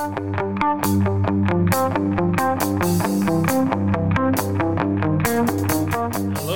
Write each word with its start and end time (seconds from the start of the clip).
Hello, 0.00 0.16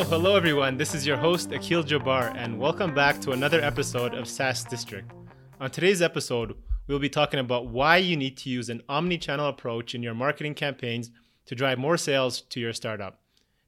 hello 0.05 0.35
everyone. 0.35 0.79
This 0.79 0.95
is 0.95 1.07
your 1.07 1.19
host 1.19 1.53
Akil 1.53 1.85
Jabbar, 1.85 2.35
and 2.39 2.59
welcome 2.59 2.95
back 2.95 3.21
to 3.21 3.33
another 3.33 3.61
episode 3.61 4.15
of 4.15 4.27
SaaS 4.27 4.65
District. 4.65 5.13
On 5.61 5.71
today's 5.71 6.01
episode, 6.01 6.55
we'll 6.87 6.99
be 6.99 7.11
talking 7.11 7.39
about 7.39 7.67
why 7.67 7.99
you 7.99 8.17
need 8.17 8.39
to 8.39 8.49
use 8.49 8.71
an 8.71 8.81
omni-channel 8.89 9.51
approach 9.51 9.95
in 9.95 10.03
your 10.03 10.15
marketing 10.15 10.55
campaigns 10.55 11.11
to 11.45 11.55
drive 11.55 11.77
more 11.77 11.99
sales 11.99 12.41
to 12.41 12.61
your 12.61 12.73
startup. 12.73 13.21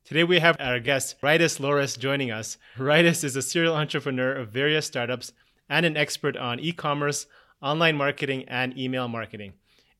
Today 0.06 0.24
we 0.24 0.38
have 0.38 0.56
our 0.58 0.80
guest, 0.80 1.20
Rytis 1.20 1.60
Lauris, 1.60 1.98
joining 1.98 2.30
us. 2.30 2.56
Rytis 2.78 3.22
is 3.22 3.36
a 3.36 3.42
serial 3.42 3.76
entrepreneur 3.76 4.32
of 4.32 4.48
various 4.48 4.86
startups 4.86 5.34
and 5.68 5.84
an 5.84 5.98
expert 5.98 6.34
on 6.34 6.60
e-commerce, 6.60 7.26
online 7.60 7.96
marketing, 7.96 8.46
and 8.48 8.78
email 8.78 9.06
marketing. 9.06 9.52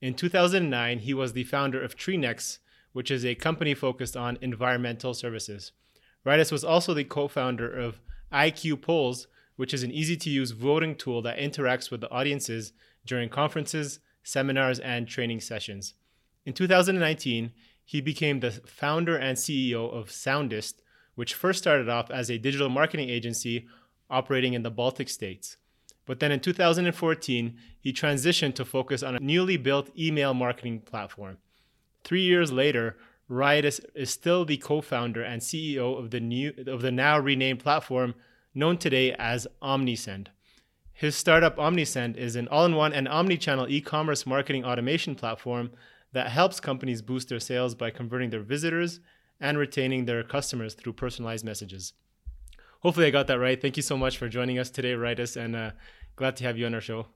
In 0.07 0.14
2009, 0.14 1.00
he 1.00 1.12
was 1.12 1.32
the 1.32 1.43
founder 1.43 1.82
of 1.82 1.96
TreeNex, 1.96 2.58
which 2.93 3.11
is 3.11 3.25
a 3.25 3.35
company 3.35 3.75
focused 3.75 4.17
on 4.17 4.39
environmental 4.40 5.14
services. 5.14 5.72
Rytis 6.25 6.53
was 6.53 6.63
also 6.63 6.94
the 6.94 7.03
co-founder 7.03 7.68
of 7.68 8.00
IQ 8.32 8.82
Polls, 8.82 9.27
which 9.57 9.75
is 9.75 9.82
an 9.82 9.90
easy-to-use 9.90 10.53
voting 10.53 10.94
tool 10.94 11.22
that 11.22 11.39
interacts 11.39 11.90
with 11.90 12.03
the 12.03 12.11
audiences 12.13 12.72
during 13.04 13.29
conferences, 13.29 13.99
seminars, 14.22 14.79
and 14.79 15.08
training 15.08 15.40
sessions. 15.40 15.94
In 16.44 16.52
2019, 16.52 17.50
he 17.85 18.00
became 18.00 18.38
the 18.38 18.52
founder 18.52 19.16
and 19.16 19.36
CEO 19.36 19.93
of 19.93 20.13
Soundest, 20.13 20.82
which 21.16 21.35
first 21.35 21.58
started 21.58 21.88
off 21.88 22.13
as 22.13 22.30
a 22.30 22.38
digital 22.38 22.68
marketing 22.68 23.11
agency 23.11 23.66
operating 24.08 24.54
in 24.54 24.63
the 24.63 24.71
Baltic 24.71 25.08
states. 25.08 25.57
But 26.06 26.20
then 26.20 26.32
in 26.32 26.40
2014, 26.40 27.56
he 27.80 27.92
transitioned 27.92 28.54
to 28.54 28.64
focus 28.64 29.02
on 29.02 29.16
a 29.16 29.20
newly 29.20 29.56
built 29.56 29.90
email 29.98 30.32
marketing 30.32 30.80
platform. 30.80 31.38
Three 32.05 32.22
years 32.22 32.52
later, 32.52 32.96
Rytis 33.28 33.80
is 33.94 34.10
still 34.10 34.44
the 34.44 34.56
co-founder 34.56 35.22
and 35.22 35.42
CEO 35.42 35.98
of 35.98 36.12
the 36.12 36.20
new 36.20 36.52
of 36.68 36.80
the 36.80 36.92
now 36.92 37.18
renamed 37.18 37.58
platform 37.58 38.14
known 38.54 38.78
today 38.78 39.12
as 39.18 39.48
Omnisend. 39.60 40.28
His 40.92 41.16
startup 41.16 41.56
Omnisend 41.56 42.16
is 42.16 42.36
an 42.36 42.48
all-in-one 42.48 42.94
and 42.94 43.06
omni-channel 43.06 43.68
e-commerce 43.68 44.24
marketing 44.24 44.64
automation 44.64 45.14
platform 45.14 45.72
that 46.12 46.30
helps 46.30 46.60
companies 46.60 47.02
boost 47.02 47.28
their 47.28 47.41
sales 47.41 47.74
by 47.74 47.91
converting 47.91 48.30
their 48.30 48.41
visitors 48.41 49.00
and 49.38 49.58
retaining 49.58 50.06
their 50.06 50.22
customers 50.22 50.72
through 50.72 50.94
personalized 50.94 51.44
messages. 51.44 51.92
Hopefully, 52.86 53.08
I 53.08 53.10
got 53.10 53.26
that 53.26 53.40
right. 53.40 53.60
Thank 53.60 53.76
you 53.76 53.82
so 53.82 53.96
much 53.96 54.16
for 54.16 54.28
joining 54.28 54.60
us 54.60 54.70
today, 54.70 54.92
Rytis, 54.92 55.36
and 55.36 55.56
uh, 55.56 55.72
glad 56.14 56.36
to 56.36 56.44
have 56.44 56.56
you 56.56 56.66
on 56.66 56.74
our 56.74 56.80
show. 56.80 57.06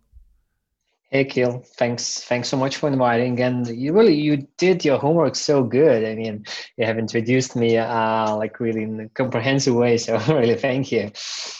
Hey, 1.10 1.24
Keel. 1.24 1.62
Thanks. 1.76 2.24
Thanks 2.24 2.48
so 2.48 2.56
much 2.56 2.78
for 2.78 2.88
inviting. 2.88 3.40
And 3.40 3.68
you 3.68 3.92
really 3.92 4.16
you 4.16 4.48
did 4.56 4.84
your 4.84 4.98
homework 4.98 5.36
so 5.36 5.62
good. 5.62 6.04
I 6.04 6.16
mean, 6.16 6.44
you 6.76 6.86
have 6.86 6.98
introduced 6.98 7.54
me 7.54 7.78
uh, 7.78 8.34
like 8.34 8.58
really 8.58 8.82
in 8.82 8.98
a 8.98 9.08
comprehensive 9.10 9.76
way. 9.76 9.96
So 9.96 10.18
really, 10.28 10.56
thank 10.56 10.90
you. 10.90 11.12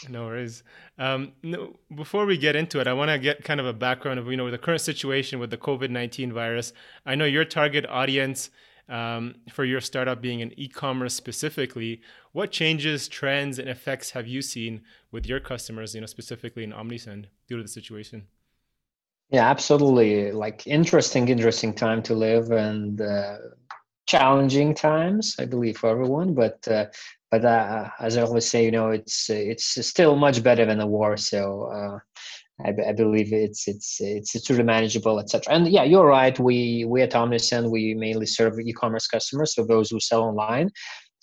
No 0.09 0.25
worries. 0.25 0.63
Um, 0.97 1.31
no, 1.41 1.79
before 1.95 2.25
we 2.25 2.37
get 2.37 2.57
into 2.57 2.81
it, 2.81 2.87
I 2.87 2.93
want 2.93 3.11
to 3.11 3.17
get 3.17 3.45
kind 3.45 3.61
of 3.61 3.65
a 3.65 3.71
background 3.71 4.19
of 4.19 4.27
you 4.27 4.35
know 4.35 4.51
the 4.51 4.57
current 4.57 4.81
situation 4.81 5.39
with 5.39 5.51
the 5.51 5.57
COVID 5.57 5.89
nineteen 5.89 6.33
virus. 6.33 6.73
I 7.05 7.15
know 7.15 7.23
your 7.23 7.45
target 7.45 7.85
audience 7.87 8.49
um, 8.91 9.35
for 9.51 9.63
your 9.63 9.81
startup 9.81 10.21
being 10.21 10.41
an 10.41 10.53
e-commerce 10.57 11.13
specifically. 11.13 12.01
What 12.33 12.51
changes, 12.51 13.07
trends, 13.07 13.57
and 13.57 13.69
effects 13.69 14.11
have 14.11 14.27
you 14.27 14.41
seen 14.41 14.81
with 15.11 15.25
your 15.25 15.39
customers? 15.39 15.95
You 15.95 16.01
know, 16.01 16.07
specifically 16.07 16.63
in 16.63 16.71
Omnisend 16.73 17.25
due 17.47 17.57
to 17.57 17.63
the 17.63 17.69
situation. 17.69 18.27
Yeah, 19.29 19.49
absolutely. 19.49 20.33
Like 20.33 20.67
interesting, 20.67 21.29
interesting 21.29 21.73
time 21.73 22.03
to 22.03 22.13
live 22.13 22.51
and 22.51 22.99
uh, 22.99 23.37
challenging 24.05 24.75
times, 24.75 25.37
I 25.39 25.45
believe, 25.45 25.77
for 25.77 25.89
everyone. 25.89 26.33
But 26.33 26.67
uh, 26.67 26.87
but 27.29 27.45
uh, 27.45 27.89
as 27.99 28.17
I 28.17 28.23
always 28.23 28.45
say, 28.45 28.65
you 28.65 28.71
know, 28.71 28.89
it's 28.91 29.29
it's 29.29 29.87
still 29.87 30.17
much 30.17 30.43
better 30.43 30.65
than 30.65 30.79
the 30.79 30.85
war. 30.85 31.15
So 31.15 31.63
uh, 31.63 31.99
I, 32.65 32.93
believe 32.93 33.33
it's 33.33 33.67
it's 33.67 33.97
it's 33.99 34.49
really 34.49 34.63
manageable, 34.63 35.19
etc. 35.19 35.53
And 35.53 35.67
yeah, 35.67 35.83
you're 35.83 36.05
right. 36.05 36.37
We 36.39 36.85
we 36.87 37.01
at 37.01 37.11
Omnisend 37.11 37.69
we 37.69 37.93
mainly 37.93 38.25
serve 38.25 38.59
e-commerce 38.59 39.07
customers, 39.07 39.55
so 39.55 39.65
those 39.65 39.89
who 39.89 39.99
sell 39.99 40.23
online. 40.23 40.69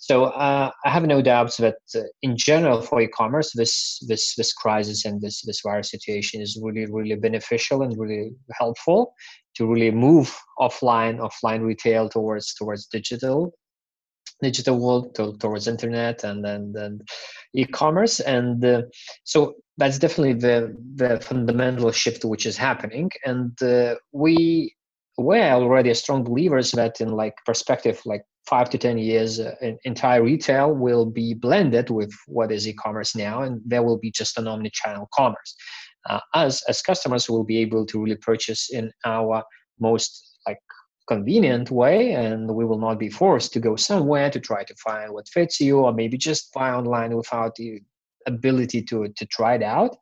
So 0.01 0.25
uh, 0.25 0.71
I 0.85 0.89
have 0.89 1.03
no 1.03 1.21
doubts 1.21 1.57
that 1.57 1.75
uh, 1.93 1.99
in 2.21 2.37
general 2.37 2.81
for 2.81 3.01
e-commerce, 3.01 3.51
this 3.53 3.99
this 4.07 4.33
this 4.35 4.53
crisis 4.53 5.05
and 5.05 5.21
this 5.21 5.41
this 5.41 5.61
virus 5.61 5.91
situation 5.91 6.41
is 6.41 6.57
really 6.61 6.85
really 6.85 7.15
beneficial 7.15 7.81
and 7.81 7.97
really 7.97 8.31
helpful 8.53 9.13
to 9.55 9.67
really 9.67 9.91
move 9.91 10.35
offline 10.57 11.19
offline 11.19 11.61
retail 11.61 12.07
towards 12.07 12.53
towards 12.53 12.87
digital 12.87 13.53
digital 14.41 14.79
world 14.79 15.13
to, 15.15 15.35
towards 15.37 15.67
internet 15.67 16.23
and 16.23 16.45
then 16.45 16.71
then 16.71 16.99
e-commerce 17.53 18.19
and 18.21 18.63
uh, 18.63 18.81
so 19.23 19.55
that's 19.79 19.97
definitely 19.97 20.33
the 20.33 20.75
the 20.95 21.19
fundamental 21.21 21.91
shift 21.91 22.25
which 22.25 22.45
is 22.45 22.57
happening. 22.57 23.09
And 23.25 23.59
uh, 23.63 23.95
we 24.11 24.75
we're 25.17 25.51
already 25.51 25.93
strong 25.93 26.23
believers 26.23 26.71
that 26.71 27.01
in 27.01 27.09
like 27.09 27.35
perspective 27.45 28.01
like 28.05 28.23
five 28.45 28.69
to 28.69 28.77
ten 28.77 28.97
years 28.97 29.39
uh, 29.39 29.55
entire 29.83 30.23
retail 30.23 30.73
will 30.73 31.05
be 31.05 31.33
blended 31.33 31.89
with 31.89 32.13
what 32.27 32.51
is 32.51 32.67
e-commerce 32.67 33.15
now 33.15 33.41
and 33.41 33.61
there 33.65 33.83
will 33.83 33.97
be 33.97 34.11
just 34.11 34.37
an 34.37 34.47
omni-channel 34.47 35.07
commerce. 35.13 35.55
Uh, 36.09 36.19
us 36.33 36.63
as 36.69 36.81
customers 36.81 37.29
will 37.29 37.43
be 37.43 37.57
able 37.57 37.85
to 37.85 38.01
really 38.01 38.15
purchase 38.15 38.69
in 38.69 38.91
our 39.05 39.43
most 39.79 40.37
like 40.47 40.59
convenient 41.07 41.71
way 41.71 42.13
and 42.13 42.53
we 42.53 42.65
will 42.65 42.79
not 42.79 42.99
be 42.99 43.09
forced 43.09 43.51
to 43.53 43.59
go 43.59 43.75
somewhere 43.75 44.29
to 44.29 44.39
try 44.39 44.63
to 44.63 44.75
find 44.75 45.11
what 45.13 45.27
fits 45.27 45.59
you 45.59 45.79
or 45.79 45.93
maybe 45.93 46.17
just 46.17 46.53
buy 46.53 46.71
online 46.71 47.15
without 47.15 47.55
the 47.55 47.81
ability 48.29 48.81
to 48.83 49.07
to 49.15 49.25
try 49.25 49.55
it 49.55 49.63
out. 49.63 49.95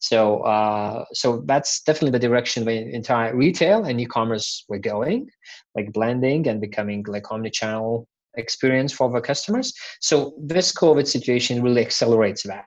So 0.00 0.40
uh, 0.40 1.04
so 1.12 1.42
that's 1.46 1.82
definitely 1.82 2.12
the 2.18 2.26
direction 2.28 2.64
the 2.64 2.94
entire 2.94 3.36
retail 3.36 3.84
and 3.84 4.00
e-commerce 4.00 4.64
we're 4.68 4.78
going 4.78 5.28
like 5.74 5.92
blending 5.92 6.46
and 6.48 6.60
becoming 6.60 7.04
like 7.08 7.30
omni-channel 7.32 8.06
experience 8.34 8.92
for 8.92 9.10
the 9.10 9.20
customers. 9.20 9.72
So 10.00 10.34
this 10.52 10.72
covid 10.72 11.06
situation 11.06 11.62
really 11.62 11.82
accelerates 11.82 12.42
that 12.44 12.66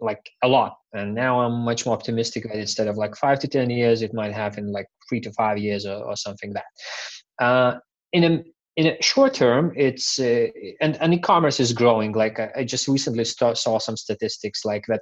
like 0.00 0.24
a 0.42 0.48
lot. 0.48 0.72
And 0.94 1.14
now 1.14 1.40
i'm 1.42 1.64
much 1.70 1.86
more 1.86 1.94
optimistic 1.94 2.44
that 2.44 2.56
instead 2.56 2.88
of 2.88 2.96
like 2.96 3.14
five 3.16 3.38
to 3.40 3.48
ten 3.48 3.68
years 3.70 4.02
it 4.02 4.12
might 4.14 4.32
happen 4.32 4.72
like 4.78 4.88
three 5.08 5.20
to 5.20 5.32
five 5.32 5.58
years 5.58 5.86
or, 5.86 5.98
or 6.08 6.16
something 6.16 6.52
like 6.52 6.62
that. 6.62 7.44
Uh, 7.44 7.72
in 8.12 8.24
a 8.24 8.32
in 8.76 8.86
a 8.86 9.02
short 9.02 9.34
term, 9.34 9.72
it's 9.76 10.18
uh, 10.18 10.46
and, 10.80 10.96
and 11.00 11.14
e-commerce 11.14 11.60
is 11.60 11.72
growing. 11.72 12.12
Like 12.12 12.40
I, 12.40 12.50
I 12.58 12.64
just 12.64 12.88
recently 12.88 13.24
st- 13.24 13.58
saw 13.58 13.78
some 13.78 13.96
statistics 13.96 14.64
like 14.64 14.84
that. 14.88 15.00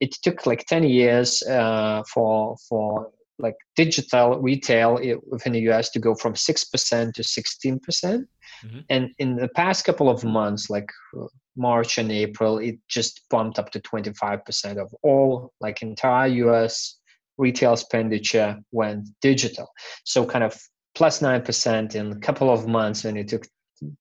It 0.00 0.12
took 0.22 0.46
like 0.46 0.66
ten 0.66 0.82
years 0.82 1.42
uh, 1.42 2.02
for 2.12 2.56
for 2.68 3.10
like 3.38 3.54
digital 3.76 4.40
retail 4.40 4.98
within 5.30 5.52
the 5.52 5.60
US 5.70 5.90
to 5.90 6.00
go 6.00 6.14
from 6.14 6.34
six 6.34 6.64
percent 6.64 7.14
to 7.14 7.22
sixteen 7.22 7.78
percent, 7.78 8.28
mm-hmm. 8.64 8.80
and 8.90 9.10
in 9.18 9.36
the 9.36 9.48
past 9.48 9.84
couple 9.84 10.10
of 10.10 10.24
months, 10.24 10.68
like 10.68 10.90
March 11.56 11.98
and 11.98 12.10
April, 12.10 12.58
it 12.58 12.76
just 12.88 13.22
bumped 13.30 13.58
up 13.58 13.70
to 13.70 13.80
twenty 13.80 14.12
five 14.14 14.44
percent 14.44 14.80
of 14.80 14.92
all 15.02 15.52
like 15.60 15.82
entire 15.82 16.26
US 16.26 16.98
retail 17.38 17.72
expenditure 17.72 18.58
went 18.72 19.08
digital. 19.20 19.68
So 20.04 20.26
kind 20.26 20.44
of 20.44 20.60
plus 20.94 21.20
9% 21.20 21.94
in 21.94 22.12
a 22.12 22.18
couple 22.18 22.50
of 22.50 22.66
months 22.66 23.04
when 23.04 23.16
it 23.16 23.28
took 23.28 23.46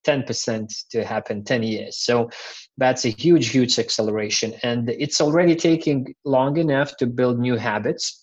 10% 0.06 0.90
to 0.92 1.04
happen 1.04 1.44
10 1.44 1.64
years. 1.64 1.98
So 1.98 2.30
that's 2.78 3.06
a 3.06 3.10
huge 3.10 3.50
huge 3.50 3.80
acceleration. 3.80 4.54
And 4.64 4.90
it's 4.90 5.22
already 5.22 5.56
taking 5.56 6.14
long 6.24 6.58
enough 6.58 6.98
to 6.98 7.08
build 7.08 7.40
new 7.40 7.56
habits 7.56 8.22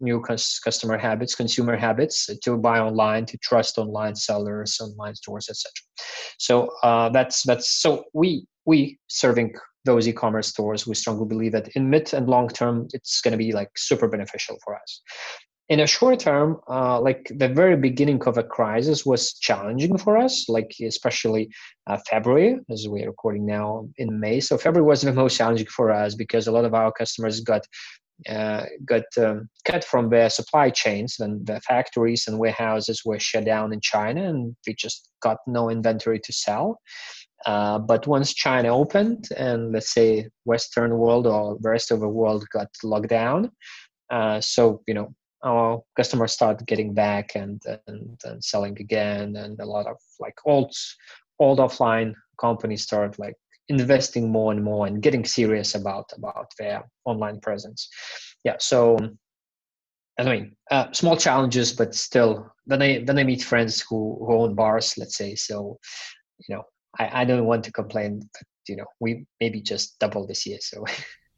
new 0.00 0.20
customer 0.20 0.96
habits 0.96 1.34
consumer 1.34 1.76
habits 1.76 2.28
to 2.42 2.56
buy 2.56 2.78
online 2.78 3.26
to 3.26 3.36
trust 3.38 3.78
online 3.78 4.14
sellers 4.14 4.78
online 4.80 5.14
stores 5.14 5.48
etc 5.48 5.72
so 6.38 6.68
uh, 6.82 7.08
that's 7.08 7.42
that's 7.42 7.80
so 7.80 8.04
we 8.12 8.46
we 8.64 8.98
serving 9.08 9.52
those 9.84 10.06
e-commerce 10.06 10.48
stores 10.48 10.86
we 10.86 10.94
strongly 10.94 11.26
believe 11.26 11.52
that 11.52 11.68
in 11.68 11.90
mid 11.90 12.12
and 12.14 12.28
long 12.28 12.48
term 12.48 12.86
it's 12.92 13.20
going 13.20 13.32
to 13.32 13.38
be 13.38 13.52
like 13.52 13.70
super 13.76 14.08
beneficial 14.08 14.56
for 14.64 14.76
us 14.76 15.02
in 15.68 15.80
a 15.80 15.86
short 15.86 16.18
term, 16.20 16.60
uh, 16.68 16.98
like 16.98 17.30
the 17.36 17.48
very 17.48 17.76
beginning 17.76 18.22
of 18.24 18.38
a 18.38 18.42
crisis 18.42 19.04
was 19.04 19.34
challenging 19.34 19.98
for 19.98 20.16
us, 20.16 20.48
like 20.48 20.74
especially 20.82 21.50
uh, 21.86 21.98
February, 22.08 22.58
as 22.70 22.88
we're 22.88 23.06
recording 23.06 23.44
now 23.44 23.86
in 23.98 24.18
May. 24.18 24.40
So 24.40 24.56
February 24.56 24.88
was 24.88 25.02
the 25.02 25.12
most 25.22 25.36
challenging 25.36 25.66
for 25.66 25.90
us 25.90 26.14
because 26.14 26.46
a 26.46 26.52
lot 26.52 26.64
of 26.64 26.74
our 26.74 26.90
customers 26.92 27.40
got 27.40 27.66
uh, 28.28 28.64
got 28.84 29.04
um, 29.18 29.48
cut 29.64 29.84
from 29.84 30.10
their 30.10 30.28
supply 30.28 30.70
chains 30.70 31.20
and 31.20 31.46
the 31.46 31.60
factories 31.60 32.26
and 32.26 32.36
warehouses 32.36 33.02
were 33.04 33.18
shut 33.20 33.44
down 33.44 33.72
in 33.72 33.80
China, 33.80 34.28
and 34.28 34.56
we 34.66 34.74
just 34.74 35.10
got 35.22 35.36
no 35.46 35.70
inventory 35.70 36.18
to 36.18 36.32
sell. 36.32 36.80
Uh, 37.46 37.78
but 37.78 38.06
once 38.08 38.34
China 38.34 38.76
opened 38.76 39.28
and 39.36 39.70
let's 39.70 39.92
say 39.94 40.28
Western 40.44 40.98
world 40.98 41.28
or 41.28 41.56
the 41.60 41.70
rest 41.70 41.92
of 41.92 42.00
the 42.00 42.08
world 42.08 42.44
got 42.52 42.66
locked 42.82 43.08
down, 43.08 43.52
uh, 44.10 44.40
so 44.40 44.82
you 44.88 44.94
know 44.94 45.14
our 45.44 45.80
customers 45.96 46.32
start 46.32 46.64
getting 46.66 46.94
back 46.94 47.34
and, 47.34 47.62
and 47.86 48.20
and 48.24 48.42
selling 48.42 48.76
again 48.80 49.36
and 49.36 49.60
a 49.60 49.64
lot 49.66 49.86
of 49.86 49.96
like 50.18 50.34
old 50.44 50.74
old 51.38 51.58
offline 51.58 52.12
companies 52.40 52.82
start 52.82 53.18
like 53.18 53.34
investing 53.68 54.30
more 54.30 54.52
and 54.52 54.64
more 54.64 54.86
and 54.86 55.02
getting 55.02 55.24
serious 55.24 55.74
about 55.74 56.10
about 56.16 56.46
their 56.58 56.84
online 57.04 57.40
presence. 57.40 57.88
Yeah 58.44 58.56
so 58.58 58.98
i 60.18 60.24
mean 60.24 60.56
uh, 60.70 60.90
small 60.92 61.16
challenges 61.16 61.72
but 61.72 61.94
still 61.94 62.50
then 62.66 62.82
i 62.82 63.04
then 63.04 63.18
i 63.18 63.24
meet 63.24 63.42
friends 63.42 63.84
who, 63.88 64.16
who 64.20 64.34
own 64.34 64.54
bars 64.54 64.94
let's 64.98 65.16
say 65.16 65.34
so 65.34 65.78
you 66.38 66.54
know 66.54 66.62
i, 66.98 67.22
I 67.22 67.24
don't 67.24 67.46
want 67.46 67.64
to 67.64 67.72
complain 67.72 68.20
but 68.20 68.42
you 68.68 68.76
know 68.76 68.86
we 69.00 69.26
maybe 69.40 69.60
just 69.60 69.98
double 69.98 70.26
this 70.26 70.46
year 70.46 70.58
so. 70.60 70.84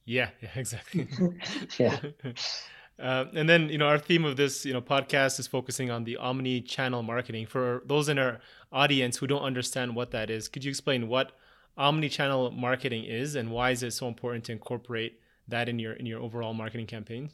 Yeah, 0.06 0.30
yeah 0.42 0.50
exactly. 0.56 1.08
Yeah 1.78 1.98
uh, 3.00 3.24
and 3.34 3.48
then 3.48 3.68
you 3.68 3.78
know 3.78 3.86
our 3.86 3.98
theme 3.98 4.24
of 4.24 4.36
this 4.36 4.64
you 4.64 4.72
know 4.72 4.80
podcast 4.80 5.38
is 5.38 5.46
focusing 5.46 5.90
on 5.90 6.04
the 6.04 6.16
omni-channel 6.16 7.02
marketing. 7.02 7.46
For 7.46 7.82
those 7.86 8.08
in 8.08 8.18
our 8.18 8.40
audience 8.72 9.16
who 9.16 9.26
don't 9.26 9.42
understand 9.42 9.96
what 9.96 10.10
that 10.10 10.30
is 10.30 10.48
could 10.48 10.64
you 10.64 10.70
explain 10.70 11.08
what 11.08 11.32
omni-channel 11.76 12.50
marketing 12.52 13.04
is 13.04 13.34
and 13.34 13.50
why 13.50 13.70
is 13.70 13.82
it 13.82 13.92
so 13.92 14.06
important 14.06 14.44
to 14.44 14.52
incorporate 14.52 15.18
that 15.48 15.68
in 15.68 15.78
your 15.78 15.94
in 15.94 16.06
your 16.06 16.20
overall 16.20 16.54
marketing 16.54 16.86
campaigns? 16.86 17.32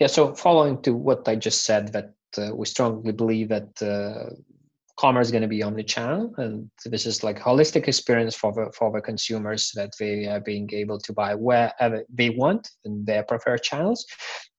Yeah 0.00 0.08
so 0.08 0.34
following 0.34 0.80
to 0.82 0.94
what 0.94 1.28
i 1.28 1.36
just 1.36 1.64
said 1.64 1.92
that 1.92 2.14
uh, 2.38 2.54
we 2.54 2.66
strongly 2.66 3.12
believe 3.12 3.48
that 3.48 3.82
uh, 3.82 4.34
commerce 4.96 5.26
is 5.26 5.32
going 5.32 5.42
to 5.42 5.48
be 5.48 5.62
omni-channel 5.62 6.32
and 6.38 6.70
this 6.84 7.04
is 7.04 7.24
like 7.24 7.38
holistic 7.38 7.88
experience 7.88 8.34
for 8.34 8.52
the 8.52 8.70
for 8.76 8.92
the 8.92 9.00
consumers 9.00 9.72
that 9.74 9.90
they 9.98 10.26
are 10.26 10.40
being 10.40 10.68
able 10.72 10.98
to 10.98 11.12
buy 11.12 11.34
wherever 11.34 12.02
they 12.12 12.30
want 12.30 12.68
in 12.84 13.04
their 13.04 13.24
preferred 13.24 13.62
channels. 13.62 14.06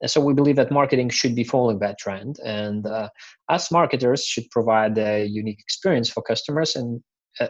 And 0.02 0.12
so 0.12 0.20
we 0.22 0.34
believe 0.34 0.58
that 0.58 0.72
marketing 0.72 1.10
should 1.10 1.36
be 1.36 1.44
following 1.44 1.80
that 1.80 1.98
trend 1.98 2.38
and 2.44 2.86
uh, 2.86 3.10
us 3.50 3.72
marketers 3.72 4.26
should 4.26 4.50
provide 4.52 4.98
a 4.98 5.26
unique 5.26 5.60
experience 5.60 6.10
for 6.10 6.22
customers 6.22 6.76
and 6.76 7.02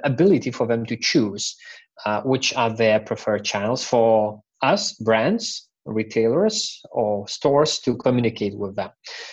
ability 0.03 0.51
for 0.51 0.67
them 0.67 0.85
to 0.85 0.95
choose 0.95 1.55
uh, 2.05 2.21
which 2.21 2.53
are 2.55 2.75
their 2.75 2.99
preferred 2.99 3.43
channels 3.43 3.83
for 3.83 4.41
us 4.61 4.93
brands 4.93 5.69
retailers 5.85 6.81
or 6.91 7.27
stores 7.27 7.79
to 7.79 7.95
communicate 7.97 8.57
with 8.57 8.75
them. 8.75 8.89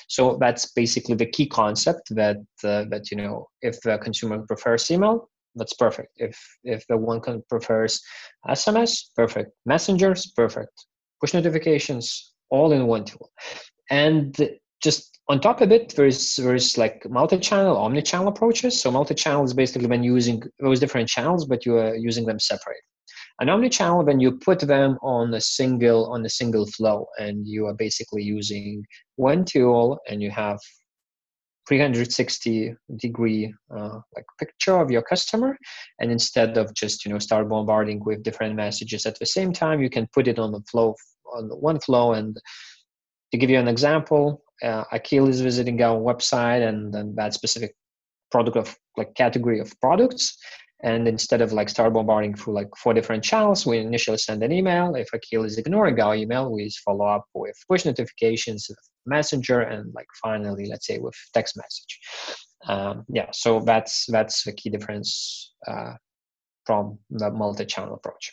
So 0.08 0.36
that's 0.40 0.72
basically 0.72 1.14
the 1.14 1.26
key 1.26 1.46
concept 1.46 2.14
that 2.14 2.36
uh, 2.62 2.84
that 2.90 3.10
you 3.10 3.16
know 3.16 3.48
if 3.62 3.80
the 3.80 3.98
consumer 3.98 4.44
prefers 4.46 4.90
email 4.90 5.28
that's 5.54 5.74
perfect. 5.74 6.12
If 6.16 6.38
if 6.64 6.86
the 6.86 6.96
one 6.96 7.20
can 7.20 7.42
prefers 7.48 8.00
sms 8.48 9.14
perfect. 9.16 9.52
Messengers 9.66 10.26
perfect. 10.26 10.86
Push 11.20 11.34
notifications 11.34 12.32
all 12.50 12.72
in 12.72 12.86
one 12.86 13.04
tool. 13.04 13.30
And 13.90 14.36
just 14.82 15.18
on 15.28 15.40
top 15.40 15.60
of 15.60 15.70
it 15.70 15.94
there's 15.96 16.36
there's 16.36 16.76
like 16.78 17.08
multi-channel 17.08 17.76
omni-channel 17.76 18.28
approaches. 18.28 18.80
So 18.80 18.90
multi-channel 18.90 19.44
is 19.44 19.54
basically 19.54 19.88
when 19.88 20.02
using 20.02 20.42
those 20.60 20.80
different 20.80 21.08
channels 21.08 21.44
but 21.44 21.66
you 21.66 21.76
are 21.76 21.94
using 21.94 22.26
them 22.26 22.38
separate 22.38 22.82
an 23.40 23.48
omni-channel 23.48 24.04
when 24.04 24.20
you 24.20 24.32
put 24.32 24.60
them 24.60 24.98
on 25.02 25.34
a 25.34 25.40
single 25.40 26.12
on 26.12 26.24
a 26.24 26.28
single 26.30 26.66
flow 26.66 27.06
and 27.18 27.46
you 27.46 27.66
are 27.66 27.74
basically 27.74 28.22
using 28.22 28.84
one 29.16 29.44
tool 29.44 29.98
and 30.08 30.22
you 30.22 30.30
have 30.30 30.58
360 31.68 32.74
degree 32.96 33.54
uh, 33.74 34.00
like 34.14 34.24
picture 34.38 34.76
of 34.78 34.90
your 34.90 35.02
customer. 35.02 35.56
And 36.00 36.10
instead 36.10 36.56
of 36.56 36.74
just 36.74 37.04
you 37.04 37.12
know 37.12 37.18
start 37.18 37.48
bombarding 37.48 38.02
with 38.04 38.22
different 38.22 38.56
messages 38.56 39.06
at 39.06 39.18
the 39.18 39.26
same 39.26 39.52
time 39.52 39.80
you 39.80 39.90
can 39.90 40.08
put 40.12 40.28
it 40.28 40.38
on 40.38 40.52
the 40.52 40.60
flow 40.70 40.94
on 41.34 41.48
the 41.48 41.56
one 41.56 41.80
flow. 41.80 42.12
And 42.12 42.36
to 43.32 43.38
give 43.38 43.50
you 43.50 43.58
an 43.58 43.68
example 43.68 44.42
uh, 44.62 44.84
akil 44.92 45.28
is 45.28 45.40
visiting 45.40 45.80
our 45.82 45.98
website 45.98 46.66
and 46.66 46.92
then 46.92 47.14
that 47.16 47.34
specific 47.34 47.74
product 48.30 48.56
of 48.56 48.76
like 48.96 49.14
category 49.14 49.60
of 49.60 49.72
products 49.80 50.36
and 50.82 51.06
instead 51.06 51.40
of 51.40 51.52
like 51.52 51.68
start 51.68 51.92
bombarding 51.92 52.34
through 52.34 52.54
like 52.54 52.68
four 52.76 52.92
different 52.92 53.22
channels, 53.22 53.64
we 53.64 53.78
initially 53.78 54.18
send 54.18 54.42
an 54.42 54.50
email. 54.50 54.94
If 54.96 55.08
Akil 55.12 55.44
is 55.44 55.56
ignoring 55.58 56.00
our 56.00 56.16
email, 56.16 56.50
we 56.50 56.70
follow 56.84 57.06
up 57.06 57.26
with 57.34 57.56
push 57.68 57.84
notifications, 57.84 58.68
messenger, 59.06 59.60
and 59.60 59.92
like 59.94 60.08
finally, 60.20 60.66
let's 60.66 60.86
say 60.86 60.98
with 60.98 61.14
text 61.34 61.56
message. 61.56 62.00
Um, 62.66 63.04
yeah, 63.08 63.26
so 63.32 63.60
that's 63.60 64.06
that's 64.06 64.44
the 64.44 64.52
key 64.52 64.70
difference 64.70 65.54
uh, 65.68 65.94
from 66.64 66.98
the 67.10 67.30
multi-channel 67.30 67.94
approach. 67.94 68.32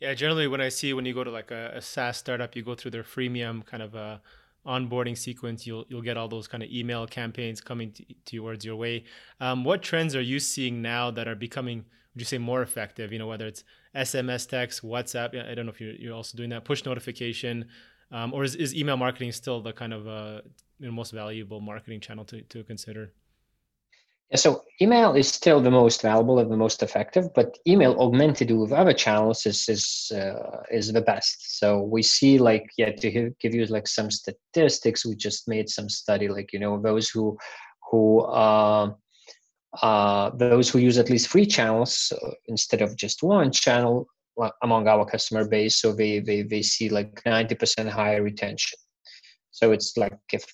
Yeah, 0.00 0.14
generally 0.14 0.46
when 0.46 0.60
I 0.60 0.68
see 0.68 0.92
when 0.92 1.06
you 1.06 1.14
go 1.14 1.24
to 1.24 1.30
like 1.30 1.50
a, 1.50 1.72
a 1.74 1.80
SaaS 1.80 2.18
startup, 2.18 2.54
you 2.54 2.62
go 2.62 2.74
through 2.74 2.92
their 2.92 3.02
freemium 3.02 3.64
kind 3.64 3.82
of 3.82 3.94
a 3.94 4.20
onboarding 4.66 5.16
sequence, 5.16 5.66
you'll 5.66 5.84
you'll 5.88 6.02
get 6.02 6.16
all 6.16 6.28
those 6.28 6.48
kind 6.48 6.62
of 6.62 6.70
email 6.70 7.06
campaigns 7.06 7.60
coming 7.60 7.92
to, 7.92 8.04
towards 8.24 8.64
your 8.64 8.76
way. 8.76 9.04
Um, 9.40 9.64
what 9.64 9.82
trends 9.82 10.14
are 10.14 10.20
you 10.20 10.40
seeing 10.40 10.82
now 10.82 11.10
that 11.10 11.28
are 11.28 11.34
becoming, 11.34 11.84
would 12.14 12.20
you 12.20 12.26
say, 12.26 12.38
more 12.38 12.62
effective? 12.62 13.12
You 13.12 13.18
know, 13.18 13.26
whether 13.26 13.46
it's 13.46 13.64
SMS 13.94 14.48
text, 14.48 14.82
WhatsApp. 14.82 15.50
I 15.50 15.54
don't 15.54 15.66
know 15.66 15.72
if 15.72 15.80
you're, 15.80 15.94
you're 15.94 16.14
also 16.14 16.36
doing 16.36 16.50
that. 16.50 16.64
Push 16.64 16.84
notification, 16.84 17.66
um, 18.10 18.34
or 18.34 18.44
is, 18.44 18.54
is 18.54 18.74
email 18.74 18.96
marketing 18.96 19.32
still 19.32 19.60
the 19.60 19.72
kind 19.72 19.92
of 19.92 20.06
uh, 20.06 20.40
most 20.80 21.12
valuable 21.12 21.60
marketing 21.60 22.00
channel 22.00 22.24
to 22.26 22.42
to 22.42 22.64
consider? 22.64 23.12
So 24.34 24.64
email 24.82 25.14
is 25.14 25.26
still 25.26 25.60
the 25.60 25.70
most 25.70 26.02
valuable 26.02 26.38
and 26.38 26.52
the 26.52 26.56
most 26.56 26.82
effective, 26.82 27.32
but 27.34 27.56
email 27.66 27.98
augmented 27.98 28.50
with 28.50 28.72
other 28.72 28.92
channels 28.92 29.46
is 29.46 29.66
is 29.70 30.12
uh, 30.14 30.64
is 30.70 30.92
the 30.92 31.00
best. 31.00 31.58
So 31.58 31.80
we 31.80 32.02
see 32.02 32.38
like 32.38 32.66
yeah 32.76 32.92
to 32.92 33.34
give 33.40 33.54
you 33.54 33.64
like 33.66 33.88
some 33.88 34.10
statistics, 34.10 35.06
we 35.06 35.16
just 35.16 35.48
made 35.48 35.70
some 35.70 35.88
study 35.88 36.28
like 36.28 36.52
you 36.52 36.58
know 36.58 36.78
those 36.78 37.08
who 37.08 37.38
who 37.90 38.20
uh, 38.20 38.92
uh, 39.82 40.30
those 40.36 40.68
who 40.68 40.78
use 40.78 40.98
at 40.98 41.08
least 41.08 41.30
three 41.30 41.46
channels 41.46 42.12
uh, 42.12 42.30
instead 42.48 42.82
of 42.82 42.96
just 42.96 43.22
one 43.22 43.50
channel 43.50 44.06
among 44.62 44.88
our 44.88 45.06
customer 45.06 45.48
base, 45.48 45.80
so 45.80 45.92
they 45.92 46.20
they 46.20 46.42
they 46.42 46.60
see 46.60 46.90
like 46.90 47.22
ninety 47.24 47.54
percent 47.54 47.88
higher 47.88 48.22
retention. 48.22 48.78
So 49.52 49.72
it's 49.72 49.96
like 49.96 50.18
if 50.34 50.44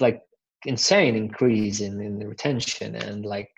like 0.00 0.20
insane 0.66 1.16
increase 1.16 1.80
in, 1.80 2.00
in 2.00 2.18
the 2.18 2.26
retention 2.26 2.94
and 2.94 3.24
like 3.24 3.50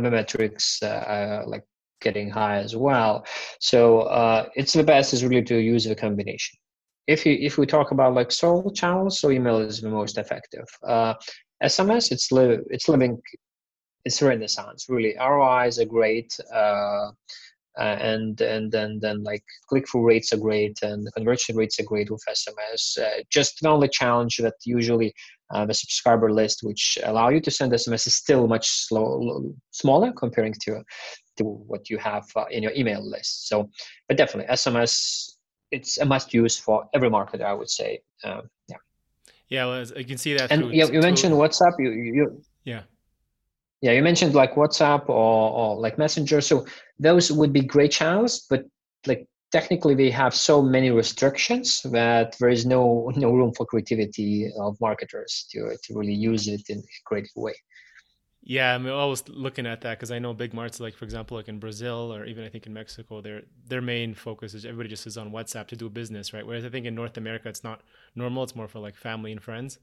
metrics 0.00 0.82
uh, 0.82 1.42
like 1.46 1.64
getting 2.00 2.30
high 2.30 2.58
as 2.58 2.76
well. 2.76 3.26
So 3.60 4.00
uh, 4.02 4.48
it's 4.54 4.72
the 4.72 4.84
best 4.84 5.12
is 5.12 5.24
really 5.24 5.42
to 5.44 5.56
use 5.58 5.86
a 5.86 5.94
combination. 5.94 6.58
If 7.06 7.24
you 7.24 7.36
if 7.40 7.56
we 7.56 7.66
talk 7.66 7.90
about 7.90 8.14
like 8.14 8.30
social 8.30 8.70
channels, 8.70 9.20
so 9.20 9.30
email 9.30 9.58
is 9.58 9.80
the 9.80 9.88
most 9.88 10.18
effective. 10.18 10.66
Uh, 10.86 11.14
SMS, 11.62 12.12
it's 12.12 12.30
li- 12.30 12.58
it's 12.70 12.88
living, 12.88 13.18
it's 14.04 14.20
renaissance. 14.20 14.86
Really, 14.88 15.16
ROIs 15.18 15.78
are 15.78 15.86
great. 15.86 16.36
Uh, 16.54 17.10
uh, 17.78 17.96
and 18.00 18.40
and 18.40 18.72
then 18.72 18.98
then 19.00 19.22
like 19.22 19.44
click 19.68 19.88
through 19.88 20.04
rates 20.04 20.32
are 20.32 20.38
great 20.38 20.76
and 20.82 21.06
the 21.06 21.12
conversion 21.12 21.56
rates 21.56 21.78
are 21.78 21.84
great 21.84 22.10
with 22.10 22.22
SMS. 22.28 22.98
Uh, 22.98 23.22
just 23.30 23.60
the 23.62 23.68
only 23.68 23.88
challenge 23.88 24.36
that 24.38 24.54
usually 24.64 25.14
uh, 25.50 25.64
the 25.66 25.74
subscriber 25.74 26.30
list, 26.32 26.60
which 26.62 26.98
allow 27.04 27.28
you 27.28 27.40
to 27.40 27.50
send 27.50 27.72
SMS, 27.72 28.06
is 28.06 28.14
still 28.14 28.46
much 28.46 28.68
slow, 28.68 29.54
smaller 29.70 30.12
comparing 30.12 30.54
to 30.64 30.82
to 31.36 31.44
what 31.44 31.88
you 31.88 31.98
have 31.98 32.24
uh, 32.34 32.44
in 32.50 32.62
your 32.62 32.72
email 32.72 33.00
list. 33.08 33.48
So, 33.48 33.70
but 34.08 34.16
definitely 34.16 34.52
SMS, 34.52 35.30
it's 35.70 35.98
a 35.98 36.04
must 36.04 36.34
use 36.34 36.58
for 36.58 36.88
every 36.92 37.10
marketer, 37.10 37.44
I 37.44 37.52
would 37.52 37.70
say. 37.70 38.00
Um, 38.24 38.50
yeah. 38.68 38.76
Yeah, 39.48 39.66
well, 39.66 39.84
you 39.84 40.04
can 40.04 40.18
see 40.18 40.34
that. 40.34 40.50
And 40.50 40.74
you, 40.74 40.86
you 40.92 41.00
mentioned 41.00 41.34
WhatsApp. 41.34 41.74
You, 41.78 41.90
you, 41.90 42.42
yeah 42.64 42.82
yeah 43.80 43.92
you 43.92 44.02
mentioned 44.02 44.34
like 44.34 44.54
whatsapp 44.54 45.08
or, 45.08 45.50
or 45.60 45.76
like 45.76 45.98
messenger 45.98 46.40
so 46.40 46.66
those 46.98 47.30
would 47.30 47.52
be 47.52 47.60
great 47.60 47.90
channels 47.90 48.46
but 48.50 48.64
like 49.06 49.26
technically 49.50 49.94
they 49.94 50.10
have 50.10 50.34
so 50.34 50.60
many 50.60 50.90
restrictions 50.90 51.80
that 51.82 52.36
there 52.38 52.48
is 52.48 52.66
no 52.66 53.10
no 53.16 53.32
room 53.32 53.52
for 53.54 53.66
creativity 53.66 54.50
of 54.58 54.80
marketers 54.80 55.46
to 55.50 55.76
to 55.82 55.94
really 55.94 56.14
use 56.14 56.48
it 56.48 56.62
in 56.68 56.78
a 56.78 56.82
creative 57.04 57.30
way. 57.36 57.54
Yeah 58.42 58.74
i'm 58.74 58.86
always 58.88 59.28
looking 59.28 59.66
at 59.66 59.80
that 59.82 59.98
because 59.98 60.10
i 60.10 60.18
know 60.18 60.32
big 60.32 60.54
marts 60.54 60.80
like 60.80 60.94
for 60.94 61.04
example 61.04 61.36
like 61.36 61.48
in 61.48 61.58
brazil 61.58 62.14
or 62.14 62.24
even 62.24 62.44
i 62.44 62.48
think 62.48 62.66
in 62.66 62.72
mexico 62.72 63.20
their 63.20 63.42
their 63.66 63.82
main 63.82 64.14
focus 64.14 64.54
is 64.54 64.64
everybody 64.64 64.88
just 64.88 65.06
is 65.06 65.18
on 65.18 65.32
whatsapp 65.32 65.66
to 65.66 65.76
do 65.76 65.90
business 65.90 66.32
right? 66.32 66.46
Whereas 66.46 66.64
i 66.64 66.70
think 66.70 66.86
in 66.86 66.94
north 66.94 67.16
america 67.16 67.48
it's 67.48 67.64
not 67.64 67.82
normal. 68.14 68.42
It's 68.44 68.56
more 68.56 68.68
for 68.68 68.80
like 68.80 68.96
family 68.96 69.32
and 69.32 69.42
friends. 69.42 69.78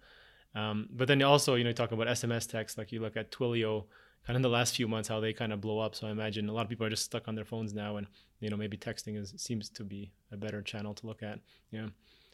Um, 0.53 0.87
but 0.91 1.07
then 1.07 1.21
also, 1.21 1.55
you 1.55 1.63
know, 1.63 1.71
you 1.71 1.73
talk 1.73 1.91
about 1.91 2.07
SMS 2.07 2.47
text, 2.47 2.77
like 2.77 2.91
you 2.91 3.01
look 3.01 3.17
at 3.17 3.31
Twilio, 3.31 3.85
kind 4.25 4.35
of 4.35 4.37
in 4.37 4.41
the 4.41 4.49
last 4.49 4.75
few 4.75 4.87
months, 4.87 5.07
how 5.07 5.19
they 5.19 5.33
kind 5.33 5.53
of 5.53 5.61
blow 5.61 5.79
up. 5.79 5.95
So 5.95 6.07
I 6.07 6.11
imagine 6.11 6.49
a 6.49 6.53
lot 6.53 6.63
of 6.63 6.69
people 6.69 6.85
are 6.85 6.89
just 6.89 7.03
stuck 7.03 7.27
on 7.27 7.35
their 7.35 7.45
phones 7.45 7.73
now, 7.73 7.97
and 7.97 8.07
you 8.39 8.49
know, 8.49 8.57
maybe 8.57 8.77
texting 8.77 9.19
is 9.19 9.33
seems 9.37 9.69
to 9.69 9.83
be 9.83 10.11
a 10.31 10.37
better 10.37 10.61
channel 10.61 10.93
to 10.93 11.07
look 11.07 11.23
at. 11.23 11.39
Yeah. 11.71 11.87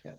Yeah. 0.05 0.13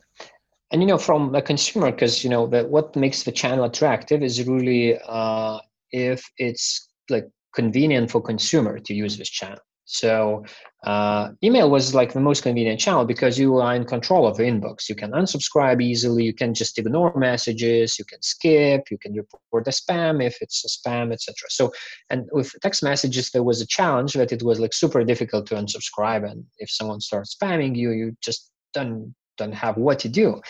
And 0.71 0.81
you 0.81 0.88
know, 0.88 0.99
from 0.99 1.35
a 1.35 1.43
consumer, 1.43 1.91
because 1.91 2.23
you 2.23 2.31
know, 2.31 2.47
that 2.49 2.69
what 2.69 2.95
makes 2.97 3.23
the 3.25 3.33
channel 3.33 3.64
attractive 3.64 4.23
is 4.23 4.47
really 4.47 4.99
uh, 5.07 5.59
if 5.91 6.25
it's 6.38 6.88
like 7.11 7.29
convenient 7.55 8.11
for 8.11 8.21
consumer 8.21 8.79
to 8.79 8.95
use 8.95 9.17
this 9.17 9.29
channel. 9.29 9.59
So 9.84 10.44
uh, 10.84 11.30
email 11.44 11.70
was 11.70 11.94
like 11.94 12.12
the 12.12 12.20
most 12.20 12.42
convenient 12.42 12.80
channel 12.80 13.04
because 13.04 13.38
you 13.38 13.58
are 13.58 13.74
in 13.74 13.84
control 13.84 14.26
of 14.26 14.36
the 14.36 14.44
inbox. 14.44 14.88
You 14.88 14.94
can 14.94 15.10
unsubscribe 15.12 15.82
easily. 15.82 16.24
You 16.24 16.34
can 16.34 16.54
just 16.54 16.78
ignore 16.78 17.14
messages. 17.16 17.98
You 17.98 18.04
can 18.04 18.22
skip. 18.22 18.90
You 18.90 18.98
can 18.98 19.14
report 19.14 19.64
the 19.64 19.70
spam 19.70 20.24
if 20.24 20.38
it's 20.40 20.64
a 20.64 20.88
spam, 20.88 21.12
etc. 21.12 21.34
So, 21.50 21.72
and 22.10 22.28
with 22.32 22.52
text 22.62 22.82
messages, 22.82 23.30
there 23.30 23.42
was 23.42 23.60
a 23.60 23.66
challenge 23.66 24.14
that 24.14 24.32
it 24.32 24.42
was 24.42 24.60
like 24.60 24.72
super 24.72 25.04
difficult 25.04 25.46
to 25.48 25.56
unsubscribe. 25.56 26.28
And 26.28 26.44
if 26.58 26.70
someone 26.70 27.00
starts 27.00 27.36
spamming 27.36 27.76
you, 27.76 27.90
you 27.90 28.16
just 28.22 28.50
don't 28.72 29.14
don't 29.42 29.52
have 29.52 29.76
what 29.76 29.99
to 30.00 30.08
do, 30.08 30.40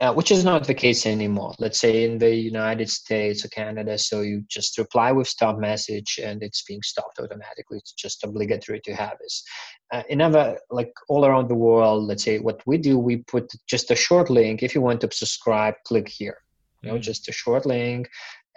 uh, 0.00 0.12
which 0.12 0.30
is 0.30 0.44
not 0.44 0.66
the 0.66 0.74
case 0.74 1.06
anymore. 1.06 1.54
Let's 1.58 1.80
say 1.80 2.04
in 2.04 2.18
the 2.18 2.34
United 2.34 2.88
States 2.90 3.44
or 3.44 3.48
Canada, 3.48 3.98
so 3.98 4.20
you 4.20 4.44
just 4.48 4.78
reply 4.78 5.12
with 5.12 5.28
stop 5.28 5.58
message 5.58 6.20
and 6.22 6.42
it's 6.42 6.62
being 6.62 6.82
stopped 6.82 7.18
automatically. 7.18 7.78
It's 7.78 7.92
just 7.92 8.24
obligatory 8.24 8.80
to 8.84 8.94
have 8.94 9.16
this. 9.20 9.44
Uh, 9.92 10.02
in 10.08 10.20
other, 10.20 10.58
like 10.70 10.92
all 11.08 11.24
around 11.26 11.48
the 11.48 11.62
world, 11.68 12.04
let's 12.04 12.24
say 12.24 12.38
what 12.38 12.60
we 12.66 12.78
do, 12.78 12.98
we 12.98 13.18
put 13.34 13.50
just 13.66 13.90
a 13.90 13.96
short 13.96 14.30
link. 14.30 14.62
If 14.62 14.74
you 14.74 14.80
want 14.80 15.00
to 15.02 15.10
subscribe, 15.12 15.74
click 15.84 16.08
here. 16.08 16.38
You 16.82 16.90
know, 16.90 16.98
mm. 16.98 17.02
just 17.02 17.28
a 17.28 17.32
short 17.32 17.64
link, 17.64 18.08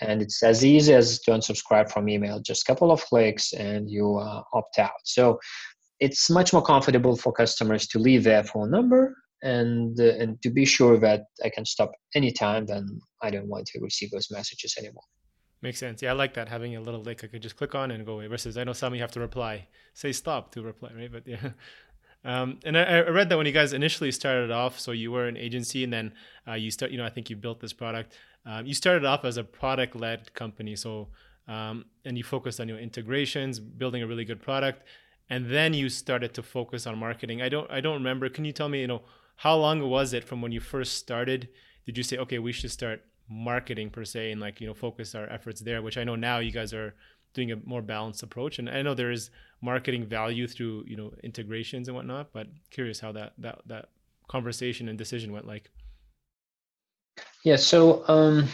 and 0.01 0.21
it's 0.23 0.41
as 0.41 0.65
easy 0.65 0.93
as 0.93 1.19
to 1.21 1.31
unsubscribe 1.31 1.91
from 1.91 2.09
email. 2.09 2.39
Just 2.39 2.63
a 2.63 2.65
couple 2.71 2.91
of 2.91 3.01
clicks 3.05 3.53
and 3.53 3.89
you 3.89 4.17
uh, 4.17 4.41
opt 4.53 4.79
out. 4.79 5.01
So 5.03 5.39
it's 5.99 6.29
much 6.29 6.51
more 6.53 6.63
comfortable 6.63 7.15
for 7.15 7.31
customers 7.31 7.87
to 7.87 7.99
leave 7.99 8.23
their 8.23 8.43
phone 8.43 8.71
number 8.71 9.15
and 9.45 9.99
uh, 9.99 10.15
and 10.19 10.41
to 10.41 10.49
be 10.49 10.65
sure 10.65 10.97
that 10.97 11.27
I 11.43 11.49
can 11.49 11.65
stop 11.65 11.91
anytime, 12.15 12.65
then 12.65 12.99
I 13.21 13.29
don't 13.29 13.47
want 13.47 13.67
to 13.67 13.79
receive 13.79 14.09
those 14.11 14.29
messages 14.31 14.75
anymore. 14.77 15.03
Makes 15.61 15.79
sense. 15.79 16.01
Yeah, 16.01 16.11
I 16.11 16.13
like 16.13 16.33
that 16.33 16.49
having 16.49 16.75
a 16.75 16.81
little 16.81 17.01
link 17.01 17.23
I 17.23 17.27
could 17.27 17.43
just 17.43 17.55
click 17.55 17.75
on 17.75 17.91
and 17.91 18.05
go 18.05 18.13
away. 18.13 18.27
Versus 18.27 18.57
I 18.57 18.63
know 18.63 18.73
some 18.73 18.95
you 18.95 19.01
have 19.01 19.11
to 19.11 19.19
reply, 19.19 19.67
say 19.93 20.11
stop 20.11 20.51
to 20.53 20.63
reply, 20.63 20.89
right? 20.97 21.11
But 21.11 21.27
yeah. 21.27 21.51
Um, 22.27 22.57
and 22.65 22.75
I, 22.75 22.81
I, 22.81 23.09
read 23.09 23.29
that 23.29 23.37
when 23.37 23.45
you 23.45 23.51
guys 23.51 23.71
initially 23.71 24.11
started 24.11 24.49
off, 24.49 24.79
so 24.79 24.91
you 24.93 25.11
were 25.11 25.27
an 25.27 25.37
agency, 25.37 25.83
and 25.83 25.93
then 25.93 26.11
uh, 26.47 26.53
you 26.53 26.71
start. 26.71 26.91
You 26.91 26.97
know, 26.97 27.05
I 27.05 27.09
think 27.11 27.29
you 27.29 27.35
built 27.35 27.59
this 27.59 27.71
product. 27.71 28.17
Um, 28.47 28.65
you 28.65 28.73
started 28.73 29.05
off 29.05 29.25
as 29.25 29.37
a 29.37 29.43
product-led 29.43 30.33
company, 30.33 30.75
so 30.75 31.09
um, 31.47 31.85
and 32.03 32.17
you 32.17 32.23
focused 32.23 32.59
on 32.59 32.67
your 32.67 32.79
integrations, 32.79 33.59
building 33.59 34.01
a 34.01 34.07
really 34.07 34.25
good 34.25 34.41
product, 34.41 34.87
and 35.29 35.47
then 35.47 35.75
you 35.75 35.87
started 35.87 36.33
to 36.33 36.41
focus 36.41 36.87
on 36.87 36.97
marketing. 36.97 37.43
I 37.43 37.49
don't. 37.49 37.69
I 37.69 37.79
don't 37.79 37.93
remember. 37.93 38.27
Can 38.27 38.43
you 38.43 38.53
tell 38.53 38.69
me? 38.69 38.81
You 38.81 38.87
know 38.87 39.01
how 39.35 39.55
long 39.55 39.89
was 39.89 40.13
it 40.13 40.23
from 40.23 40.41
when 40.41 40.51
you 40.51 40.59
first 40.59 40.93
started? 40.93 41.49
Did 41.85 41.97
you 41.97 42.03
say, 42.03 42.17
okay, 42.17 42.39
we 42.39 42.51
should 42.51 42.71
start 42.71 43.01
marketing 43.29 43.89
per 43.89 44.05
se 44.05 44.31
and 44.31 44.41
like, 44.41 44.61
you 44.61 44.67
know, 44.67 44.73
focus 44.73 45.15
our 45.15 45.29
efforts 45.29 45.61
there, 45.61 45.81
which 45.81 45.97
I 45.97 46.03
know 46.03 46.15
now 46.15 46.39
you 46.39 46.51
guys 46.51 46.73
are 46.73 46.95
doing 47.33 47.51
a 47.51 47.57
more 47.65 47.81
balanced 47.81 48.23
approach. 48.23 48.59
And 48.59 48.69
I 48.69 48.81
know 48.81 48.93
there 48.93 49.11
is 49.11 49.29
marketing 49.61 50.05
value 50.05 50.47
through, 50.47 50.85
you 50.87 50.95
know, 50.95 51.11
integrations 51.23 51.87
and 51.87 51.95
whatnot, 51.95 52.31
but 52.33 52.47
curious 52.71 52.99
how 52.99 53.11
that, 53.11 53.33
that, 53.39 53.59
that 53.67 53.89
conversation 54.27 54.89
and 54.89 54.97
decision 54.97 55.31
went 55.31 55.45
like. 55.45 55.69
Yeah. 57.43 57.57
So, 57.57 58.03
um, 58.07 58.47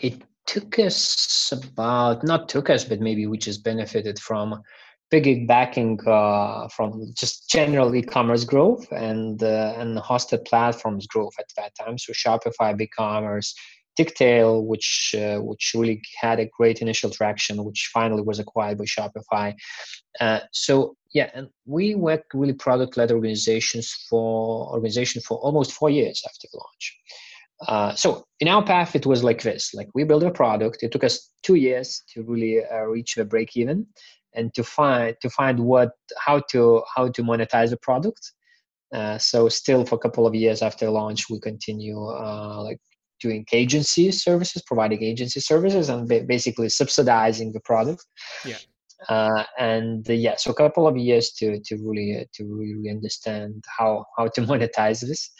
it 0.00 0.22
took 0.46 0.78
us 0.78 1.52
about, 1.52 2.24
not 2.24 2.48
took 2.48 2.70
us, 2.70 2.84
but 2.84 3.00
maybe 3.00 3.26
we 3.26 3.38
just 3.38 3.62
benefited 3.62 4.18
from 4.18 4.62
big 5.10 5.46
backing 5.46 5.98
uh, 6.06 6.68
from 6.68 7.12
just 7.18 7.50
general 7.50 7.94
e-commerce 7.94 8.44
growth 8.44 8.90
and 8.92 9.42
uh, 9.42 9.74
and 9.76 9.98
hosted 9.98 10.44
platforms 10.46 11.06
growth 11.06 11.34
at 11.38 11.46
that 11.56 11.72
time. 11.74 11.98
So 11.98 12.12
Shopify, 12.12 12.78
BigCommerce, 12.80 13.52
Tictail, 13.98 14.64
which 14.64 15.14
uh, 15.18 15.38
which 15.38 15.72
really 15.74 16.00
had 16.20 16.38
a 16.40 16.50
great 16.56 16.80
initial 16.80 17.10
traction, 17.10 17.64
which 17.64 17.90
finally 17.92 18.22
was 18.22 18.38
acquired 18.38 18.78
by 18.78 18.84
Shopify. 18.84 19.54
Uh, 20.20 20.40
so 20.52 20.96
yeah, 21.12 21.30
and 21.34 21.48
we 21.66 21.94
worked 21.96 22.32
really 22.32 22.52
product-led 22.52 23.10
organizations 23.10 23.92
for 24.08 24.72
organization 24.72 25.20
for 25.22 25.38
almost 25.38 25.72
four 25.72 25.90
years 25.90 26.22
after 26.24 26.46
the 26.52 26.58
launch. 26.58 26.98
Uh, 27.68 27.94
so 27.94 28.24
in 28.38 28.48
our 28.48 28.64
path, 28.64 28.94
it 28.94 29.06
was 29.06 29.22
like 29.24 29.42
this: 29.42 29.74
like 29.74 29.88
we 29.94 30.04
built 30.04 30.22
a 30.22 30.30
product. 30.30 30.82
It 30.82 30.92
took 30.92 31.04
us 31.04 31.30
two 31.42 31.56
years 31.56 32.02
to 32.14 32.22
really 32.22 32.64
uh, 32.64 32.84
reach 32.84 33.16
the 33.16 33.24
break 33.24 33.56
even, 33.56 33.86
and 34.34 34.52
to 34.54 34.62
find 34.62 35.16
to 35.22 35.30
find 35.30 35.58
what 35.60 35.90
how 36.18 36.40
to 36.50 36.82
how 36.94 37.08
to 37.08 37.22
monetize 37.22 37.70
the 37.70 37.76
product. 37.78 38.32
Uh, 38.92 39.18
so 39.18 39.48
still 39.48 39.84
for 39.84 39.94
a 39.94 39.98
couple 39.98 40.26
of 40.26 40.34
years 40.34 40.62
after 40.62 40.90
launch, 40.90 41.30
we 41.30 41.38
continue 41.38 41.96
uh, 42.08 42.62
like 42.62 42.78
doing 43.20 43.44
agency 43.52 44.10
services, 44.10 44.62
providing 44.66 45.02
agency 45.02 45.40
services, 45.40 45.88
and 45.88 46.08
ba- 46.08 46.24
basically 46.26 46.68
subsidizing 46.68 47.52
the 47.52 47.60
product. 47.60 48.04
Yeah. 48.44 48.56
Uh, 49.08 49.44
and 49.58 50.08
uh, 50.10 50.12
yeah, 50.12 50.36
so 50.36 50.50
a 50.50 50.54
couple 50.54 50.86
of 50.86 50.96
years 50.96 51.30
to 51.32 51.58
to 51.64 51.76
really 51.76 52.18
uh, 52.20 52.24
to 52.34 52.44
really 52.44 52.90
understand 52.90 53.64
how 53.78 54.04
how 54.16 54.26
to 54.28 54.40
monetize 54.50 55.00
this, 55.00 55.30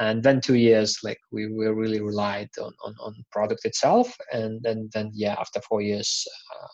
and 0.00 0.22
then 0.22 0.40
two 0.40 0.56
years 0.56 0.98
like 1.02 1.18
we, 1.32 1.46
we 1.46 1.66
really 1.66 2.00
relied 2.00 2.50
on, 2.60 2.72
on 2.84 2.94
on 3.00 3.14
product 3.32 3.64
itself, 3.64 4.14
and 4.32 4.60
then 4.62 4.90
then 4.92 5.10
yeah, 5.14 5.34
after 5.38 5.60
four 5.62 5.80
years, 5.80 6.26
uh, 6.54 6.68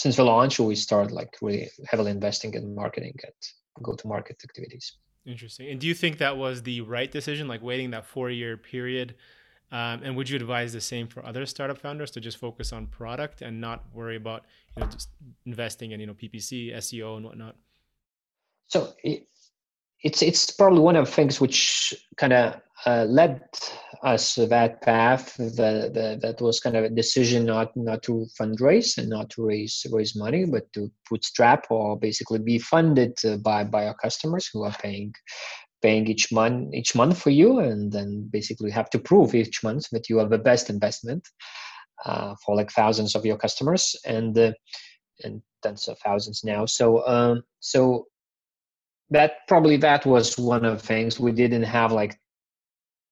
since 0.00 0.16
the 0.16 0.24
launch 0.24 0.58
we 0.58 0.74
start 0.74 1.10
like 1.12 1.36
really 1.42 1.68
heavily 1.86 2.10
investing 2.10 2.54
in 2.54 2.74
marketing 2.74 3.14
and 3.22 3.34
go 3.82 3.94
to 3.94 4.08
market 4.08 4.40
activities. 4.42 4.94
Interesting. 5.26 5.68
And 5.68 5.78
do 5.78 5.86
you 5.86 5.92
think 5.94 6.16
that 6.18 6.38
was 6.38 6.62
the 6.62 6.80
right 6.80 7.10
decision 7.10 7.46
like 7.48 7.62
waiting 7.62 7.90
that 7.90 8.06
four 8.06 8.30
year 8.30 8.56
period? 8.56 9.14
Um, 9.70 10.00
and 10.02 10.16
would 10.16 10.30
you 10.30 10.36
advise 10.36 10.72
the 10.72 10.80
same 10.80 11.06
for 11.06 11.24
other 11.24 11.44
startup 11.44 11.76
founders 11.78 12.10
to 12.12 12.20
just 12.20 12.38
focus 12.38 12.72
on 12.72 12.86
product 12.86 13.42
and 13.42 13.60
not 13.60 13.84
worry 13.92 14.16
about 14.16 14.46
you 14.74 14.82
know 14.82 14.88
just 14.88 15.10
investing 15.44 15.92
in 15.92 16.00
you 16.00 16.06
know 16.06 16.14
ppc 16.14 16.74
seo 16.76 17.16
and 17.18 17.26
whatnot? 17.26 17.56
So 18.68 18.94
it, 19.04 19.28
it's 20.02 20.22
it's 20.22 20.50
probably 20.50 20.80
one 20.80 20.96
of 20.96 21.06
the 21.06 21.12
things 21.12 21.40
which 21.40 21.94
kind 22.16 22.32
of 22.32 22.60
uh, 22.86 23.04
led 23.04 23.42
us 24.02 24.36
that 24.36 24.80
path 24.80 25.36
that, 25.36 25.92
that 25.92 26.20
that 26.22 26.40
was 26.40 26.60
kind 26.60 26.76
of 26.76 26.84
a 26.84 26.88
decision 26.88 27.44
not 27.44 27.70
not 27.76 28.02
to 28.02 28.26
fundraise 28.40 28.96
and 28.96 29.08
not 29.08 29.28
to 29.28 29.44
raise 29.44 29.86
raise 29.92 30.16
money 30.16 30.46
but 30.46 30.72
to 30.72 30.90
bootstrap 31.08 31.66
or 31.70 31.98
basically 31.98 32.38
be 32.38 32.58
funded 32.58 33.12
uh, 33.24 33.36
by 33.38 33.62
by 33.62 33.86
our 33.86 33.94
customers 33.94 34.48
who 34.52 34.64
are 34.64 34.74
paying 34.80 35.12
paying 35.82 36.06
each 36.06 36.32
month 36.32 36.72
each 36.74 36.94
month 36.94 37.20
for 37.20 37.30
you 37.30 37.58
and 37.58 37.92
then 37.92 38.26
basically 38.32 38.70
have 38.70 38.88
to 38.88 38.98
prove 38.98 39.34
each 39.34 39.62
month 39.62 39.88
that 39.90 40.08
you 40.08 40.18
are 40.18 40.28
the 40.28 40.38
best 40.38 40.70
investment 40.70 41.26
uh, 42.06 42.34
for 42.44 42.56
like 42.56 42.70
thousands 42.70 43.14
of 43.14 43.26
your 43.26 43.36
customers 43.36 43.94
and 44.06 44.38
uh, 44.38 44.52
and 45.24 45.42
tens 45.62 45.88
of 45.88 45.98
thousands 45.98 46.42
now. 46.44 46.64
So 46.66 47.06
um 47.06 47.42
so 47.60 48.06
that 49.10 49.46
probably 49.48 49.76
that 49.78 50.06
was 50.06 50.38
one 50.38 50.64
of 50.64 50.80
the 50.80 50.86
things. 50.86 51.18
We 51.18 51.32
didn't 51.32 51.64
have 51.64 51.92
like 51.92 52.18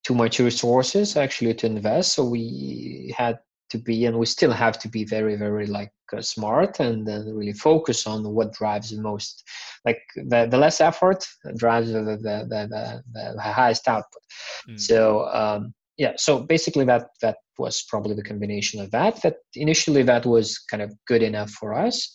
too 0.04 0.14
much 0.14 0.38
resources 0.38 1.16
actually 1.16 1.52
to 1.52 1.66
invest 1.66 2.14
so 2.14 2.24
we 2.24 3.12
had 3.16 3.38
to 3.68 3.78
be 3.78 4.06
and 4.06 4.18
we 4.18 4.24
still 4.24 4.52
have 4.52 4.78
to 4.78 4.88
be 4.88 5.04
very 5.04 5.36
very 5.36 5.66
like 5.66 5.92
uh, 6.16 6.22
smart 6.22 6.80
and 6.80 7.06
then 7.06 7.36
really 7.36 7.52
focus 7.52 8.06
on 8.06 8.24
what 8.32 8.52
drives 8.54 8.90
the 8.90 9.02
most. 9.02 9.44
Like 9.84 10.00
the, 10.16 10.48
the 10.50 10.56
less 10.56 10.80
effort 10.80 11.26
drives 11.56 11.92
the, 11.92 12.00
the, 12.02 12.16
the, 12.16 13.02
the, 13.12 13.34
the 13.34 13.42
highest 13.42 13.86
output. 13.88 14.22
Mm. 14.68 14.80
so 14.80 15.28
um, 15.28 15.74
yeah 15.98 16.12
so 16.16 16.40
basically 16.40 16.84
that 16.86 17.08
that 17.20 17.36
was 17.58 17.84
probably 17.88 18.14
the 18.14 18.22
combination 18.22 18.80
of 18.80 18.90
that 18.92 19.20
that 19.22 19.36
initially 19.54 20.02
that 20.04 20.24
was 20.24 20.58
kind 20.70 20.82
of 20.82 20.94
good 21.06 21.22
enough 21.22 21.50
for 21.50 21.74
us 21.74 22.14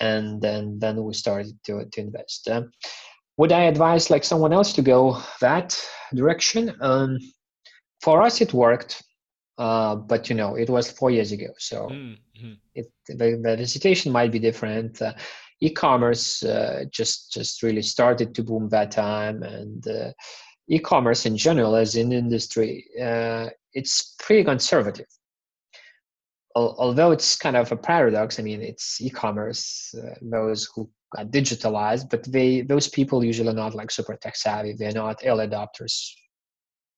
and 0.00 0.40
then 0.40 0.78
then 0.78 1.02
we 1.02 1.14
started 1.14 1.58
to, 1.64 1.84
to 1.92 2.00
invest. 2.00 2.48
Uh, 2.48 2.62
would 3.38 3.52
i 3.52 3.64
advise 3.64 4.10
like 4.10 4.24
someone 4.24 4.52
else 4.52 4.72
to 4.72 4.82
go 4.82 5.20
that 5.40 5.78
direction? 6.14 6.74
Um, 6.80 7.18
for 8.00 8.22
us 8.22 8.40
it 8.40 8.52
worked 8.52 9.02
uh, 9.58 9.96
but 9.96 10.28
you 10.28 10.36
know 10.36 10.54
it 10.54 10.68
was 10.68 10.90
four 10.90 11.10
years 11.10 11.32
ago 11.32 11.48
so 11.58 11.88
mm-hmm. 11.88 12.52
it, 12.74 12.90
the, 13.08 13.56
the 13.56 13.66
situation 13.66 14.12
might 14.12 14.32
be 14.32 14.38
different. 14.38 15.00
Uh, 15.00 15.14
e-commerce 15.60 16.42
uh, 16.42 16.84
just 16.90 17.32
just 17.32 17.62
really 17.62 17.82
started 17.82 18.34
to 18.34 18.42
boom 18.42 18.68
that 18.68 18.90
time 18.90 19.42
and 19.42 19.88
uh, 19.88 20.12
e-commerce 20.68 21.24
in 21.26 21.36
general 21.36 21.74
as 21.74 21.96
an 21.96 22.12
industry 22.12 22.84
uh, 23.02 23.48
it's 23.72 24.14
pretty 24.18 24.44
conservative 24.44 25.06
although 26.56 27.12
it's 27.12 27.36
kind 27.36 27.56
of 27.56 27.70
a 27.70 27.76
paradox 27.76 28.38
i 28.40 28.42
mean 28.42 28.62
it's 28.62 29.00
e-commerce 29.00 29.94
uh, 30.02 30.14
those 30.22 30.68
who 30.74 30.88
are 31.16 31.24
digitalized 31.24 32.10
but 32.10 32.24
they 32.24 32.62
those 32.62 32.88
people 32.88 33.24
usually 33.24 33.48
are 33.48 33.62
not 33.64 33.74
like 33.74 33.90
super 33.90 34.16
tech 34.16 34.36
savvy. 34.36 34.72
They're 34.72 34.92
not 34.92 35.22
early 35.24 35.46
adopters 35.46 36.10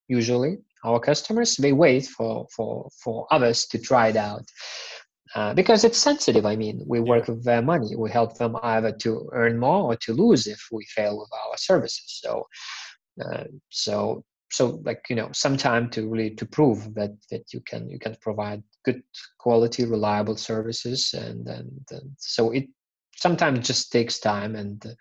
usually. 0.09 0.59
Our 0.85 1.01
customers 1.01 1.57
they 1.57 1.73
wait 1.73 2.07
for 2.07 2.47
for 2.55 2.89
for 3.03 3.27
others 3.31 3.67
to 3.67 3.79
try 3.79 4.09
it 4.09 4.17
out 4.17 4.47
uh, 5.35 5.55
because 5.55 5.85
it's 5.85 5.99
sensitive. 5.99 6.47
I 6.47 6.57
mean 6.57 6.83
we 6.87 7.01
work 7.01 7.29
with 7.29 7.45
their 7.45 7.63
money. 7.63 7.97
We 7.97 8.11
help 8.11 8.39
them 8.39 8.57
either 8.63 8.93
to 8.93 9.29
earn 9.33 9.59
more 9.59 9.93
or 9.93 9.97
to 9.97 10.13
lose 10.13 10.47
if 10.47 10.61
we 10.73 10.85
fail 10.87 11.19
with 11.19 11.31
our 11.33 11.57
services. 11.57 12.21
So 12.23 12.47
uh, 13.25 13.45
so 13.69 14.25
so 14.51 14.81
like 14.85 15.05
you 15.09 15.17
know 15.17 15.29
some 15.33 15.57
time 15.57 15.91
to 15.91 16.09
really 16.09 16.31
to 16.31 16.47
prove 16.47 16.95
that 16.95 17.11
that 17.31 17.53
you 17.53 17.61
can 17.61 17.89
you 17.89 17.99
can 17.99 18.17
provide 18.21 18.63
good 18.85 19.03
quality 19.39 19.85
reliable 19.85 20.37
services 20.37 21.15
and 21.15 21.47
and, 21.47 21.87
and 21.91 22.11
so 22.19 22.51
it 22.51 22.67
sometimes 23.17 23.67
just 23.67 23.93
takes 23.93 24.19
time 24.19 24.55
and 24.55 24.97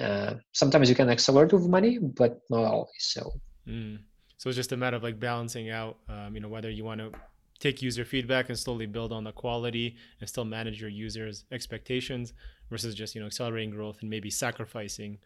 uh, 0.00 0.34
sometimes 0.52 0.88
you 0.88 0.94
can 0.94 1.10
accelerate 1.10 1.52
with 1.52 1.68
money 1.68 1.98
but 1.98 2.40
not 2.50 2.64
always 2.64 2.90
so 3.00 3.32
mm. 3.66 3.98
so 4.36 4.48
it's 4.48 4.56
just 4.56 4.72
a 4.72 4.76
matter 4.76 4.96
of 4.96 5.02
like 5.02 5.18
balancing 5.18 5.70
out 5.70 5.98
um, 6.08 6.34
you 6.34 6.40
know 6.40 6.48
whether 6.48 6.70
you 6.70 6.84
want 6.84 7.00
to 7.00 7.10
take 7.58 7.82
user 7.82 8.04
feedback 8.04 8.48
and 8.48 8.58
slowly 8.58 8.86
build 8.86 9.12
on 9.12 9.24
the 9.24 9.32
quality 9.32 9.96
and 10.20 10.28
still 10.28 10.44
manage 10.44 10.80
your 10.80 10.90
users 10.90 11.44
expectations 11.50 12.32
versus 12.70 12.94
just 12.94 13.14
you 13.14 13.20
know 13.20 13.26
accelerating 13.26 13.70
growth 13.70 13.98
and 14.00 14.08
maybe 14.08 14.30
sacrificing 14.30 15.18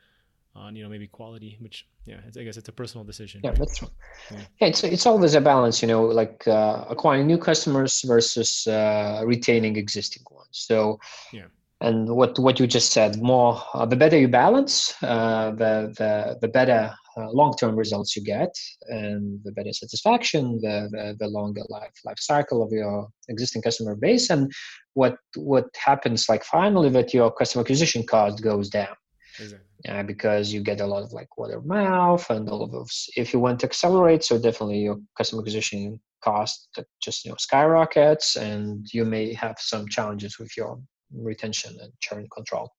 on 0.55 0.77
you 0.77 0.83
know 0.83 0.89
maybe 0.89 1.07
quality 1.07 1.57
which 1.61 1.87
yeah 2.05 2.19
i 2.39 2.43
guess 2.43 2.57
it's 2.57 2.69
a 2.69 2.73
personal 2.73 3.05
decision. 3.05 3.41
Yeah 3.43 3.53
that's 3.53 3.79
true. 3.79 3.89
Yeah. 4.31 4.39
yeah, 4.61 4.69
it's, 4.69 4.85
it's 4.85 5.07
always 5.07 5.35
a 5.35 5.41
balance 5.41 5.83
you 5.83 5.89
know 5.89 6.05
like 6.05 6.47
uh, 6.47 6.85
acquiring 6.89 7.27
new 7.27 7.39
customers 7.39 8.03
versus 8.03 8.67
uh, 8.67 9.23
retaining 9.25 9.77
existing 9.77 10.23
ones. 10.31 10.49
So 10.53 10.99
yeah. 11.33 11.47
and 11.81 12.09
what 12.09 12.39
what 12.39 12.61
you 12.61 12.67
just 12.67 12.93
said 12.93 13.21
more 13.23 13.63
uh, 13.75 13.87
the 13.87 13.97
better 13.97 14.19
you 14.19 14.29
balance 14.29 14.95
uh, 15.03 15.53
the 15.53 15.95
the 15.99 16.39
the 16.41 16.49
better 16.49 16.95
uh, 17.17 17.31
long-term 17.31 17.77
results 17.77 18.17
you 18.17 18.23
get 18.23 18.55
and 18.89 19.39
the 19.45 19.53
better 19.53 19.73
satisfaction 19.73 20.59
the, 20.63 20.89
the, 20.93 21.17
the 21.19 21.29
longer 21.29 21.61
life 21.69 21.93
life 22.07 22.19
cycle 22.19 22.63
of 22.63 22.73
your 22.73 23.07
existing 23.29 23.61
customer 23.61 23.95
base 23.95 24.31
and 24.31 24.51
what 24.95 25.17
what 25.37 25.67
happens 25.77 26.29
like 26.29 26.45
finally 26.45 26.89
that 26.89 27.15
your 27.15 27.31
customer 27.31 27.63
acquisition 27.63 28.03
cost 28.03 28.43
goes 28.43 28.69
down. 28.69 28.95
Exactly 29.39 29.72
uh, 29.89 30.03
because 30.03 30.53
you 30.53 30.63
get 30.63 30.81
a 30.81 30.87
lot 30.87 31.03
of 31.03 31.13
like 31.13 31.37
word 31.37 31.55
of 31.55 31.67
mouth 31.67 32.29
and 32.31 32.49
all 32.49 32.63
of 32.63 32.71
those. 32.71 33.09
If 33.17 33.33
you 33.33 33.41
want 33.41 33.61
to 33.61 33.67
accelerate, 33.67 34.25
so 34.25 34.39
definitely 34.39 34.81
your 34.81 35.01
customer 35.17 35.43
acquisition 35.43 36.01
cost 36.23 36.69
just 37.03 37.25
you 37.25 37.31
know 37.31 37.37
skyrockets, 37.39 38.37
and 38.37 38.87
you 38.93 39.05
may 39.05 39.35
have 39.35 39.57
some 39.59 39.89
challenges 39.89 40.39
with 40.39 40.57
your 40.57 40.81
retention 41.13 41.77
and 41.81 41.93
churn 42.01 42.29
control. 42.35 42.71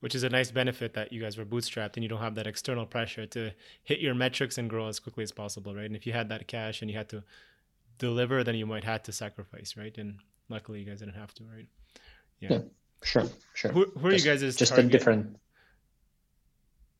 Which 0.00 0.14
is 0.14 0.22
a 0.22 0.30
nice 0.30 0.50
benefit 0.50 0.94
that 0.94 1.12
you 1.12 1.20
guys 1.20 1.36
were 1.36 1.44
bootstrapped 1.44 1.96
and 1.96 2.02
you 2.02 2.08
don't 2.08 2.22
have 2.22 2.34
that 2.36 2.46
external 2.46 2.86
pressure 2.86 3.26
to 3.26 3.50
hit 3.84 4.00
your 4.00 4.14
metrics 4.14 4.56
and 4.56 4.68
grow 4.68 4.88
as 4.88 4.98
quickly 4.98 5.22
as 5.22 5.30
possible, 5.30 5.74
right? 5.74 5.84
And 5.84 5.94
if 5.94 6.06
you 6.06 6.14
had 6.14 6.30
that 6.30 6.48
cash 6.48 6.80
and 6.80 6.90
you 6.90 6.96
had 6.96 7.10
to 7.10 7.22
deliver, 7.98 8.42
then 8.42 8.54
you 8.54 8.64
might 8.64 8.84
have 8.84 9.02
to 9.04 9.12
sacrifice, 9.12 9.76
right? 9.76 9.96
And 9.98 10.16
luckily, 10.48 10.80
you 10.80 10.86
guys 10.86 11.00
didn't 11.00 11.16
have 11.16 11.34
to, 11.34 11.44
right? 11.44 11.66
Yeah, 12.40 12.52
yeah 12.52 12.58
sure, 13.02 13.24
sure. 13.52 13.72
Who, 13.72 13.84
who 13.98 14.08
are 14.08 14.12
just, 14.12 14.24
you 14.24 14.30
guys' 14.30 14.56
just 14.56 14.72
target? 14.72 14.86
a 14.86 14.88
different 14.88 15.36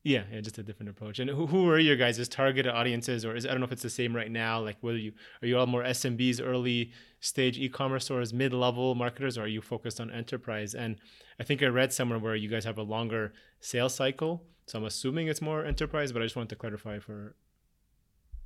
yeah, 0.03 0.23
yeah, 0.31 0.41
just 0.41 0.57
a 0.57 0.63
different 0.63 0.89
approach. 0.89 1.19
And 1.19 1.29
who, 1.29 1.45
who 1.45 1.69
are 1.69 1.77
your 1.77 1.95
guys' 1.95 2.27
targeted 2.27 2.71
audiences, 2.71 3.23
or 3.23 3.35
is 3.35 3.45
I 3.45 3.49
don't 3.49 3.59
know 3.59 3.65
if 3.65 3.71
it's 3.71 3.83
the 3.83 3.89
same 3.89 4.15
right 4.15 4.31
now. 4.31 4.59
Like, 4.59 4.77
whether 4.81 4.97
you 4.97 5.13
are 5.41 5.47
you 5.47 5.59
all 5.59 5.67
more 5.67 5.83
SMBs, 5.83 6.41
early 6.43 6.91
stage 7.19 7.59
e-commerce 7.59 8.05
stores, 8.05 8.33
mid-level 8.33 8.95
marketers, 8.95 9.37
or 9.37 9.43
are 9.43 9.47
you 9.47 9.61
focused 9.61 10.01
on 10.01 10.09
enterprise? 10.09 10.73
And 10.73 10.95
I 11.39 11.43
think 11.43 11.61
I 11.61 11.67
read 11.67 11.93
somewhere 11.93 12.17
where 12.17 12.35
you 12.35 12.49
guys 12.49 12.65
have 12.65 12.79
a 12.79 12.83
longer 12.83 13.33
sales 13.59 13.93
cycle, 13.93 14.43
so 14.65 14.79
I'm 14.79 14.85
assuming 14.85 15.27
it's 15.27 15.41
more 15.41 15.63
enterprise. 15.65 16.11
But 16.11 16.23
I 16.23 16.25
just 16.25 16.35
wanted 16.35 16.49
to 16.49 16.55
clarify 16.55 16.97
for 16.97 17.35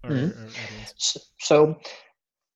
our, 0.03 0.09
mm-hmm. 0.09 0.38
our 0.38 0.47
audience. 0.47 1.17
So, 1.39 1.79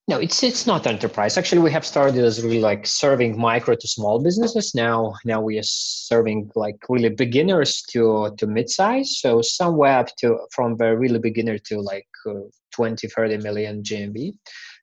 no, 0.10 0.18
it's 0.18 0.42
it's 0.42 0.66
not 0.66 0.88
enterprise. 0.88 1.38
Actually, 1.38 1.62
we 1.62 1.72
have 1.72 1.86
started 1.86 2.24
as 2.26 2.44
really 2.44 2.60
like 2.60 2.88
serving 2.88 3.40
micro 3.40 3.76
to 3.76 3.88
small 3.88 4.20
businesses. 4.20 4.74
Now, 4.74 5.14
now 5.24 5.40
we 5.40 5.60
are 5.60 5.70
serving 6.12 6.50
like 6.56 6.78
really 6.90 7.10
beginners 7.10 7.84
to 7.92 8.34
to 8.40 8.48
mid-size. 8.48 9.20
So 9.20 9.44
somewhere 9.44 10.00
up 10.00 10.10
to 10.18 10.40
from 10.52 10.78
the 10.78 10.98
really 10.98 11.20
beginner 11.20 11.60
to 11.70 11.80
like 11.80 12.08
uh, 12.28 12.50
20, 12.72 13.08
30 13.08 13.38
million 13.38 13.84
GMV. 13.84 14.34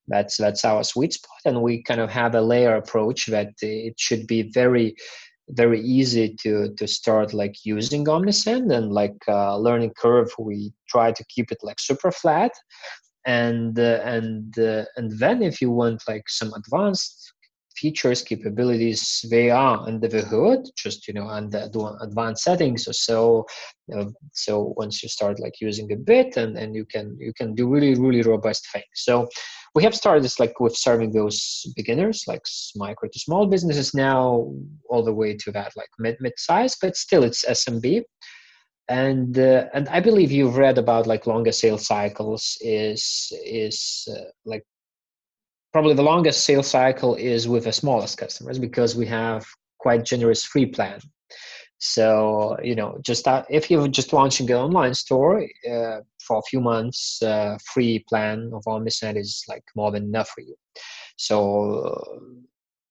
That's 0.07 0.37
that's 0.37 0.65
our 0.65 0.85
sweet 0.85 1.15
spot, 1.15 1.41
and 1.45 1.61
we 1.61 1.83
kind 1.83 2.01
of 2.01 2.09
have 2.11 2.37
a 2.37 2.41
layer 2.41 2.77
approach 2.77 3.27
that 3.27 3.51
it 3.61 3.99
should 3.99 4.29
be 4.29 4.43
very 4.55 4.95
very 5.51 5.81
easy 5.81 6.37
to 6.43 6.73
to 6.75 6.87
start 6.87 7.33
like 7.33 7.57
using 7.65 8.05
omnisend 8.05 8.73
and 8.73 8.93
like 8.93 9.17
uh, 9.29 9.57
learning 9.57 9.93
curve 9.97 10.29
we 10.41 10.73
try 10.89 11.13
to 11.13 11.25
keep 11.29 11.53
it 11.53 11.59
like 11.63 11.79
super 11.79 12.11
flat 12.11 12.51
and 13.27 13.79
uh, 13.79 14.01
and 14.05 14.59
uh, 14.59 14.85
and 14.97 15.11
then 15.19 15.43
if 15.43 15.61
you 15.61 15.71
want 15.71 16.03
like 16.09 16.29
some 16.29 16.53
advanced 16.55 17.33
features 17.77 18.23
capabilities 18.23 19.23
they 19.31 19.51
are 19.51 19.87
under 19.87 20.09
the 20.09 20.23
hood 20.23 20.61
just 20.77 21.07
you 21.07 21.13
know 21.13 21.29
under 21.29 21.69
advanced 22.01 22.43
settings 22.43 22.89
or 22.89 22.95
so 22.95 23.45
uh, 23.95 24.07
so 24.33 24.73
once 24.79 25.03
you 25.03 25.09
start 25.09 25.39
like 25.41 25.61
using 25.61 25.93
a 25.93 25.97
bit 25.97 26.37
and 26.37 26.57
and 26.57 26.75
you 26.75 26.85
can 26.87 27.17
you 27.21 27.33
can 27.35 27.55
do 27.55 27.69
really 27.69 27.95
really 27.95 28.23
robust 28.23 28.67
things. 28.73 28.85
So 28.95 29.29
we 29.75 29.83
have 29.83 29.95
started 29.95 30.25
this 30.25 30.41
like 30.41 30.59
with 30.59 30.75
serving 30.75 31.13
those 31.13 31.67
beginners 31.77 32.25
like 32.27 32.43
micro 32.77 33.09
to 33.13 33.19
small 33.19 33.47
businesses 33.47 33.93
now 33.95 34.51
all 34.89 35.05
the 35.05 35.13
way 35.13 35.37
to 35.37 35.53
that 35.53 35.73
like 35.77 35.91
mid 35.99 36.17
mid 36.21 36.33
size 36.39 36.77
but 36.81 36.97
still 36.97 37.23
it's 37.23 37.45
smb 37.45 38.03
and 38.89 39.39
uh, 39.39 39.67
and 39.75 39.89
I 39.89 40.01
believe 40.01 40.31
you've 40.31 40.57
read 40.57 40.79
about 40.79 41.07
like 41.07 41.27
longer 41.27 41.53
sales 41.53 41.87
cycles 41.87 42.57
is 42.61 43.33
is 43.45 44.09
uh, 44.11 44.31
like 44.45 44.65
probably 45.73 45.95
the 45.95 46.03
longest 46.03 46.45
sales 46.45 46.69
cycle 46.69 47.15
is 47.17 47.49
with 47.49 47.65
the 47.65 47.73
smallest 47.73 48.19
customers 48.19 48.59
because 48.59 48.97
we 48.97 49.07
have 49.07 49.45
quite 49.79 50.05
generous 50.05 50.45
free 50.45 50.67
plan. 50.67 51.01
So 51.79 52.57
you 52.63 52.75
know, 52.75 52.99
just 53.03 53.27
if 53.51 53.71
you're 53.71 53.89
just 53.89 54.13
launching 54.13 54.51
an 54.51 54.57
online 54.57 54.95
store 54.95 55.43
uh, 55.71 56.01
for 56.23 56.39
a 56.39 56.49
few 56.49 56.61
months, 56.61 57.23
uh, 57.23 57.59
free 57.73 58.05
plan 58.09 58.51
of 58.55 58.63
Omnisend 58.65 59.19
is 59.19 59.45
like 59.49 59.65
more 59.75 59.91
than 59.91 60.05
enough 60.05 60.29
for 60.29 60.41
you. 60.41 60.55
So 61.17 62.39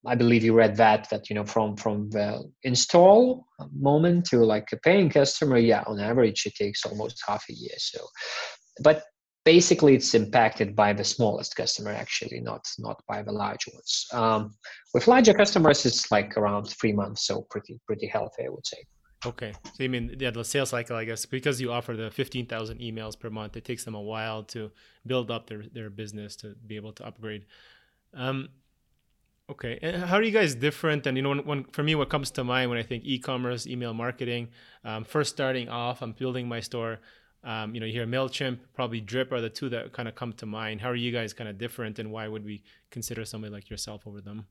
I 0.06 0.16
believe 0.16 0.44
you 0.44 0.54
read 0.54 0.76
that 0.78 1.10
that 1.10 1.30
you 1.30 1.36
know 1.36 1.46
from 1.46 1.76
from 1.76 2.10
the 2.10 2.50
install 2.64 3.46
moment 3.74 4.26
to 4.28 4.46
like 4.46 4.72
a 4.72 4.78
paying 4.78 5.10
customer, 5.10 5.58
yeah, 5.58 5.84
on 5.88 6.00
average 6.00 6.46
it 6.46 6.56
takes 6.56 6.86
almost 6.86 7.24
half 7.28 7.44
a 7.50 7.54
year. 7.54 7.76
So, 7.78 8.06
but 8.82 9.04
basically 9.46 9.96
it's 9.96 10.14
impacted 10.14 10.76
by 10.76 10.92
the 10.92 11.04
smallest 11.04 11.56
customer 11.56 11.92
actually, 11.92 12.42
not 12.42 12.68
not 12.80 13.02
by 13.08 13.22
the 13.22 13.32
large 13.32 13.66
ones. 13.74 14.06
Um, 14.12 14.56
with 14.94 15.08
larger 15.08 15.34
customers, 15.34 15.86
it's 15.86 16.12
like 16.12 16.36
around 16.38 16.66
three 16.66 16.94
months, 16.94 17.26
so 17.26 17.46
pretty 17.50 17.80
pretty 17.86 18.08
healthy, 18.08 18.46
I 18.46 18.50
would 18.50 18.68
say. 18.68 18.84
Okay, 19.26 19.54
so 19.74 19.84
you 19.84 19.90
mean 19.90 20.16
yeah, 20.20 20.32
the 20.32 20.44
sales 20.44 20.70
cycle, 20.70 20.96
I 20.96 21.06
guess, 21.06 21.26
because 21.26 21.62
you 21.62 21.72
offer 21.72 21.96
the 21.96 22.12
fifteen 22.12 22.46
thousand 22.46 22.80
emails 22.80 23.18
per 23.18 23.30
month, 23.30 23.56
it 23.56 23.66
takes 23.66 23.84
them 23.86 23.96
a 23.96 24.02
while 24.02 24.44
to 24.44 24.72
build 25.06 25.32
up 25.32 25.48
their 25.48 25.64
their 25.72 25.90
business 25.90 26.36
to 26.38 26.56
be 26.68 26.76
able 26.76 26.94
to 26.94 27.06
upgrade. 27.06 27.46
Um, 28.14 28.50
Okay, 29.48 29.78
and 29.84 30.04
how 30.04 30.16
are 30.16 30.24
you 30.24 30.32
guys 30.32 30.56
different? 30.56 31.06
And 31.06 31.16
you 31.16 31.22
know, 31.22 31.30
when, 31.30 31.46
when, 31.46 31.64
for 31.66 31.84
me, 31.84 31.94
what 31.94 32.10
comes 32.10 32.32
to 32.32 32.44
mind 32.44 32.70
when 32.72 32.80
I 32.80 32.84
think 32.84 33.04
e-commerce, 33.06 33.68
email 33.68 33.94
marketing, 33.94 34.48
um, 34.84 35.04
first 35.04 35.32
starting 35.32 35.70
off, 35.70 36.02
I'm 36.02 36.14
building 36.14 36.48
my 36.48 36.60
store. 36.60 37.00
Um, 37.44 37.76
you 37.76 37.80
know, 37.80 37.86
you 37.86 37.94
hear 37.94 38.08
Mailchimp, 38.08 38.58
probably 38.74 39.02
Drip 39.02 39.32
are 39.32 39.42
the 39.42 39.52
two 39.52 39.70
that 39.70 39.94
kind 39.94 40.08
of 40.08 40.16
come 40.16 40.34
to 40.34 40.48
mind. 40.48 40.82
How 40.82 40.90
are 40.90 40.96
you 40.96 41.12
guys 41.12 41.32
kind 41.32 41.48
of 41.48 41.60
different, 41.60 42.00
and 42.00 42.12
why 42.12 42.28
would 42.28 42.44
we 42.44 42.64
consider 42.90 43.24
somebody 43.24 43.54
like 43.54 43.70
yourself 43.70 44.08
over 44.08 44.20
them? 44.20 44.48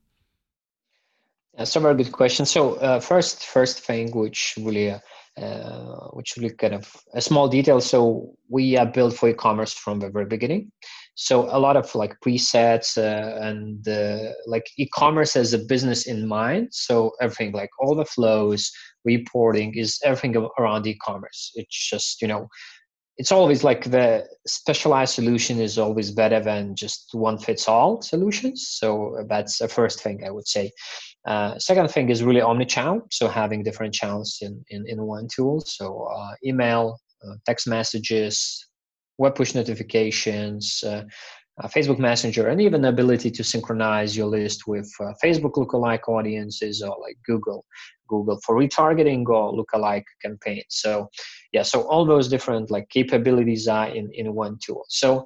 That's 1.57 1.75
a 1.75 1.81
very 1.81 1.95
good 1.95 2.13
question. 2.13 2.45
So 2.45 2.75
uh, 2.75 3.01
first, 3.01 3.45
first 3.47 3.81
thing 3.81 4.11
which 4.11 4.55
really, 4.61 4.91
uh, 4.91 4.99
uh, 5.37 6.07
which 6.11 6.37
really 6.37 6.51
kind 6.51 6.73
of 6.73 6.89
a 7.13 7.21
small 7.21 7.49
detail. 7.49 7.81
So 7.81 8.33
we 8.47 8.77
are 8.77 8.85
built 8.85 9.17
for 9.17 9.27
e-commerce 9.27 9.73
from 9.73 9.99
the 9.99 10.09
very 10.09 10.25
beginning 10.25 10.71
so 11.15 11.43
a 11.43 11.59
lot 11.59 11.77
of 11.77 11.93
like 11.95 12.19
presets 12.19 12.97
uh, 12.97 13.41
and 13.41 13.87
uh, 13.87 14.33
like 14.47 14.67
e-commerce 14.77 15.37
as 15.37 15.53
a 15.53 15.59
business 15.59 16.07
in 16.07 16.27
mind. 16.27 16.67
So 16.71 17.11
everything 17.21 17.53
like 17.53 17.69
all 17.79 17.95
the 17.95 18.05
flows 18.05 18.69
reporting 19.05 19.75
is 19.75 19.97
everything 20.03 20.35
around 20.59 20.85
e-commerce. 20.85 21.51
It's 21.55 21.89
just 21.89 22.21
you 22.21 22.27
know 22.27 22.49
it's 23.17 23.31
always 23.31 23.63
like 23.63 23.85
the 23.85 24.27
specialized 24.45 25.13
solution 25.13 25.61
is 25.61 25.77
always 25.77 26.11
better 26.11 26.41
than 26.41 26.75
just 26.75 27.09
one 27.13 27.37
fits 27.37 27.69
all 27.69 28.01
solutions. 28.01 28.67
So 28.67 29.25
that's 29.29 29.59
the 29.59 29.69
first 29.69 30.03
thing 30.03 30.21
i 30.25 30.31
would 30.31 30.47
say. 30.47 30.71
Uh, 31.25 31.57
second 31.57 31.89
thing 31.89 32.09
is 32.09 32.23
really 32.23 32.41
omni-channel 32.41 33.01
so 33.09 33.27
having 33.27 33.63
different 33.63 33.93
channels 33.93 34.39
in 34.41 34.63
in, 34.69 34.83
in 34.87 35.01
one 35.01 35.29
tool. 35.33 35.61
So 35.61 36.09
uh, 36.13 36.33
email 36.45 36.99
uh, 37.25 37.35
text 37.45 37.67
messages 37.67 38.67
web 39.17 39.35
push 39.35 39.55
notifications, 39.55 40.83
uh, 40.85 41.03
uh, 41.61 41.67
Facebook 41.67 41.99
Messenger, 41.99 42.47
and 42.47 42.61
even 42.61 42.81
the 42.81 42.89
ability 42.89 43.31
to 43.31 43.43
synchronize 43.43 44.15
your 44.17 44.27
list 44.27 44.67
with 44.67 44.91
uh, 44.99 45.13
Facebook 45.23 45.53
lookalike 45.53 46.07
audiences 46.09 46.81
or 46.81 46.97
like 47.01 47.17
Google, 47.25 47.65
Google 48.09 48.39
for 48.45 48.55
retargeting 48.55 49.25
or 49.27 49.53
lookalike 49.53 50.03
campaigns. 50.21 50.65
So, 50.69 51.09
yeah, 51.53 51.63
so 51.63 51.83
all 51.83 52.05
those 52.05 52.27
different 52.27 52.71
like 52.71 52.89
capabilities 52.89 53.67
are 53.69 53.87
in 53.87 54.09
in 54.13 54.33
one 54.33 54.57
tool. 54.65 54.83
So, 54.89 55.25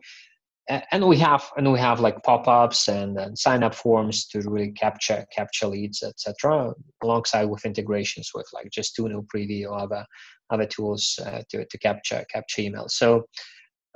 and 0.91 1.08
we 1.08 1.17
have 1.17 1.49
and 1.58 1.71
we 1.71 1.80
have 1.80 1.99
like 1.99 2.21
pop-ups 2.21 2.89
and, 2.89 3.17
and 3.17 3.36
sign 3.38 3.63
up 3.63 3.73
forms 3.73 4.28
to 4.28 4.41
really 4.41 4.71
capture 4.71 5.25
capture 5.36 5.65
leads, 5.65 6.04
etc. 6.04 6.73
Alongside 7.02 7.45
with 7.45 7.65
integrations 7.65 8.30
with 8.36 8.47
like 8.54 8.69
Justuno 8.69 9.28
Privy 9.30 9.65
or 9.65 9.80
other 9.80 10.06
other 10.52 10.67
tools 10.67 11.17
uh, 11.25 11.41
to 11.49 11.65
to 11.65 11.78
capture 11.80 12.23
capture 12.32 12.62
emails. 12.62 12.91
So 12.91 13.25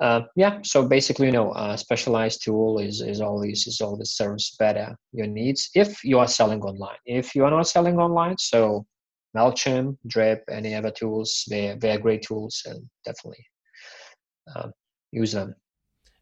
uh, 0.02 0.22
yeah 0.36 0.60
so 0.64 0.88
basically 0.88 1.28
you 1.28 1.32
know 1.32 1.54
a 1.56 1.78
specialized 1.78 2.44
tool 2.44 2.80
is 2.80 3.02
is 3.02 3.22
always 3.22 3.68
is 3.68 3.80
always 3.82 4.12
serves 4.12 4.56
better 4.58 4.96
your 5.12 5.28
needs 5.28 5.70
if 5.76 6.04
you 6.04 6.18
are 6.20 6.28
selling 6.28 6.62
online 6.62 6.98
if 7.06 7.36
you 7.36 7.46
are 7.46 7.52
not 7.52 7.68
selling 7.68 7.98
online 8.00 8.38
so 8.38 8.86
Mailchimp, 9.36 9.98
Drip, 10.08 10.44
any 10.50 10.76
other 10.76 10.92
tools. 10.92 11.46
They 11.50 11.76
they 11.80 11.92
are 11.92 12.00
great 12.00 12.22
tools 12.22 12.62
and 12.66 12.88
definitely 13.06 13.46
um, 14.56 14.72
use 15.12 15.32
them. 15.32 15.56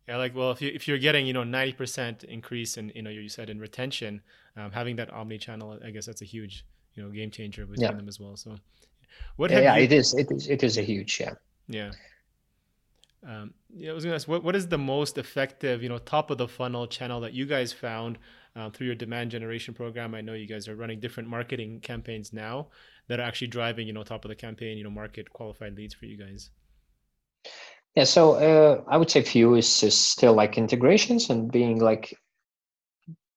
Yeah, 0.08 0.18
like 0.18 0.36
well, 0.36 0.52
if 0.52 0.62
you 0.62 0.72
if 0.74 0.88
you're 0.88 0.98
getting 0.98 1.28
you 1.28 1.34
know 1.34 1.44
ninety 1.44 1.74
percent 1.74 2.24
increase 2.24 2.78
in 2.78 2.92
you 2.96 3.02
know 3.02 3.10
you 3.10 3.30
said 3.30 3.50
in 3.50 3.60
retention, 3.60 4.22
um, 4.56 4.72
having 4.72 4.96
that 4.96 5.12
omni 5.12 5.38
channel, 5.38 5.78
I 5.84 5.92
guess 5.92 6.06
that's 6.06 6.22
a 6.22 6.26
huge 6.26 6.66
you 6.96 7.04
know 7.04 7.10
game 7.10 7.32
changer 7.32 7.66
between 7.66 7.90
yeah. 7.90 7.96
them 7.96 8.08
as 8.08 8.20
well. 8.20 8.36
So, 8.38 8.56
what? 9.36 9.52
Yeah, 9.52 9.60
yeah 9.60 9.78
you... 9.78 9.84
it 9.84 9.92
is. 9.92 10.14
It 10.14 10.32
is. 10.32 10.48
It 10.48 10.64
is 10.64 10.78
a 10.78 10.82
huge. 10.82 11.20
Yeah. 11.20 11.34
Yeah. 11.68 11.92
Um, 13.28 13.54
yeah, 13.76 13.92
I 13.92 13.94
was 13.94 14.04
gonna 14.04 14.16
ask, 14.16 14.28
what 14.28 14.44
what 14.44 14.56
is 14.56 14.68
the 14.68 14.78
most 14.78 15.18
effective, 15.18 15.82
you 15.82 15.90
know, 15.90 15.98
top 15.98 16.32
of 16.32 16.38
the 16.38 16.48
funnel 16.48 16.88
channel 16.88 17.22
that 17.22 17.34
you 17.34 17.46
guys 17.46 17.74
found 17.74 18.18
uh, 18.56 18.70
through 18.70 18.88
your 18.88 18.96
demand 18.96 19.32
generation 19.32 19.74
program? 19.74 20.14
I 20.16 20.22
know 20.22 20.34
you 20.34 20.48
guys 20.48 20.68
are 20.68 20.76
running 20.76 21.00
different 21.00 21.30
marketing 21.30 21.80
campaigns 21.82 22.34
now 22.34 22.68
that 23.08 23.20
are 23.20 23.24
actually 23.24 23.48
driving, 23.48 23.88
you 23.88 23.94
know, 23.94 24.04
top 24.04 24.26
of 24.26 24.30
the 24.30 24.36
campaign, 24.36 24.78
you 24.78 24.84
know, 24.84 24.90
market 24.90 25.32
qualified 25.32 25.76
leads 25.76 25.94
for 25.94 26.06
you 26.06 26.18
guys. 26.18 26.50
Yeah, 27.96 28.06
so 28.06 28.36
uh, 28.36 28.84
I 28.88 28.98
would 28.98 29.10
say 29.10 29.22
few 29.22 29.56
is, 29.56 29.84
is 29.84 29.98
still 29.98 30.34
like 30.34 30.58
integrations 30.58 31.30
and 31.30 31.52
being 31.52 31.80
like 31.80 32.16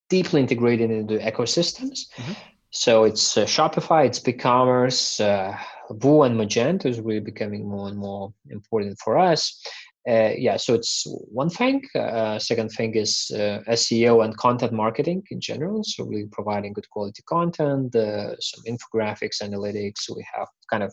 deeply 0.09 0.40
integrated 0.40 0.90
into 0.90 1.18
ecosystems. 1.18 2.07
Mm-hmm. 2.16 2.33
So 2.70 3.05
it's 3.05 3.37
uh, 3.37 3.44
Shopify, 3.44 4.07
it's 4.07 4.20
BigCommerce, 4.20 5.20
uh, 5.20 5.57
Woo 5.90 6.23
and 6.23 6.38
Magento 6.38 6.87
is 6.87 7.01
really 7.01 7.20
becoming 7.20 7.68
more 7.68 7.88
and 7.88 7.97
more 7.97 8.33
important 8.51 8.99
for 8.99 9.18
us. 9.18 9.62
Uh, 10.07 10.33
yeah, 10.37 10.57
so 10.57 10.75
it's 10.75 11.07
one 11.07 11.49
thing. 11.49 11.83
Uh, 11.95 12.38
second 12.38 12.69
thing 12.71 12.95
is 12.95 13.31
uh, 13.35 13.61
SEO 13.69 14.23
and 14.23 14.37
content 14.37 14.73
marketing 14.73 15.23
in 15.31 15.40
general. 15.40 15.83
So 15.83 16.05
we're 16.05 16.27
providing 16.31 16.75
good 16.75 16.88
quality 16.90 17.23
content, 17.27 17.97
uh, 17.97 18.38
some 18.38 18.64
infographics, 18.69 19.43
analytics. 19.43 20.14
We 20.14 20.27
have 20.35 20.49
kind 20.71 20.83
of 20.83 20.93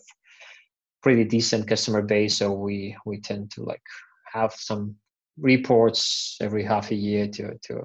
pretty 1.04 1.26
decent 1.26 1.68
customer 1.68 2.02
base, 2.02 2.38
so 2.38 2.54
we 2.54 2.96
we 3.06 3.20
tend 3.20 3.52
to 3.52 3.64
like 3.64 3.84
have 4.32 4.54
some 4.54 4.96
reports 5.38 6.38
every 6.40 6.64
half 6.64 6.92
a 6.92 6.96
year 6.96 7.28
to 7.28 7.58
to 7.64 7.84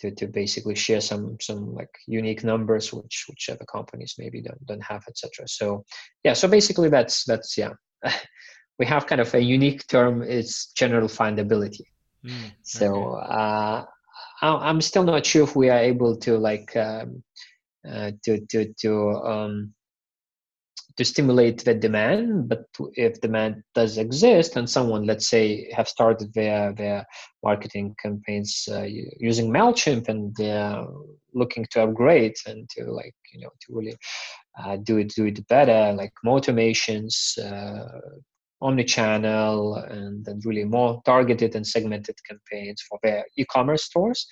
to, 0.00 0.10
to 0.10 0.26
basically 0.26 0.74
share 0.74 1.00
some 1.00 1.36
some 1.40 1.74
like 1.74 1.90
unique 2.06 2.44
numbers 2.44 2.92
which 2.92 3.24
which 3.28 3.48
other 3.48 3.64
companies 3.64 4.16
maybe 4.18 4.42
don't 4.42 4.66
don't 4.66 4.82
have 4.82 5.04
etc 5.08 5.46
so 5.46 5.84
yeah 6.24 6.32
so 6.32 6.48
basically 6.48 6.88
that's 6.88 7.24
that's 7.24 7.56
yeah 7.56 7.70
we 8.82 8.86
have 8.86 9.06
kind 9.06 9.20
of 9.20 9.32
a 9.34 9.40
unique 9.40 9.86
term 9.86 10.24
it's 10.24 10.72
general 10.72 11.06
findability. 11.06 11.86
Mm, 12.26 12.50
so 12.62 13.14
uh, 13.14 13.84
i'm 14.42 14.80
still 14.80 15.04
not 15.04 15.24
sure 15.24 15.44
if 15.44 15.54
we 15.54 15.70
are 15.74 15.82
able 15.92 16.16
to 16.24 16.30
like 16.48 16.70
um, 16.76 17.22
uh, 17.90 18.10
to 18.24 18.32
to 18.50 18.58
to 18.82 18.90
um, 19.32 19.54
to 20.96 21.04
stimulate 21.04 21.58
the 21.64 21.74
demand 21.86 22.48
but 22.50 22.64
if 23.06 23.20
demand 23.20 23.62
does 23.78 23.98
exist 23.98 24.56
and 24.56 24.68
someone 24.68 25.04
let's 25.10 25.28
say 25.34 25.44
have 25.76 25.88
started 25.96 26.28
their 26.34 26.72
their 26.80 27.00
marketing 27.48 27.94
campaigns 28.04 28.68
uh, 28.76 28.86
using 29.30 29.48
mailchimp 29.56 30.08
and 30.08 30.34
they're 30.36 30.84
looking 31.40 31.64
to 31.70 31.82
upgrade 31.84 32.36
and 32.48 32.68
to 32.70 32.80
like 33.00 33.18
you 33.32 33.40
know 33.42 33.52
to 33.60 33.68
really 33.76 33.96
uh, 34.58 34.76
do 34.88 34.94
it 35.02 35.08
do 35.18 35.24
it 35.26 35.46
better 35.48 35.80
like 36.00 36.12
more 36.24 36.40
automations 36.40 37.14
uh, 37.48 38.00
omni-channel 38.62 39.76
and 39.76 40.24
then 40.24 40.40
really 40.44 40.64
more 40.64 41.02
targeted 41.04 41.54
and 41.56 41.66
segmented 41.66 42.16
campaigns 42.28 42.80
for 42.88 42.98
their 43.02 43.24
e-commerce 43.36 43.84
stores 43.84 44.26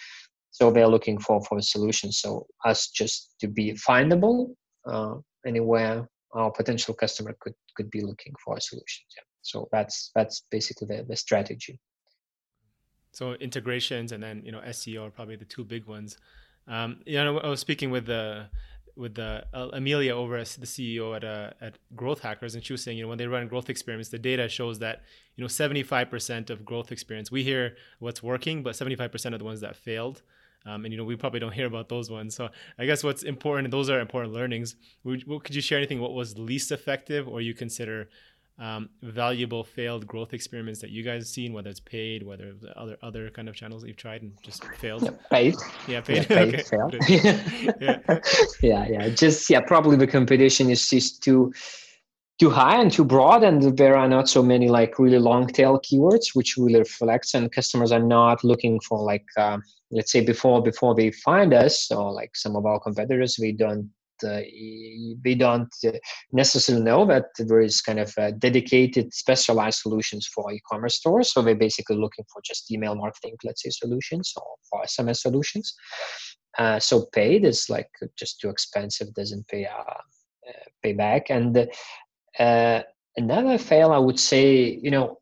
so 0.50 0.70
they're 0.70 0.88
looking 0.88 1.18
for 1.18 1.42
for 1.44 1.58
a 1.58 1.62
solution 1.62 2.10
so 2.12 2.46
us 2.64 2.88
just 2.88 3.34
to 3.40 3.48
be 3.48 3.72
findable 3.72 4.54
uh, 4.86 5.14
anywhere 5.46 6.06
our 6.32 6.50
potential 6.50 6.94
customer 6.94 7.36
could 7.40 7.54
could 7.76 7.90
be 7.90 8.00
looking 8.02 8.34
for 8.44 8.56
a 8.56 8.60
solution. 8.60 9.04
Yeah. 9.16 9.24
So 9.42 9.68
that's 9.72 10.10
that's 10.14 10.42
basically 10.50 10.88
the, 10.88 11.04
the 11.08 11.16
strategy. 11.16 11.78
So 13.12 13.34
integrations 13.34 14.12
and 14.12 14.22
then 14.22 14.42
you 14.44 14.52
know 14.52 14.60
SEO 14.60 15.08
are 15.08 15.10
probably 15.10 15.36
the 15.36 15.44
two 15.44 15.64
big 15.64 15.86
ones. 15.86 16.18
Um, 16.68 17.00
you 17.04 17.14
know, 17.14 17.38
I 17.38 17.48
was 17.48 17.60
speaking 17.60 17.90
with 17.90 18.06
the 18.06 18.48
with 19.00 19.14
the 19.14 19.44
uh, 19.54 19.68
Amelia 19.72 20.14
over 20.14 20.36
as 20.36 20.56
the 20.56 20.66
CEO 20.66 21.16
at 21.16 21.24
uh, 21.24 21.50
at 21.60 21.78
Growth 21.96 22.20
Hackers, 22.20 22.54
and 22.54 22.64
she 22.64 22.72
was 22.72 22.82
saying, 22.84 22.98
you 22.98 23.02
know, 23.02 23.08
when 23.08 23.18
they 23.18 23.26
run 23.26 23.48
growth 23.48 23.70
experiments, 23.70 24.10
the 24.10 24.18
data 24.18 24.48
shows 24.48 24.78
that 24.80 25.02
you 25.36 25.42
know 25.42 25.48
75% 25.48 26.50
of 26.50 26.64
growth 26.64 26.92
experience 26.92 27.30
we 27.30 27.42
hear 27.42 27.76
what's 27.98 28.22
working, 28.22 28.62
but 28.62 28.74
75% 28.74 29.32
of 29.32 29.38
the 29.38 29.44
ones 29.44 29.60
that 29.62 29.74
failed. 29.74 30.22
Um, 30.66 30.84
and 30.84 30.92
you 30.92 30.98
know 30.98 31.04
we 31.04 31.16
probably 31.16 31.40
don't 31.40 31.54
hear 31.60 31.66
about 31.66 31.88
those 31.88 32.10
ones. 32.10 32.36
So 32.36 32.50
I 32.78 32.84
guess 32.84 33.02
what's 33.02 33.22
important, 33.22 33.70
those 33.70 33.88
are 33.88 33.98
important 33.98 34.34
learnings. 34.34 34.76
Would, 35.04 35.26
could 35.44 35.54
you 35.54 35.62
share 35.62 35.78
anything? 35.78 36.00
What 36.00 36.12
was 36.12 36.38
least 36.38 36.70
effective, 36.70 37.26
or 37.26 37.40
you 37.40 37.54
consider 37.54 38.10
um, 38.60 38.90
valuable 39.02 39.64
failed 39.64 40.06
growth 40.06 40.34
experiments 40.34 40.80
that 40.82 40.90
you 40.90 41.02
guys 41.02 41.28
seen, 41.30 41.54
whether 41.54 41.70
it's 41.70 41.80
paid, 41.80 42.22
whether 42.22 42.54
other 42.76 42.96
other 43.02 43.30
kind 43.30 43.48
of 43.48 43.54
channels 43.54 43.84
you've 43.84 43.96
tried 43.96 44.20
and 44.22 44.32
just 44.42 44.64
failed? 44.76 45.02
Yeah, 45.02 45.10
paid. 45.30 45.54
Yeah, 45.88 46.00
paid. 46.02 46.26
Yeah, 46.28 46.44
paid 46.44 46.66
failed. 46.72 46.96
yeah. 47.08 48.20
yeah, 48.62 48.86
yeah. 48.88 49.08
Just 49.08 49.48
yeah, 49.48 49.60
probably 49.60 49.96
the 49.96 50.06
competition 50.06 50.68
is 50.68 50.88
just 50.88 51.22
too 51.22 51.52
too 52.38 52.50
high 52.50 52.80
and 52.80 52.90
too 52.90 53.04
broad 53.04 53.42
and 53.44 53.76
there 53.76 53.96
are 53.96 54.08
not 54.08 54.26
so 54.28 54.42
many 54.42 54.68
like 54.68 54.98
really 54.98 55.18
long 55.18 55.46
tail 55.46 55.78
keywords 55.80 56.34
which 56.34 56.56
really 56.56 56.78
reflects 56.78 57.34
and 57.34 57.52
customers 57.52 57.92
are 57.92 58.02
not 58.02 58.42
looking 58.42 58.80
for 58.80 58.98
like 58.98 59.26
uh, 59.36 59.58
let's 59.90 60.10
say 60.10 60.24
before 60.24 60.62
before 60.62 60.94
they 60.94 61.10
find 61.10 61.52
us 61.52 61.90
or 61.90 62.10
like 62.10 62.34
some 62.34 62.56
of 62.56 62.64
our 62.64 62.80
competitors 62.80 63.36
we 63.38 63.52
don't 63.52 63.90
uh, 64.24 64.40
we 65.24 65.34
don't 65.34 65.72
uh, 65.86 65.92
necessarily 66.32 66.84
know 66.84 67.06
that 67.06 67.26
there 67.38 67.60
is 67.60 67.80
kind 67.80 67.98
of 67.98 68.14
dedicated 68.38 69.12
specialized 69.12 69.80
solutions 69.80 70.26
for 70.26 70.52
e-commerce 70.52 70.96
stores. 70.96 71.32
So 71.32 71.42
they're 71.42 71.54
basically 71.54 71.96
looking 71.96 72.24
for 72.32 72.42
just 72.44 72.70
email 72.70 72.94
marketing 72.94 73.36
let's 73.44 73.62
say 73.62 73.70
solutions 73.70 74.32
or 74.36 74.46
for 74.68 74.82
sms 74.84 75.18
solutions. 75.18 75.74
Uh, 76.58 76.78
so 76.78 77.06
paid 77.12 77.44
is 77.44 77.70
like 77.70 77.88
just 78.18 78.40
too 78.40 78.50
expensive 78.50 79.12
doesn't 79.14 79.46
pay 79.48 79.66
uh, 79.66 79.94
pay 80.82 80.92
back. 80.92 81.30
And 81.30 81.68
uh, 82.38 82.82
another 83.16 83.58
fail 83.58 83.90
i 83.92 83.98
would 83.98 84.18
say 84.18 84.78
you 84.82 84.90
know 84.90 85.19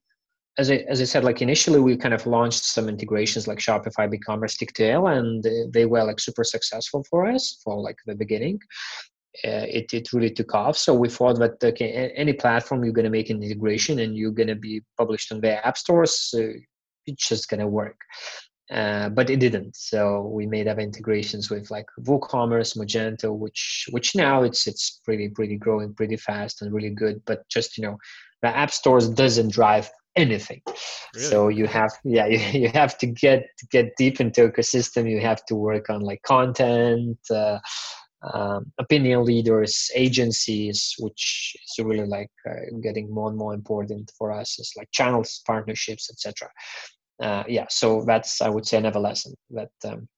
as 0.59 0.71
I, 0.71 0.85
as 0.89 1.01
I 1.01 1.05
said, 1.05 1.25
like 1.25 1.41
initially 1.41 1.79
we 1.79 1.97
kind 1.97 2.13
of 2.13 2.27
launched 2.27 2.65
some 2.65 2.89
integrations 2.89 3.47
like 3.47 3.59
Shopify, 3.59 4.13
BigCommerce, 4.13 4.59
Tictail, 4.59 5.17
and 5.17 5.73
they 5.73 5.87
were 5.87 6.03
like 6.03 6.19
super 6.19 6.45
successful 6.45 7.05
for 7.09 7.27
us 7.27 7.61
for 7.63 7.81
like 7.81 7.97
the 8.07 8.17
beginning. 8.17 8.59
Uh, 9.45 9.67
it, 9.69 9.93
it 9.93 10.13
really 10.13 10.31
took 10.31 10.53
off. 10.55 10.77
So 10.77 10.95
we 10.95 11.09
thought 11.09 11.39
that 11.39 11.63
okay, 11.63 12.13
any 12.17 12.33
platform 12.33 12.83
you're 12.83 12.93
going 12.93 13.05
to 13.05 13.11
make 13.11 13.31
an 13.31 13.41
integration 13.41 14.01
and 14.01 14.17
you're 14.17 14.33
going 14.33 14.49
to 14.49 14.57
be 14.57 14.83
published 14.99 15.31
on 15.31 15.41
their 15.41 15.65
app 15.65 15.79
stores, 15.79 16.35
uh, 16.37 16.59
it's 17.07 17.29
just 17.29 17.49
going 17.49 17.61
to 17.61 17.69
work. 17.69 17.97
Uh, 18.71 19.09
but 19.09 19.31
it 19.31 19.39
didn't. 19.39 19.77
So 19.77 20.23
we 20.23 20.47
made 20.47 20.67
other 20.67 20.83
integrations 20.83 21.51
with 21.51 21.71
like 21.71 21.87
WooCommerce, 22.01 22.77
Magento, 22.77 23.35
which 23.35 23.87
which 23.93 24.15
now 24.15 24.43
it's 24.43 24.67
it's 24.67 25.01
pretty 25.05 25.29
pretty 25.29 25.57
growing 25.57 25.95
pretty 25.95 26.17
fast 26.17 26.61
and 26.61 26.75
really 26.75 26.91
good. 26.91 27.23
But 27.25 27.49
just 27.49 27.79
you 27.79 27.85
know, 27.85 27.97
the 28.43 28.49
app 28.49 28.71
stores 28.71 29.09
doesn't 29.09 29.53
drive 29.53 29.89
anything. 30.19 30.63
Really? 31.15 31.27
so 31.31 31.49
you 31.49 31.67
have 31.67 31.93
yeah 32.05 32.27
you, 32.35 32.39
you 32.61 32.69
have 32.69 32.99
to 32.99 33.07
get 33.07 33.47
get 33.71 33.97
deep 33.97 34.21
into 34.21 34.49
ecosystem. 34.49 35.11
You 35.11 35.21
have 35.21 35.45
to 35.47 35.55
work 35.55 35.91
on 35.91 36.01
like 36.01 36.23
content 36.23 37.19
uh, 37.31 37.59
um, 38.23 38.73
opinion 38.79 39.25
leaders 39.25 39.91
agencies 39.95 40.95
which 40.99 41.57
is 41.65 41.85
really 41.85 42.07
like 42.07 42.31
uh, 42.51 42.77
getting 42.83 43.13
more 43.13 43.29
and 43.29 43.39
more 43.39 43.55
important 43.55 44.11
for 44.19 44.33
us 44.33 44.59
is 44.59 44.73
like 44.77 44.89
channels 44.91 45.41
partnerships 45.47 46.11
etc 46.11 46.51
uh, 47.23 47.45
yeah 47.47 47.67
so 47.71 48.03
that's 48.05 48.41
i 48.41 48.49
would 48.49 48.67
say 48.67 48.77
another 48.77 48.99
lesson 48.99 49.35
that 49.51 49.71
um, 49.85 50.09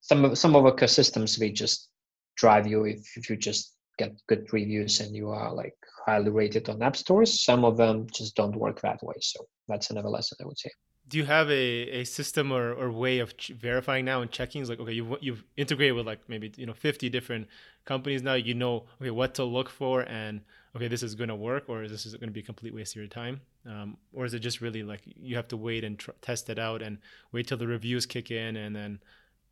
some 0.00 0.24
of 0.24 0.38
some 0.38 0.54
of 0.54 0.64
ecosystems 0.64 1.38
we 1.40 1.50
just 1.50 1.88
drive 2.36 2.66
you 2.66 2.84
if, 2.84 3.00
if 3.16 3.28
you 3.28 3.36
just 3.36 3.74
get 3.98 4.14
good 4.26 4.52
reviews 4.52 5.00
and 5.00 5.14
you 5.14 5.30
are 5.30 5.52
like 5.52 5.76
highly 6.06 6.30
rated 6.30 6.68
on 6.68 6.82
app 6.82 6.96
stores. 6.96 7.40
Some 7.40 7.64
of 7.64 7.76
them 7.76 8.06
just 8.12 8.34
don't 8.34 8.56
work 8.56 8.80
that 8.80 9.02
way. 9.02 9.16
So 9.20 9.46
that's 9.66 9.90
another 9.90 10.08
lesson 10.08 10.38
I 10.40 10.46
would 10.46 10.58
say. 10.58 10.70
Do 11.08 11.16
you 11.16 11.24
have 11.24 11.50
a, 11.50 12.00
a 12.00 12.04
system 12.04 12.52
or, 12.52 12.74
or 12.74 12.90
way 12.90 13.18
of 13.18 13.36
ch- 13.36 13.52
verifying 13.58 14.04
now 14.04 14.20
and 14.20 14.30
checking? 14.30 14.60
It's 14.60 14.68
like, 14.68 14.80
okay, 14.80 14.92
you've, 14.92 15.16
you've 15.20 15.42
integrated 15.56 15.96
with 15.96 16.06
like 16.06 16.20
maybe, 16.28 16.52
you 16.56 16.66
know, 16.66 16.74
50 16.74 17.08
different 17.08 17.48
companies 17.86 18.22
now. 18.22 18.34
You 18.34 18.54
know, 18.54 18.84
okay, 19.00 19.10
what 19.10 19.34
to 19.36 19.44
look 19.44 19.70
for 19.70 20.02
and, 20.02 20.42
okay, 20.76 20.86
this 20.86 21.02
is 21.02 21.14
going 21.14 21.28
to 21.28 21.34
work 21.34 21.64
or 21.68 21.88
this 21.88 22.04
is 22.04 22.14
going 22.14 22.28
to 22.28 22.32
be 22.32 22.40
a 22.40 22.42
complete 22.42 22.74
waste 22.74 22.92
of 22.92 23.00
your 23.00 23.08
time? 23.08 23.40
Um, 23.66 23.96
or 24.12 24.26
is 24.26 24.34
it 24.34 24.40
just 24.40 24.60
really 24.60 24.82
like 24.82 25.00
you 25.04 25.36
have 25.36 25.48
to 25.48 25.56
wait 25.56 25.82
and 25.82 25.98
tr- 25.98 26.10
test 26.20 26.50
it 26.50 26.58
out 26.58 26.82
and 26.82 26.98
wait 27.32 27.46
till 27.46 27.58
the 27.58 27.66
reviews 27.66 28.04
kick 28.04 28.30
in 28.30 28.56
and 28.56 28.76
then 28.76 29.00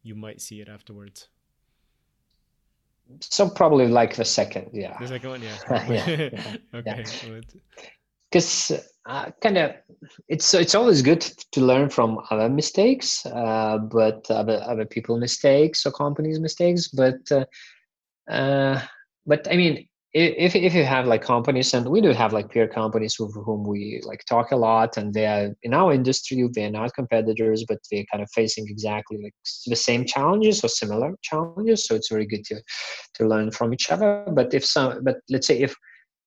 you 0.02 0.14
might 0.14 0.42
see 0.42 0.61
it 0.61 0.68
afterwards? 0.68 1.28
So 3.21 3.49
probably 3.49 3.88
like 3.88 4.16
the 4.16 4.25
second 4.25 4.69
yeah. 4.73 4.97
The 4.99 5.09
second 5.09 5.31
one 5.31 5.42
yeah. 5.42 5.88
Yeah, 5.88 6.29
yeah, 6.33 6.57
okay 6.75 7.05
because 8.31 8.73
uh, 9.07 9.31
kind 9.40 9.57
of 9.57 9.73
it's 10.29 10.53
it's 10.55 10.75
always 10.75 11.03
good 11.03 11.21
to 11.53 11.61
learn 11.61 11.88
from 11.88 12.21
other 12.31 12.49
mistakes 12.49 13.25
uh, 13.27 13.79
but 13.79 14.31
other 14.31 14.62
other 14.66 14.85
people 14.85 15.16
mistakes 15.16 15.87
or 15.87 15.92
companies 15.92 16.40
mistakes 16.40 16.88
but 16.88 17.21
uh, 17.31 17.45
uh, 18.31 18.81
but 19.27 19.47
i 19.51 19.57
mean 19.57 19.88
if 20.16 20.57
if 20.57 20.74
you 20.74 20.85
have 20.85 21.07
like 21.07 21.22
companies 21.22 21.74
and 21.74 21.87
we 21.87 22.00
do 22.00 22.11
have 22.11 22.33
like 22.33 22.50
peer 22.50 22.66
companies 22.66 23.18
with 23.20 23.35
whom 23.44 23.64
we 23.64 24.00
like 24.05 24.24
talk 24.24 24.50
a 24.50 24.57
lot 24.57 24.96
and 24.96 25.12
they 25.12 25.26
are 25.26 25.55
in 25.62 25.74
our 25.74 25.92
industry 25.92 26.48
they're 26.55 26.70
not 26.70 26.94
competitors 26.94 27.64
but 27.68 27.79
they're 27.90 28.07
kind 28.11 28.22
of 28.22 28.31
facing 28.33 28.66
exactly 28.68 29.18
like 29.22 29.35
the 29.66 29.76
same 29.76 30.07
challenges 30.07 30.64
or 30.64 30.68
similar 30.68 31.14
challenges 31.22 31.87
so 31.87 31.94
it's 31.94 32.11
very 32.11 32.26
good 32.26 32.44
to 32.44 32.57
to 33.14 33.29
learn 33.29 33.50
from 33.50 33.74
each 33.74 33.90
other 33.90 34.24
but 34.33 34.55
if 34.55 34.64
some 34.64 35.05
but 35.05 35.16
let's 35.29 35.46
say 35.46 35.59
if 35.59 35.76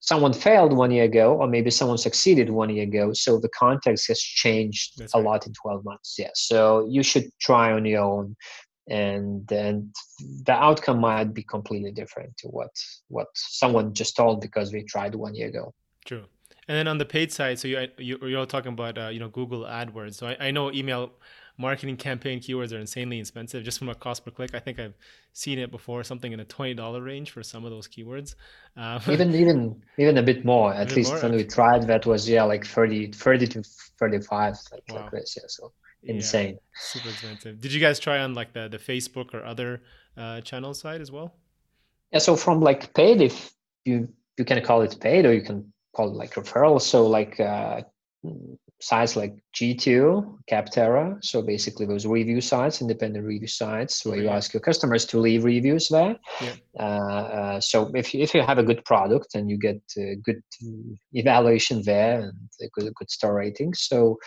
someone 0.01 0.33
failed 0.33 0.71
one 0.71 0.91
year 0.91 1.05
ago 1.05 1.35
or 1.35 1.47
maybe 1.47 1.71
someone 1.71 1.97
succeeded 1.97 2.49
one 2.49 2.69
year 2.69 2.83
ago 2.83 3.11
so 3.11 3.39
the 3.39 3.49
context 3.49 4.07
has 4.07 4.19
changed 4.19 4.93
That's 4.97 5.15
a 5.15 5.17
right. 5.17 5.25
lot 5.25 5.47
in 5.47 5.53
12 5.53 5.83
months 5.83 6.15
yeah 6.19 6.29
so 6.35 6.87
you 6.87 7.01
should 7.01 7.25
try 7.41 7.71
on 7.71 7.85
your 7.85 8.03
own 8.03 8.35
and 8.89 9.47
then 9.47 9.91
the 10.45 10.53
outcome 10.53 10.99
might 10.99 11.33
be 11.33 11.43
completely 11.43 11.91
different 11.91 12.35
to 12.37 12.47
what 12.47 12.71
what 13.07 13.27
someone 13.33 13.93
just 13.93 14.15
told 14.15 14.41
because 14.41 14.73
we 14.73 14.83
tried 14.83 15.15
one 15.15 15.35
year 15.35 15.47
ago. 15.47 15.73
True. 16.05 16.25
And 16.67 16.77
then 16.77 16.87
on 16.87 16.97
the 16.97 17.05
paid 17.05 17.31
side 17.31 17.59
so 17.59 17.67
you, 17.67 17.87
you 17.97 18.17
you're 18.23 18.45
talking 18.45 18.73
about 18.73 18.97
uh, 18.97 19.07
you 19.07 19.19
know 19.19 19.29
google 19.29 19.63
adwords. 19.63 20.15
So 20.15 20.27
I, 20.27 20.47
I 20.47 20.51
know 20.51 20.71
email 20.71 21.11
marketing 21.57 21.97
campaign 21.97 22.39
keywords 22.39 22.73
are 22.73 22.79
insanely 22.79 23.19
expensive. 23.19 23.63
Just 23.63 23.79
from 23.79 23.89
a 23.89 23.95
cost 23.95 24.25
per 24.25 24.31
click 24.31 24.55
i 24.55 24.59
think 24.59 24.79
i've 24.79 24.95
seen 25.33 25.59
it 25.59 25.71
before 25.71 26.03
something 26.03 26.31
in 26.31 26.39
a 26.39 26.45
$20 26.45 27.05
range 27.05 27.31
for 27.31 27.43
some 27.43 27.63
of 27.63 27.71
those 27.71 27.87
keywords. 27.87 28.35
Uh, 28.75 28.99
even 29.09 29.33
even 29.35 29.81
even 29.97 30.17
a 30.17 30.23
bit 30.23 30.43
more 30.43 30.73
at 30.73 30.95
least 30.95 31.11
more? 31.11 31.21
when 31.21 31.33
we 31.33 31.43
tried 31.43 31.85
that 31.87 32.05
was 32.05 32.27
yeah 32.27 32.43
like 32.43 32.65
30 32.65 33.11
30 33.11 33.47
to 33.47 33.63
35 33.99 34.57
like, 34.71 34.83
wow. 34.89 35.01
like 35.01 35.11
this 35.11 35.37
yeah 35.37 35.47
so 35.47 35.71
insane. 36.03 36.53
Yeah, 36.53 36.59
super 36.79 37.09
expensive. 37.09 37.61
Did 37.61 37.73
you 37.73 37.79
guys 37.79 37.99
try 37.99 38.19
on 38.19 38.33
like 38.33 38.53
the 38.53 38.67
the 38.69 38.77
Facebook 38.77 39.33
or 39.33 39.43
other 39.43 39.81
uh, 40.17 40.41
channel 40.41 40.73
side 40.73 41.01
as 41.01 41.11
well? 41.11 41.35
Yeah. 42.11 42.19
So 42.19 42.35
from 42.35 42.61
like 42.61 42.93
paid, 42.93 43.21
if 43.21 43.51
you 43.85 44.09
you 44.37 44.45
can 44.45 44.63
call 44.63 44.81
it 44.81 44.97
paid 44.99 45.25
or 45.25 45.33
you 45.33 45.41
can 45.41 45.71
call 45.95 46.09
it 46.09 46.15
like 46.15 46.33
referral. 46.35 46.81
So 46.81 47.07
like 47.07 47.39
uh, 47.39 47.81
sites 48.81 49.15
like 49.15 49.35
G2, 49.55 50.37
Capterra. 50.49 51.17
So 51.23 51.41
basically 51.41 51.85
those 51.85 52.05
review 52.05 52.41
sites, 52.41 52.81
independent 52.81 53.25
review 53.25 53.47
sites, 53.47 54.05
where 54.05 54.17
oh, 54.17 54.21
you 54.21 54.29
ask 54.29 54.53
your 54.53 54.61
customers 54.61 55.05
to 55.05 55.19
leave 55.19 55.43
reviews 55.43 55.89
there. 55.89 56.15
Yeah. 56.41 56.55
Uh, 56.79 56.83
uh, 56.83 57.59
so 57.59 57.91
if 57.93 58.13
you, 58.13 58.21
if 58.21 58.33
you 58.33 58.41
have 58.41 58.57
a 58.57 58.63
good 58.63 58.83
product 58.85 59.35
and 59.35 59.49
you 59.49 59.57
get 59.57 59.81
good 60.23 60.41
evaluation 61.13 61.81
there 61.83 62.21
and 62.21 62.33
a 62.61 62.69
good, 62.69 62.93
good 62.95 63.11
star 63.11 63.35
rating, 63.35 63.73
so 63.73 64.17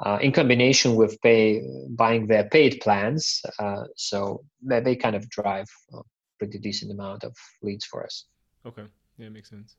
uh, 0.00 0.18
in 0.20 0.32
combination 0.32 0.94
with 0.94 1.20
pay 1.22 1.62
buying 1.90 2.26
their 2.26 2.44
paid 2.44 2.80
plans. 2.80 3.42
Uh, 3.58 3.84
so 3.96 4.44
they, 4.62 4.80
they 4.80 4.96
kind 4.96 5.16
of 5.16 5.28
drive 5.30 5.66
a 5.94 6.00
pretty 6.38 6.58
decent 6.58 6.92
amount 6.92 7.24
of 7.24 7.34
leads 7.62 7.84
for 7.84 8.04
us. 8.04 8.26
Okay, 8.66 8.84
yeah, 9.18 9.28
makes 9.28 9.50
sense. 9.50 9.76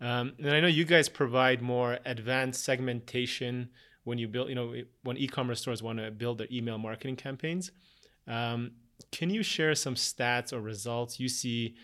Um, 0.00 0.34
and 0.38 0.50
I 0.50 0.60
know 0.60 0.66
you 0.66 0.84
guys 0.84 1.08
provide 1.08 1.62
more 1.62 1.98
advanced 2.04 2.62
segmentation 2.64 3.70
when 4.04 4.18
you 4.18 4.28
build, 4.28 4.48
you 4.48 4.54
know, 4.54 4.74
when 5.02 5.16
e-commerce 5.16 5.62
stores 5.62 5.82
want 5.82 5.98
to 5.98 6.10
build 6.10 6.38
their 6.38 6.48
email 6.52 6.78
marketing 6.78 7.16
campaigns. 7.16 7.72
Um, 8.28 8.72
can 9.10 9.30
you 9.30 9.42
share 9.42 9.74
some 9.74 9.94
stats 9.94 10.52
or 10.52 10.60
results 10.60 11.18
you 11.18 11.28
see 11.28 11.76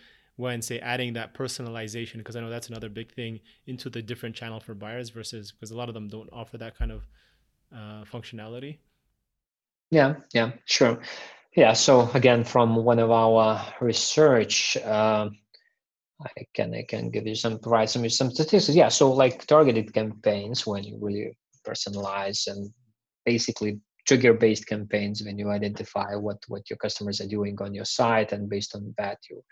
when, 0.42 0.60
say, 0.60 0.78
adding 0.80 1.14
that 1.14 1.34
personalization? 1.34 2.18
Because 2.18 2.36
I 2.36 2.40
know 2.40 2.50
that's 2.50 2.68
another 2.68 2.88
big 2.88 3.12
thing 3.12 3.40
into 3.66 3.88
the 3.88 4.02
different 4.02 4.34
channel 4.34 4.60
for 4.60 4.74
buyers 4.74 5.08
versus 5.08 5.52
because 5.52 5.70
a 5.70 5.76
lot 5.76 5.88
of 5.88 5.94
them 5.94 6.08
don't 6.08 6.28
offer 6.32 6.58
that 6.58 6.76
kind 6.76 6.90
of 6.90 7.06
uh, 7.74 8.04
functionality? 8.04 8.78
Yeah, 9.90 10.16
yeah, 10.34 10.52
sure. 10.64 11.00
Yeah, 11.54 11.74
so 11.74 12.10
again, 12.14 12.44
from 12.44 12.76
one 12.76 12.98
of 12.98 13.10
our 13.10 13.62
research, 13.80 14.76
uh, 14.78 15.28
I 16.24 16.46
can 16.54 16.74
I 16.74 16.84
can 16.88 17.10
give 17.10 17.26
you 17.26 17.34
some 17.34 17.58
provide 17.58 17.90
some 17.90 18.08
some 18.08 18.30
statistics. 18.30 18.76
Yeah, 18.76 18.88
so 18.88 19.12
like 19.12 19.46
targeted 19.46 19.92
campaigns 19.92 20.66
when 20.66 20.84
you 20.84 20.98
really 21.00 21.36
personalize 21.66 22.46
and 22.46 22.72
basically 23.24 23.80
trigger 24.06 24.34
based 24.34 24.66
campaigns 24.66 25.22
when 25.24 25.38
you 25.38 25.50
identify 25.50 26.14
what 26.14 26.38
what 26.48 26.68
your 26.68 26.76
customers 26.76 27.20
are 27.20 27.28
doing 27.28 27.56
on 27.60 27.74
your 27.74 27.84
site 27.84 28.32
and 28.32 28.48
based 28.48 28.74
on 28.74 28.94
that 28.98 29.18
you 29.30 29.42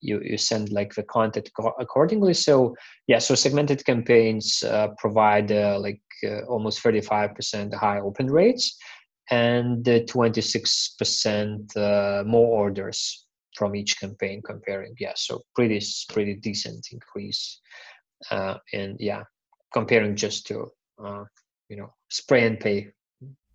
you 0.00 0.20
you 0.22 0.36
send 0.36 0.70
like 0.70 0.94
the 0.94 1.02
content 1.04 1.50
accordingly. 1.78 2.34
So 2.34 2.74
yeah 3.06 3.18
so 3.18 3.34
segmented 3.34 3.84
campaigns 3.84 4.62
uh, 4.62 4.88
provide 4.98 5.52
uh, 5.52 5.78
like 5.80 6.00
uh, 6.24 6.42
almost 6.42 6.82
35% 6.82 7.74
high 7.74 8.00
open 8.00 8.30
rates 8.30 8.76
and 9.30 9.84
26% 9.84 11.76
uh, 11.76 12.24
more 12.24 12.64
orders 12.64 13.26
from 13.54 13.76
each 13.76 14.00
campaign 14.00 14.42
comparing. 14.44 14.94
Yeah 14.98 15.14
so 15.16 15.42
pretty 15.54 15.80
pretty 16.08 16.34
decent 16.34 16.88
increase 16.92 17.60
uh, 18.30 18.58
and 18.72 18.96
yeah 18.98 19.22
comparing 19.72 20.16
just 20.16 20.46
to 20.46 20.66
uh, 21.04 21.24
you 21.68 21.76
know 21.76 21.92
spray 22.08 22.46
and 22.46 22.58
pay 22.58 22.88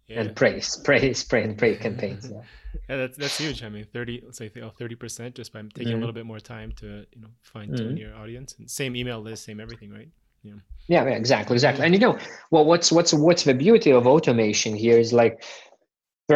yeah. 0.07 0.21
and 0.21 0.35
pray, 0.35 0.59
spray, 0.61 1.13
spray 1.13 1.43
and 1.43 1.57
pray 1.57 1.75
campaigns. 1.75 2.29
Yeah. 2.31 2.41
yeah, 2.89 2.97
that's 2.97 3.17
that's 3.17 3.37
huge. 3.37 3.63
I 3.63 3.69
mean, 3.69 3.85
thirty, 3.91 4.21
let's 4.23 4.37
say 4.37 4.49
thirty 4.49 4.95
percent, 4.95 5.35
just 5.35 5.53
by 5.53 5.61
taking 5.61 5.87
mm-hmm. 5.87 5.95
a 5.95 5.99
little 5.99 6.13
bit 6.13 6.25
more 6.25 6.39
time 6.39 6.71
to 6.77 7.05
you 7.13 7.21
know 7.21 7.29
fine 7.41 7.69
tune 7.69 7.89
mm-hmm. 7.89 7.97
your 7.97 8.15
audience 8.15 8.55
and 8.57 8.69
same 8.69 8.95
email 8.95 9.19
list, 9.19 9.45
same 9.45 9.59
everything, 9.59 9.91
right? 9.91 10.09
Yeah. 10.43 10.53
yeah. 10.87 11.05
Yeah, 11.05 11.11
exactly, 11.11 11.55
exactly. 11.55 11.85
And 11.85 11.93
you 11.93 11.99
know, 11.99 12.17
well, 12.51 12.65
what's 12.65 12.91
what's 12.91 13.13
what's 13.13 13.43
the 13.43 13.53
beauty 13.53 13.91
of 13.91 14.05
automation 14.05 14.75
here 14.75 14.97
is 14.97 15.13
like 15.13 15.43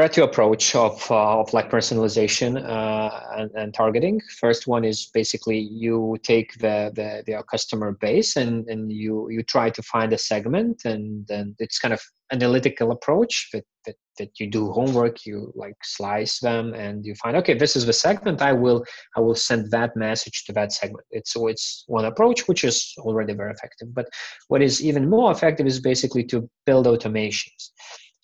two 0.07 0.23
approach 0.23 0.75
of, 0.75 1.09
uh, 1.09 1.39
of 1.39 1.53
like 1.53 1.71
personalization 1.71 2.57
uh, 2.57 3.21
and, 3.37 3.51
and, 3.55 3.73
targeting. 3.73 4.21
First 4.39 4.67
one 4.67 4.83
is 4.83 5.09
basically 5.13 5.57
you 5.57 6.17
take 6.23 6.53
the, 6.59 6.91
the, 6.93 7.23
the 7.25 7.43
customer 7.49 7.93
base 7.93 8.35
and, 8.35 8.67
and 8.67 8.91
you 8.91 9.29
you 9.29 9.43
try 9.43 9.69
to 9.69 9.81
find 9.81 10.13
a 10.13 10.17
segment 10.17 10.85
and 10.85 11.25
then 11.27 11.55
it's 11.59 11.79
kind 11.79 11.93
of 11.93 12.01
analytical 12.31 12.91
approach 12.91 13.49
that, 13.53 13.63
that 13.85 13.95
that 14.19 14.39
you 14.39 14.47
do 14.47 14.71
homework 14.71 15.25
you 15.25 15.51
like 15.55 15.75
slice 15.83 16.39
them 16.39 16.73
and 16.73 17.05
you 17.05 17.15
find 17.15 17.37
okay 17.37 17.53
this 17.53 17.75
is 17.75 17.85
the 17.85 17.93
segment. 17.93 18.41
I 18.41 18.53
will 18.53 18.83
i 19.15 19.19
will 19.19 19.35
send 19.35 19.71
that 19.71 19.95
message 19.95 20.43
to 20.45 20.53
that 20.53 20.71
segment. 20.73 21.05
It's 21.11 21.33
so 21.33 21.47
it's 21.47 21.83
one 21.87 22.05
approach 22.05 22.47
which 22.47 22.63
is 22.63 22.93
already 22.99 23.33
very 23.33 23.51
effective. 23.51 23.93
But 23.93 24.07
what 24.49 24.61
is 24.61 24.83
even 24.83 25.09
more 25.09 25.31
effective 25.31 25.65
is 25.65 25.79
basically 25.79 26.23
to 26.25 26.49
build 26.65 26.85
automations 26.85 27.71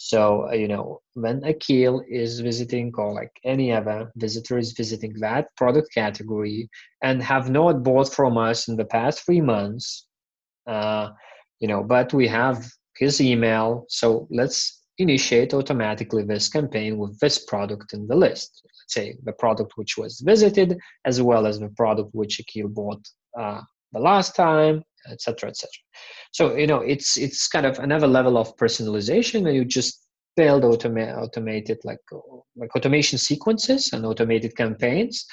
so, 0.05 0.49
uh, 0.49 0.51
you 0.51 0.67
know, 0.67 0.99
when 1.13 1.41
Akil 1.45 2.03
is 2.09 2.41
visiting 2.41 2.91
or 2.97 3.13
like 3.13 3.31
any 3.45 3.71
other 3.71 4.11
visitor 4.17 4.57
is 4.57 4.73
visiting 4.73 5.13
that 5.21 5.47
product 5.55 5.93
category 5.93 6.69
and 7.01 7.23
have 7.23 7.49
not 7.49 7.83
bought 7.83 8.13
from 8.13 8.37
us 8.37 8.67
in 8.67 8.75
the 8.75 8.83
past 8.83 9.25
three 9.25 9.39
months, 9.39 10.07
uh, 10.67 11.11
you 11.61 11.69
know, 11.69 11.85
but 11.85 12.13
we 12.13 12.27
have 12.27 12.69
his 12.97 13.21
email. 13.21 13.85
So 13.87 14.27
let's 14.29 14.81
initiate 14.97 15.53
automatically 15.53 16.23
this 16.23 16.49
campaign 16.49 16.97
with 16.97 17.17
this 17.21 17.45
product 17.45 17.93
in 17.93 18.05
the 18.05 18.15
list. 18.15 18.61
Let's 18.65 18.93
say 18.93 19.15
the 19.23 19.31
product 19.31 19.71
which 19.77 19.97
was 19.97 20.19
visited 20.19 20.77
as 21.05 21.21
well 21.21 21.47
as 21.47 21.61
the 21.61 21.69
product 21.69 22.09
which 22.11 22.41
Akil 22.41 22.67
bought 22.67 23.07
uh, 23.39 23.61
the 23.93 23.99
last 24.01 24.35
time 24.35 24.83
etc 25.11 25.49
etc 25.49 25.69
so 26.31 26.55
you 26.55 26.67
know 26.67 26.79
it's 26.79 27.17
it's 27.17 27.47
kind 27.47 27.65
of 27.65 27.79
another 27.79 28.07
level 28.07 28.37
of 28.37 28.55
personalization 28.57 29.47
and 29.47 29.55
you 29.55 29.65
just 29.65 30.07
build 30.35 30.63
automa- 30.63 31.15
automated 31.17 31.77
like 31.83 31.99
like 32.55 32.75
automation 32.75 33.17
sequences 33.17 33.91
and 33.93 34.05
automated 34.05 34.55
campaigns 34.55 35.25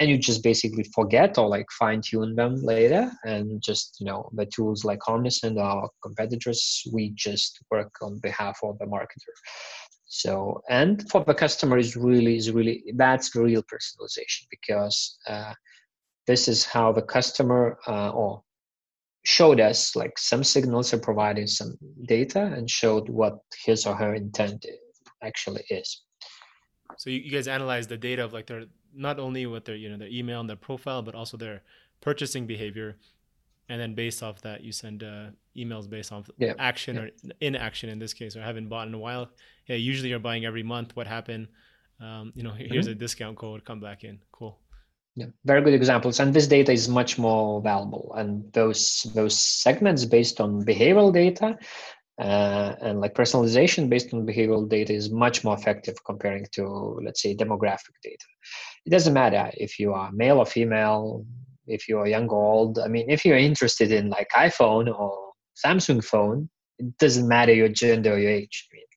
and 0.00 0.08
you 0.10 0.18
just 0.18 0.42
basically 0.42 0.84
forget 0.94 1.38
or 1.38 1.48
like 1.48 1.66
fine 1.78 2.00
tune 2.00 2.34
them 2.34 2.54
later 2.56 3.10
and 3.24 3.60
just 3.62 3.96
you 4.00 4.06
know 4.06 4.28
the 4.34 4.46
tools 4.46 4.84
like 4.84 5.00
Omnisend 5.00 5.60
our 5.60 5.88
competitors 6.02 6.82
we 6.92 7.10
just 7.14 7.58
work 7.70 7.92
on 8.02 8.18
behalf 8.20 8.58
of 8.62 8.78
the 8.78 8.86
marketer. 8.86 9.34
So 10.06 10.62
and 10.68 11.08
for 11.10 11.24
the 11.24 11.34
customer 11.34 11.78
is 11.78 11.96
really 11.96 12.36
is 12.36 12.50
really 12.50 12.82
that's 12.96 13.30
the 13.30 13.42
real 13.42 13.62
personalization 13.62 14.46
because 14.50 15.18
uh, 15.26 15.52
this 16.26 16.48
is 16.48 16.64
how 16.64 16.92
the 16.92 17.02
customer 17.02 17.78
uh, 17.86 18.10
or 18.10 18.42
showed 19.28 19.60
us 19.60 19.94
like 19.94 20.18
some 20.18 20.42
signals 20.42 20.94
are 20.94 20.98
providing 20.98 21.46
some 21.46 21.76
data 22.06 22.44
and 22.56 22.70
showed 22.70 23.10
what 23.10 23.34
his 23.66 23.84
or 23.84 23.94
her 23.94 24.14
intent 24.14 24.64
actually 25.22 25.64
is. 25.68 26.04
So 26.96 27.10
you, 27.10 27.30
guys 27.30 27.46
analyze 27.46 27.86
the 27.86 27.98
data 27.98 28.24
of 28.24 28.32
like 28.32 28.46
their 28.46 28.64
not 28.94 29.20
only 29.20 29.44
what 29.44 29.66
their 29.66 29.76
you 29.76 29.90
know 29.90 29.98
their 29.98 30.08
email 30.08 30.40
and 30.40 30.48
their 30.48 30.56
profile 30.56 31.02
but 31.02 31.14
also 31.14 31.36
their 31.36 31.60
purchasing 32.00 32.46
behavior. 32.46 32.96
And 33.68 33.78
then 33.78 33.94
based 33.94 34.22
off 34.22 34.40
that 34.40 34.62
you 34.62 34.72
send 34.72 35.02
uh, 35.02 35.26
emails 35.54 35.90
based 35.90 36.10
off 36.10 36.30
yeah. 36.38 36.54
action 36.58 36.96
yeah. 36.96 37.02
or 37.02 37.10
inaction 37.42 37.90
in 37.90 37.98
this 37.98 38.14
case 38.14 38.34
or 38.34 38.40
haven't 38.40 38.70
bought 38.70 38.88
in 38.88 38.94
a 38.94 38.98
while. 38.98 39.28
Yeah 39.66 39.76
usually 39.76 40.08
you're 40.08 40.26
buying 40.30 40.46
every 40.46 40.62
month. 40.62 40.96
What 40.96 41.06
happened? 41.06 41.48
Um, 42.00 42.32
you 42.34 42.44
know 42.44 42.52
here's 42.56 42.86
mm-hmm. 42.86 42.92
a 42.92 43.04
discount 43.04 43.36
code. 43.36 43.62
Come 43.66 43.80
back 43.80 44.04
in. 44.04 44.20
Cool 44.32 44.58
yeah, 45.18 45.26
very 45.44 45.62
good 45.62 45.74
examples. 45.74 46.20
And 46.20 46.32
this 46.32 46.46
data 46.46 46.70
is 46.70 46.88
much 46.88 47.18
more 47.18 47.60
valuable. 47.60 48.14
And 48.16 48.52
those 48.52 49.04
those 49.16 49.36
segments 49.36 50.04
based 50.04 50.40
on 50.40 50.64
behavioral 50.64 51.12
data 51.12 51.58
uh, 52.20 52.74
and 52.80 53.00
like 53.00 53.14
personalization 53.14 53.88
based 53.88 54.14
on 54.14 54.24
behavioral 54.24 54.68
data 54.68 54.92
is 54.92 55.10
much 55.10 55.42
more 55.42 55.56
effective 55.56 55.96
comparing 56.04 56.46
to 56.52 57.00
let's 57.04 57.20
say 57.20 57.34
demographic 57.34 57.96
data. 58.04 58.26
It 58.86 58.90
doesn't 58.90 59.12
matter 59.12 59.50
if 59.54 59.80
you 59.80 59.92
are 59.92 60.12
male 60.12 60.38
or 60.38 60.46
female, 60.46 61.26
if 61.66 61.88
you're 61.88 62.06
young 62.06 62.28
or 62.28 62.52
old. 62.52 62.78
I 62.78 62.86
mean, 62.86 63.10
if 63.10 63.24
you're 63.24 63.36
interested 63.36 63.90
in 63.90 64.10
like 64.10 64.28
iPhone 64.36 64.86
or 64.96 65.32
Samsung 65.66 66.04
phone, 66.04 66.48
it 66.78 66.96
doesn't 66.98 67.26
matter 67.26 67.52
your 67.52 67.68
gender 67.68 68.14
or 68.14 68.18
your 68.20 68.30
age. 68.30 68.68
I 68.70 68.76
mean, 68.76 68.87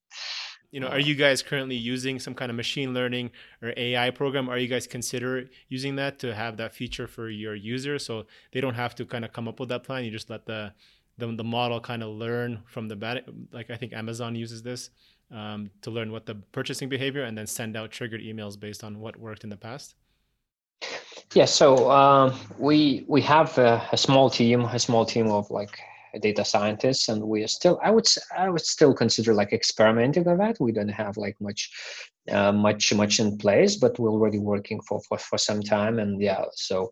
you 0.71 0.79
know, 0.79 0.87
are 0.87 0.99
you 0.99 1.15
guys 1.15 1.41
currently 1.43 1.75
using 1.75 2.17
some 2.19 2.33
kind 2.33 2.49
of 2.49 2.55
machine 2.55 2.93
learning 2.93 3.31
or 3.61 3.73
AI 3.75 4.09
program? 4.09 4.49
Are 4.49 4.57
you 4.57 4.67
guys 4.67 4.87
consider 4.87 5.49
using 5.67 5.97
that 5.97 6.17
to 6.19 6.33
have 6.33 6.57
that 6.57 6.73
feature 6.73 7.07
for 7.07 7.29
your 7.29 7.55
users 7.55 8.05
so 8.05 8.25
they 8.53 8.61
don't 8.61 8.75
have 8.75 8.95
to 8.95 9.05
kind 9.05 9.25
of 9.25 9.33
come 9.33 9.47
up 9.47 9.59
with 9.59 9.69
that 9.69 9.83
plan? 9.83 10.05
You 10.05 10.11
just 10.11 10.29
let 10.29 10.45
the 10.45 10.73
the, 11.17 11.27
the 11.35 11.43
model 11.43 11.79
kind 11.79 12.01
of 12.01 12.09
learn 12.09 12.63
from 12.65 12.87
the 12.87 12.95
bad. 12.95 13.25
Like 13.51 13.69
I 13.69 13.75
think 13.75 13.91
Amazon 13.91 14.33
uses 14.33 14.63
this 14.63 14.89
um, 15.29 15.69
to 15.81 15.91
learn 15.91 16.11
what 16.11 16.25
the 16.25 16.35
purchasing 16.35 16.87
behavior 16.87 17.23
and 17.23 17.37
then 17.37 17.47
send 17.47 17.75
out 17.75 17.91
triggered 17.91 18.21
emails 18.21 18.57
based 18.59 18.83
on 18.83 18.99
what 18.99 19.17
worked 19.17 19.43
in 19.43 19.49
the 19.49 19.57
past. 19.57 19.95
Yeah, 21.33 21.45
so 21.45 21.91
um, 21.91 22.33
we 22.57 23.05
we 23.07 23.21
have 23.21 23.57
a, 23.57 23.87
a 23.91 23.97
small 23.97 24.29
team, 24.29 24.61
a 24.61 24.79
small 24.79 25.05
team 25.05 25.27
of 25.27 25.51
like 25.51 25.79
data 26.19 26.43
scientists 26.43 27.09
and 27.09 27.23
we 27.23 27.43
are 27.43 27.47
still 27.47 27.79
i 27.83 27.91
would 27.91 28.07
i 28.37 28.49
would 28.49 28.65
still 28.65 28.93
consider 28.93 29.33
like 29.33 29.53
experimenting 29.53 30.27
on 30.27 30.37
that. 30.37 30.57
We 30.59 30.71
don't 30.71 30.89
have 30.89 31.17
like 31.17 31.37
much 31.39 31.69
uh, 32.31 32.51
much 32.51 32.93
much 32.93 33.19
in 33.19 33.37
place 33.37 33.75
but 33.77 33.97
we're 33.97 34.11
already 34.11 34.39
working 34.39 34.81
for 34.81 35.01
for, 35.07 35.17
for 35.17 35.37
some 35.37 35.61
time 35.61 35.99
and 35.99 36.21
yeah 36.21 36.45
so 36.53 36.91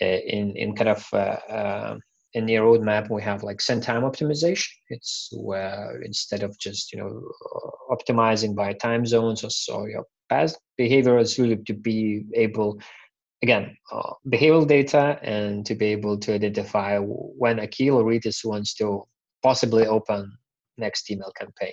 uh, 0.00 0.04
in 0.04 0.56
in 0.56 0.74
kind 0.74 0.88
of 0.88 1.06
uh, 1.12 1.38
uh, 1.52 1.98
in 2.34 2.46
the 2.46 2.54
roadmap 2.54 3.10
we 3.10 3.22
have 3.22 3.42
like 3.42 3.60
send 3.60 3.82
time 3.82 4.02
optimization. 4.02 4.68
It's 4.88 5.28
where 5.36 6.00
instead 6.02 6.42
of 6.42 6.58
just 6.58 6.92
you 6.92 6.98
know 6.98 7.22
optimizing 7.90 8.54
by 8.54 8.72
time 8.72 9.04
zones 9.04 9.44
or 9.44 9.50
so 9.50 9.86
your 9.86 10.04
past 10.30 10.58
behavior 10.78 11.18
is 11.18 11.38
really 11.38 11.58
to 11.58 11.74
be 11.74 12.24
able 12.34 12.80
again, 13.42 13.76
uh, 13.90 14.12
behavioral 14.28 14.66
data 14.66 15.18
and 15.22 15.66
to 15.66 15.74
be 15.74 15.86
able 15.86 16.16
to 16.18 16.34
identify 16.34 16.98
when 16.98 17.58
a 17.58 17.66
key 17.66 17.90
readers 17.90 18.40
wants 18.44 18.74
to 18.74 19.04
possibly 19.42 19.86
open 19.86 20.32
next 20.78 21.10
email 21.10 21.32
campaign. 21.36 21.72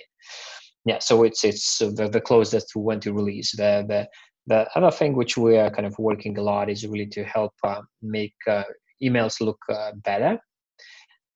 Yeah, 0.84 0.98
so 0.98 1.24
it's 1.24 1.44
it's 1.44 1.78
the, 1.78 2.08
the 2.10 2.20
closest 2.20 2.70
to 2.70 2.78
when 2.78 3.00
to 3.00 3.12
release. 3.12 3.54
The, 3.54 3.84
the 3.86 4.08
the 4.46 4.68
other 4.74 4.90
thing 4.90 5.14
which 5.14 5.36
we 5.36 5.58
are 5.58 5.70
kind 5.70 5.86
of 5.86 5.96
working 5.98 6.36
a 6.38 6.42
lot 6.42 6.70
is 6.70 6.86
really 6.86 7.06
to 7.06 7.24
help 7.24 7.52
uh, 7.62 7.82
make 8.02 8.34
uh, 8.48 8.64
emails 9.02 9.40
look 9.40 9.58
uh, 9.68 9.92
better. 9.96 10.40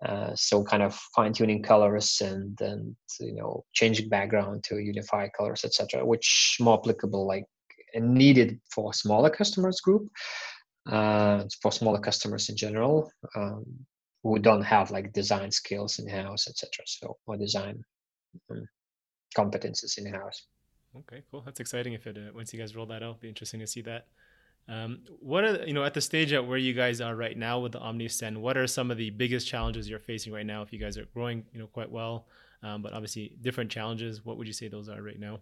Uh, 0.04 0.34
so 0.34 0.62
kind 0.64 0.82
of 0.82 0.94
fine 1.14 1.32
tuning 1.32 1.62
colors 1.62 2.20
and 2.22 2.60
and 2.60 2.94
you 3.20 3.34
know 3.34 3.64
changing 3.72 4.08
background 4.08 4.62
to 4.62 4.78
unify 4.78 5.28
colors 5.28 5.64
etc 5.64 6.04
which 6.04 6.56
more 6.60 6.78
applicable 6.78 7.26
like 7.26 7.44
needed 8.00 8.60
for 8.72 8.92
smaller 8.92 9.30
customers 9.30 9.80
group, 9.80 10.08
uh, 10.90 11.44
for 11.62 11.72
smaller 11.72 12.00
customers 12.00 12.48
in 12.48 12.56
general 12.56 13.10
um, 13.36 13.64
who 14.22 14.38
don't 14.38 14.62
have 14.62 14.90
like 14.90 15.12
design 15.12 15.50
skills 15.50 15.98
in 15.98 16.08
house, 16.08 16.48
etc. 16.48 16.70
So 16.86 17.16
or 17.26 17.36
design 17.36 17.82
um, 18.50 18.66
competences 19.36 19.98
in 19.98 20.12
house. 20.12 20.46
Okay, 20.96 21.22
cool. 21.30 21.42
That's 21.42 21.60
exciting. 21.60 21.92
If 21.92 22.06
it 22.06 22.16
uh, 22.16 22.32
once 22.34 22.52
you 22.52 22.58
guys 22.58 22.76
roll 22.76 22.86
that 22.86 23.02
out, 23.02 23.20
be 23.20 23.28
interesting 23.28 23.60
to 23.60 23.66
see 23.66 23.82
that. 23.82 24.06
Um, 24.66 25.00
what 25.20 25.44
are 25.44 25.66
you 25.66 25.74
know 25.74 25.84
at 25.84 25.92
the 25.92 26.00
stage 26.00 26.32
at 26.32 26.46
where 26.46 26.56
you 26.56 26.72
guys 26.72 27.00
are 27.00 27.14
right 27.14 27.36
now 27.36 27.60
with 27.60 27.72
the 27.72 27.80
Omnisend? 27.80 28.38
What 28.38 28.56
are 28.56 28.66
some 28.66 28.90
of 28.90 28.96
the 28.96 29.10
biggest 29.10 29.46
challenges 29.46 29.88
you're 29.88 29.98
facing 29.98 30.32
right 30.32 30.46
now? 30.46 30.62
If 30.62 30.72
you 30.72 30.78
guys 30.78 30.96
are 30.96 31.04
growing, 31.12 31.44
you 31.52 31.58
know, 31.58 31.66
quite 31.66 31.90
well, 31.90 32.26
um, 32.62 32.80
but 32.80 32.92
obviously 32.92 33.36
different 33.42 33.70
challenges. 33.70 34.24
What 34.24 34.38
would 34.38 34.46
you 34.46 34.52
say 34.52 34.68
those 34.68 34.88
are 34.88 35.02
right 35.02 35.18
now? 35.18 35.40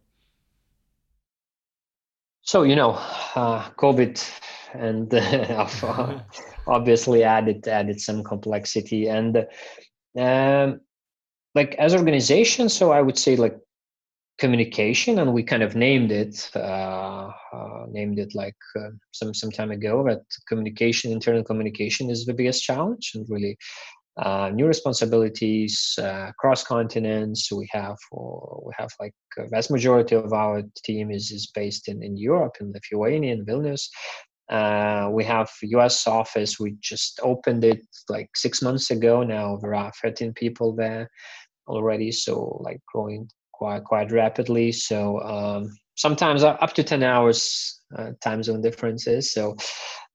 So 2.43 2.65
you 2.65 2.77
know, 2.77 2.93
uh, 3.37 3.71
COVID 3.79 4.31
and 4.75 5.13
uh, 5.15 6.21
obviously 6.67 7.23
added 7.23 7.67
added 7.69 8.01
some 8.01 8.25
complexity 8.25 9.09
and 9.09 9.47
um, 10.19 10.81
like 11.55 11.75
as 11.77 11.95
organization. 11.95 12.69
So 12.69 12.93
I 12.93 13.01
would 13.01 13.19
say 13.19 13.37
like 13.37 13.59
communication, 14.39 15.19
and 15.19 15.33
we 15.33 15.43
kind 15.43 15.63
of 15.63 15.77
named 15.77 16.11
it 16.11 16.51
uh, 16.57 17.31
uh 17.53 17.87
named 17.91 18.19
it 18.19 18.35
like 18.35 18.57
uh, 18.77 18.91
some 19.13 19.33
some 19.35 19.51
time 19.51 19.71
ago. 19.71 20.05
That 20.05 20.23
communication, 20.49 21.13
internal 21.13 21.45
communication, 21.45 22.11
is 22.11 22.27
the 22.27 22.35
biggest 22.35 22.63
challenge, 22.63 23.13
and 23.15 23.27
really 23.29 23.57
uh, 24.17 24.51
new 24.53 24.67
responsibilities 24.67 25.99
uh, 26.01 26.33
cross 26.39 26.65
continents. 26.65 27.51
We 27.51 27.69
have 27.73 27.97
we 28.13 28.73
have 28.79 28.91
like 29.01 29.15
a 29.39 29.49
vast 29.49 29.71
majority 29.71 30.15
of 30.15 30.33
our 30.33 30.63
team 30.85 31.11
is 31.11 31.31
is 31.31 31.51
based 31.55 31.89
in 31.89 32.03
in 32.03 32.17
Europe 32.17 32.57
in 32.61 32.73
Lithuania 32.73 33.33
in 33.33 33.45
Vilnius. 33.45 33.89
Uh, 34.51 35.09
we 35.11 35.25
have 35.25 35.51
U.S. 35.63 36.07
office. 36.07 36.61
We 36.61 36.77
just 36.81 37.21
opened 37.23 37.65
it 37.65 37.81
like 38.11 38.29
six 38.37 38.61
months 38.61 38.91
ago. 38.91 39.23
Now 39.23 39.59
there 39.63 39.75
are 39.75 39.91
13 40.03 40.35
people 40.35 40.75
there 40.75 41.09
already, 41.67 42.13
so 42.13 42.61
like 42.63 42.81
growing 42.93 43.31
quite 43.55 43.85
quite 43.85 44.13
rapidly. 44.13 44.73
So 44.73 45.21
um, 45.23 45.71
sometimes 45.97 46.43
up 46.45 46.75
to 46.75 46.83
10 46.83 47.03
hours 47.03 47.81
uh, 47.97 48.11
time 48.21 48.43
zone 48.43 48.61
differences. 48.61 49.33
So 49.33 49.57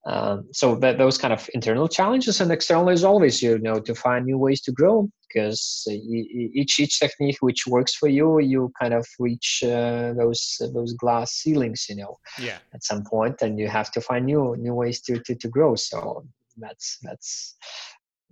um, 0.07 0.47
so 0.53 0.75
that, 0.75 0.97
those 0.97 1.17
kind 1.17 1.33
of 1.33 1.49
internal 1.53 1.87
challenges 1.87 2.39
and 2.39 2.49
external 2.49 2.87
is 2.87 3.03
always 3.03 3.41
you 3.41 3.59
know 3.59 3.77
to 3.79 3.93
find 3.93 4.25
new 4.25 4.37
ways 4.37 4.61
to 4.61 4.71
grow 4.71 5.09
because 5.27 5.85
each 5.91 6.79
each 6.79 6.97
technique 6.97 7.37
which 7.41 7.67
works 7.67 7.93
for 7.93 8.07
you 8.07 8.39
you 8.39 8.71
kind 8.81 8.93
of 8.93 9.05
reach 9.19 9.61
uh, 9.65 10.13
those 10.13 10.61
those 10.73 10.93
glass 10.93 11.33
ceilings 11.33 11.87
you 11.89 11.97
know 11.97 12.17
yeah. 12.39 12.57
at 12.73 12.83
some 12.83 13.03
point 13.03 13.41
and 13.41 13.59
you 13.59 13.67
have 13.67 13.91
to 13.91 13.99
find 13.99 14.25
new 14.25 14.55
new 14.57 14.73
ways 14.73 15.01
to 15.01 15.19
to, 15.19 15.35
to 15.35 15.47
grow. 15.49 15.75
So 15.75 16.25
that's 16.55 16.99
that's 17.03 17.55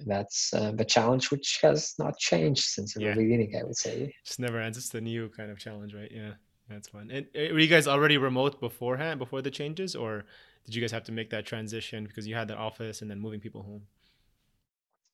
that's 0.06 0.54
uh, 0.54 0.72
the 0.72 0.86
challenge 0.86 1.30
which 1.30 1.60
has 1.62 1.94
not 2.00 2.18
changed 2.18 2.64
since 2.64 2.94
the 2.94 3.02
yeah. 3.02 3.16
beginning 3.16 3.54
i 3.60 3.64
would 3.64 3.78
say. 3.78 4.14
Just 4.26 4.40
never 4.40 4.60
ends. 4.60 4.78
It's 4.78 4.90
the 4.90 5.02
new 5.02 5.30
kind 5.30 5.52
of 5.52 5.60
challenge 5.60 5.94
right? 5.94 6.12
Yeah 6.12 6.34
that's 6.70 6.88
fun. 6.88 7.12
And 7.12 7.28
uh, 7.36 7.54
were 7.54 7.60
you 7.60 7.68
guys 7.68 7.88
already 7.88 8.18
remote 8.18 8.60
beforehand 8.60 9.20
before 9.20 9.42
the 9.42 9.52
changes 9.52 9.96
or 9.96 10.26
did 10.66 10.76
you 10.76 10.82
guys 10.82 10.92
have 10.92 11.04
to 11.06 11.12
make 11.12 11.30
that 11.30 11.46
transition 11.46 12.06
because 12.06 12.28
you 12.28 12.36
had 12.36 12.48
that 12.48 12.58
office 12.58 13.02
and 13.02 13.10
then 13.10 13.20
moving 13.20 13.40
people 13.40 13.64
home? 13.64 13.82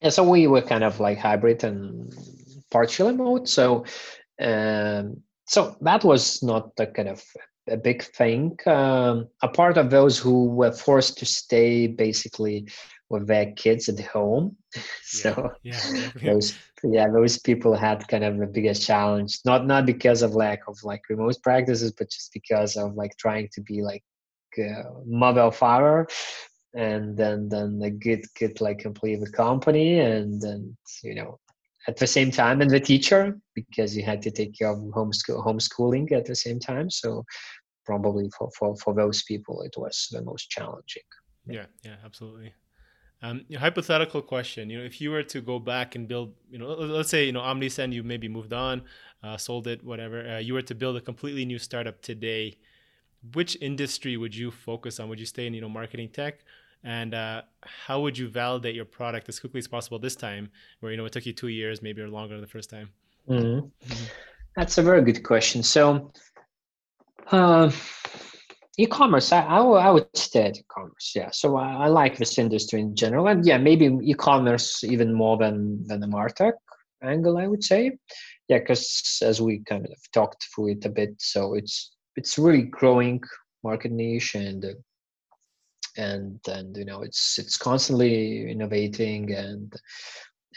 Yeah, 0.00 0.08
so 0.08 0.28
we 0.28 0.46
were 0.46 0.62
kind 0.62 0.82
of 0.82 0.98
like 0.98 1.18
hybrid 1.18 1.62
and 1.62 2.12
partial 2.70 3.08
remote. 3.08 3.48
So, 3.48 3.84
um, 4.40 5.22
so 5.46 5.76
that 5.82 6.02
was 6.02 6.42
not 6.42 6.74
the 6.76 6.86
kind 6.86 7.08
of 7.08 7.22
a 7.68 7.76
big 7.76 8.02
thing. 8.02 8.58
Um, 8.66 9.28
a 9.42 9.48
part 9.48 9.76
of 9.76 9.90
those 9.90 10.18
who 10.18 10.46
were 10.46 10.72
forced 10.72 11.18
to 11.18 11.26
stay 11.26 11.86
basically 11.86 12.66
with 13.10 13.26
their 13.26 13.52
kids 13.52 13.88
at 13.88 14.00
home. 14.00 14.56
so 15.02 15.52
yeah, 15.62 15.80
yeah, 15.92 16.32
those 16.32 16.58
yeah 16.82 17.08
those 17.08 17.38
people 17.38 17.76
had 17.76 18.08
kind 18.08 18.24
of 18.24 18.38
the 18.38 18.46
biggest 18.46 18.84
challenge. 18.84 19.38
Not 19.44 19.66
not 19.66 19.86
because 19.86 20.22
of 20.22 20.34
lack 20.34 20.66
of 20.66 20.82
like 20.82 21.02
remote 21.08 21.36
practices, 21.42 21.92
but 21.92 22.10
just 22.10 22.32
because 22.32 22.76
of 22.76 22.94
like 22.94 23.16
trying 23.18 23.48
to 23.52 23.60
be 23.60 23.82
like 23.82 24.02
uh, 24.58 24.90
mother 25.04 25.50
father 25.50 26.06
and 26.74 27.16
then 27.16 27.48
then 27.48 27.78
the 27.78 27.90
get 27.90 28.26
get 28.34 28.60
like 28.60 28.78
complete 28.78 29.20
the 29.20 29.30
company 29.30 30.00
and 30.00 30.40
then 30.40 30.76
you 31.02 31.14
know 31.14 31.38
at 31.88 31.96
the 31.96 32.06
same 32.06 32.30
time 32.30 32.60
and 32.60 32.70
the 32.70 32.80
teacher 32.80 33.38
because 33.54 33.96
you 33.96 34.02
had 34.02 34.22
to 34.22 34.30
take 34.30 34.56
care 34.56 34.68
of 34.70 34.78
homeschool 34.78 35.44
homeschooling 35.44 36.12
at 36.12 36.24
the 36.24 36.34
same 36.34 36.60
time. 36.60 36.88
So 36.90 37.24
probably 37.84 38.30
for 38.38 38.50
for, 38.56 38.76
for 38.76 38.94
those 38.94 39.22
people 39.24 39.62
it 39.62 39.74
was 39.76 40.08
the 40.10 40.22
most 40.22 40.48
challenging. 40.50 41.02
Yeah 41.46 41.66
yeah 41.84 41.96
absolutely. 42.04 42.54
Um, 43.24 43.44
hypothetical 43.56 44.20
question 44.20 44.68
you 44.68 44.78
know 44.78 44.84
if 44.84 45.00
you 45.00 45.12
were 45.12 45.22
to 45.22 45.40
go 45.40 45.60
back 45.60 45.94
and 45.94 46.08
build 46.08 46.34
you 46.50 46.58
know 46.58 46.66
let's 46.66 47.08
say 47.08 47.24
you 47.24 47.30
know 47.30 47.40
omnisend 47.40 47.92
you 47.92 48.02
maybe 48.02 48.28
moved 48.28 48.52
on 48.52 48.82
uh, 49.22 49.36
sold 49.36 49.68
it 49.68 49.84
whatever 49.84 50.28
uh, 50.28 50.38
you 50.38 50.54
were 50.54 50.62
to 50.62 50.74
build 50.74 50.96
a 50.96 51.00
completely 51.00 51.44
new 51.44 51.58
startup 51.58 52.02
today 52.02 52.58
which 53.34 53.56
industry 53.60 54.16
would 54.16 54.34
you 54.34 54.50
focus 54.50 54.98
on? 54.98 55.08
Would 55.08 55.20
you 55.20 55.26
stay 55.26 55.46
in 55.46 55.54
you 55.54 55.60
know 55.60 55.68
marketing 55.68 56.10
tech? 56.10 56.40
And 56.84 57.14
uh, 57.14 57.42
how 57.62 58.00
would 58.00 58.18
you 58.18 58.28
validate 58.28 58.74
your 58.74 58.84
product 58.84 59.28
as 59.28 59.38
quickly 59.38 59.58
as 59.58 59.68
possible 59.68 60.00
this 60.00 60.16
time, 60.16 60.50
where 60.80 60.90
you 60.90 60.98
know 60.98 61.04
it 61.04 61.12
took 61.12 61.26
you 61.26 61.32
two 61.32 61.48
years, 61.48 61.80
maybe 61.80 62.02
or 62.02 62.08
longer 62.08 62.40
the 62.40 62.46
first 62.46 62.70
time? 62.70 62.90
Mm-hmm. 63.28 63.66
Mm-hmm. 63.66 64.04
That's 64.56 64.78
a 64.78 64.82
very 64.82 65.02
good 65.02 65.22
question. 65.22 65.62
So, 65.62 66.12
uh, 67.30 67.70
e-commerce, 68.76 69.32
I, 69.32 69.46
I, 69.46 69.56
w- 69.58 69.76
I 69.76 69.90
would 69.90 70.08
stay 70.14 70.42
at 70.46 70.58
e-commerce. 70.58 71.12
Yeah. 71.14 71.30
So 71.30 71.56
I, 71.56 71.84
I, 71.84 71.86
like 71.86 72.18
this 72.18 72.36
industry 72.38 72.80
in 72.80 72.94
general, 72.96 73.28
and 73.28 73.46
yeah, 73.46 73.58
maybe 73.58 73.86
e-commerce 74.02 74.82
even 74.84 75.12
more 75.12 75.38
than 75.38 75.86
than 75.86 76.00
the 76.00 76.06
martech 76.08 76.54
angle. 77.02 77.38
I 77.38 77.46
would 77.46 77.62
say, 77.62 77.92
yeah, 78.48 78.58
because 78.58 79.20
as 79.22 79.40
we 79.40 79.60
kind 79.60 79.86
of 79.86 80.12
talked 80.12 80.48
through 80.52 80.72
it 80.72 80.84
a 80.84 80.90
bit, 80.90 81.14
so 81.18 81.54
it's 81.54 81.92
it's 82.16 82.38
really 82.38 82.62
growing 82.62 83.20
market 83.64 83.92
niche 83.92 84.34
and 84.34 84.64
and 85.96 86.40
and 86.48 86.76
you 86.76 86.84
know 86.84 87.02
it's 87.02 87.38
it's 87.38 87.56
constantly 87.56 88.50
innovating 88.50 89.32
and 89.32 89.74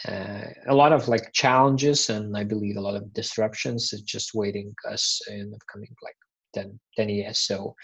uh, 0.08 0.44
a 0.68 0.74
lot 0.74 0.92
of 0.92 1.08
like 1.08 1.32
challenges 1.32 2.10
and 2.10 2.36
i 2.36 2.44
believe 2.44 2.76
a 2.76 2.80
lot 2.80 2.96
of 2.96 3.12
disruptions 3.12 3.92
is 3.92 4.02
just 4.02 4.34
waiting 4.34 4.74
us 4.90 5.20
in 5.28 5.50
the 5.50 5.58
coming 5.72 5.94
like 6.02 6.16
10, 6.54 6.78
10 6.96 7.08
years 7.08 7.38
so 7.40 7.74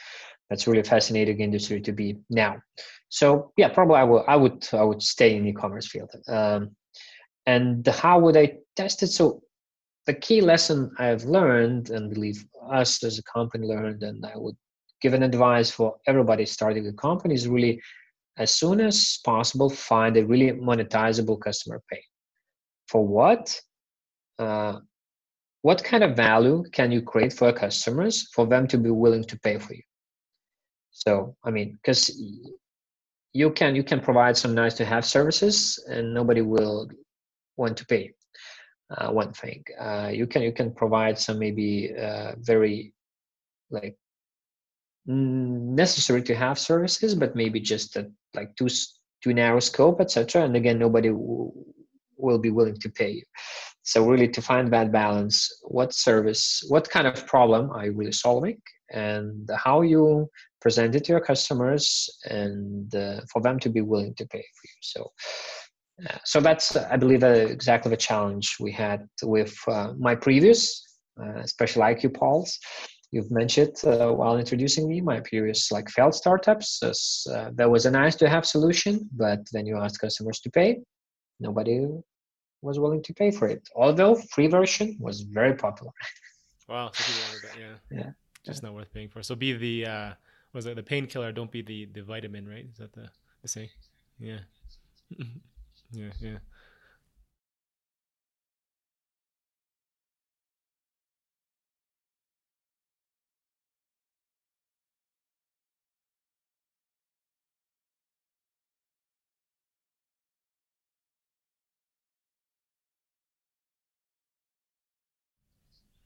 that's 0.52 0.66
really 0.66 0.82
fascinating 0.82 1.40
industry 1.40 1.80
to 1.80 1.92
be 1.92 2.18
now. 2.28 2.56
So 3.08 3.52
yeah, 3.56 3.68
probably 3.68 3.96
I 3.96 4.04
would 4.04 4.24
I 4.28 4.36
would 4.36 4.68
I 4.74 4.82
would 4.82 5.02
stay 5.02 5.34
in 5.34 5.46
e-commerce 5.46 5.86
field. 5.86 6.10
Um, 6.28 6.76
and 7.46 7.86
how 7.86 8.18
would 8.20 8.36
I 8.36 8.58
test 8.76 9.02
it? 9.02 9.06
So 9.06 9.42
the 10.07 10.14
key 10.14 10.40
lesson 10.40 10.90
I've 10.98 11.24
learned 11.24 11.90
and 11.90 12.12
believe 12.12 12.44
us 12.70 13.03
as 13.05 13.18
a 13.18 13.22
company 13.22 13.66
learned, 13.66 14.03
and 14.03 14.24
I 14.24 14.32
would 14.36 14.57
give 15.00 15.14
an 15.14 15.22
advice 15.22 15.70
for 15.70 15.96
everybody 16.07 16.46
starting 16.46 16.86
a 16.86 16.92
company 16.92 17.34
is 17.34 17.48
really 17.48 17.80
as 18.38 18.55
soon 18.55 18.80
as 18.80 19.18
possible 19.24 19.68
find 19.68 20.16
a 20.16 20.24
really 20.24 20.53
monetizable 20.53 21.40
customer 21.40 21.82
pay. 21.90 22.03
For 22.88 23.07
what? 23.07 23.61
Uh, 24.38 24.80
what 25.62 25.84
kind 25.84 26.03
of 26.03 26.16
value 26.16 26.64
can 26.72 26.90
you 26.90 27.03
create 27.03 27.32
for 27.32 27.53
customers 27.53 28.28
for 28.34 28.46
them 28.46 28.66
to 28.66 28.78
be 28.78 28.90
willing 28.90 29.22
to 29.24 29.38
pay 29.40 29.59
for 29.59 29.74
you? 29.74 29.82
So 30.90 31.36
I 31.44 31.50
mean, 31.50 31.78
because 31.82 32.11
you 33.32 33.50
can 33.53 33.76
you 33.76 33.84
can 33.84 34.00
provide 34.00 34.36
some 34.36 34.55
nice 34.55 34.74
to 34.74 34.84
have 34.84 35.05
services 35.05 35.82
and 35.88 36.12
nobody 36.12 36.42
will 36.42 36.88
want 37.57 37.76
to 37.76 37.86
pay 37.86 38.12
uh, 38.99 39.11
one 39.11 39.32
thing. 39.32 39.64
Uh, 39.78 40.11
you 40.12 40.26
can 40.26 40.43
you 40.43 40.53
can 40.53 40.72
provide 40.72 41.18
some 41.18 41.38
maybe 41.38 41.95
uh, 41.97 42.32
very 42.38 42.93
like 43.70 43.97
necessary 45.07 46.22
to 46.22 46.34
have 46.34 46.59
services 46.59 47.14
but 47.14 47.34
maybe 47.34 47.59
just 47.59 47.97
a, 47.97 48.09
like 48.34 48.55
too 48.55 48.68
too 49.20 49.34
narrow 49.34 49.59
scope 49.59 50.01
etc 50.01 50.45
and 50.45 50.55
again 50.55 50.78
nobody 50.78 51.09
w- 51.09 51.51
will 52.16 52.38
be 52.38 52.51
willing 52.51 52.78
to 52.78 52.88
pay 52.88 53.11
you. 53.11 53.24
So 53.82 54.09
really 54.09 54.28
to 54.28 54.40
find 54.40 54.72
that 54.72 54.93
balance 54.93 55.51
what 55.62 55.93
service 55.93 56.62
what 56.68 56.88
kind 56.88 57.07
of 57.07 57.26
problem 57.26 57.70
are 57.70 57.86
you 57.86 57.93
really 57.93 58.12
solving 58.12 58.61
and 58.93 59.49
how 59.57 59.80
you 59.80 60.28
present 60.61 60.95
it 60.95 61.05
to 61.05 61.12
your 61.12 61.20
customers 61.20 62.09
and 62.26 62.95
uh, 62.95 63.20
for 63.32 63.43
them 63.43 63.59
to 63.59 63.68
be 63.68 63.80
willing 63.80 64.14
to 64.14 64.26
pay 64.26 64.45
for 64.57 64.64
you. 64.64 64.78
So 64.80 65.12
so 66.24 66.40
that's 66.40 66.76
i 66.76 66.96
believe 66.96 67.22
uh, 67.22 67.28
exactly 67.28 67.90
the 67.90 67.96
challenge 67.96 68.57
we 68.61 68.72
had 68.72 69.09
with 69.22 69.55
uh, 69.68 69.92
my 69.98 70.14
previous 70.14 70.84
uh, 71.20 71.40
especially 71.40 71.82
iq 71.94 72.14
polls. 72.14 72.59
You've 73.11 73.30
mentioned 73.30 73.76
uh, 73.84 74.11
while 74.11 74.38
introducing 74.38 74.88
me 74.88 75.03
my 75.03 75.20
previous 75.20 75.70
like 75.70 75.90
failed 75.90 76.14
startups. 76.14 76.82
As, 76.82 77.26
there 77.53 77.68
was 77.68 77.84
a 77.84 77.90
nice 77.90 78.16
to 78.16 78.28
have 78.28 78.46
solution 78.46 79.09
but 79.12 79.40
then 79.53 79.66
you 79.66 79.76
asked 79.76 80.00
customers 80.00 80.40
to 80.40 80.50
pay. 80.50 80.80
Nobody 81.38 81.86
was 82.62 82.78
willing 82.78 83.03
to 83.03 83.12
pay 83.12 83.30
for 83.30 83.48
it 83.48 83.68
although 83.76 84.14
free 84.34 84.46
version 84.46 84.96
was 84.98 85.20
very 85.20 85.55
popular. 85.55 85.92
Wow 86.68 86.90
yeah. 87.61 87.74
Yeah. 87.90 88.11
Just 88.46 88.62
not 88.62 88.72
worth 88.72 88.92
paying 88.94 89.11
for. 89.11 89.22
So 89.22 89.34
be 89.34 89.53
the 89.53 90.14
was 90.53 90.66
it? 90.66 90.76
The 90.76 90.82
painkiller? 90.82 91.32
Don't 91.32 91.50
be 91.50 91.62
the 91.62 91.86
the 91.92 92.03
vitamin, 92.03 92.48
right? 92.48 92.66
Is 92.70 92.78
that 92.78 92.92
the 92.92 93.09
the 93.42 93.48
saying? 93.48 93.70
Yeah, 94.18 94.40
yeah, 95.93 96.11
yeah. 96.20 96.38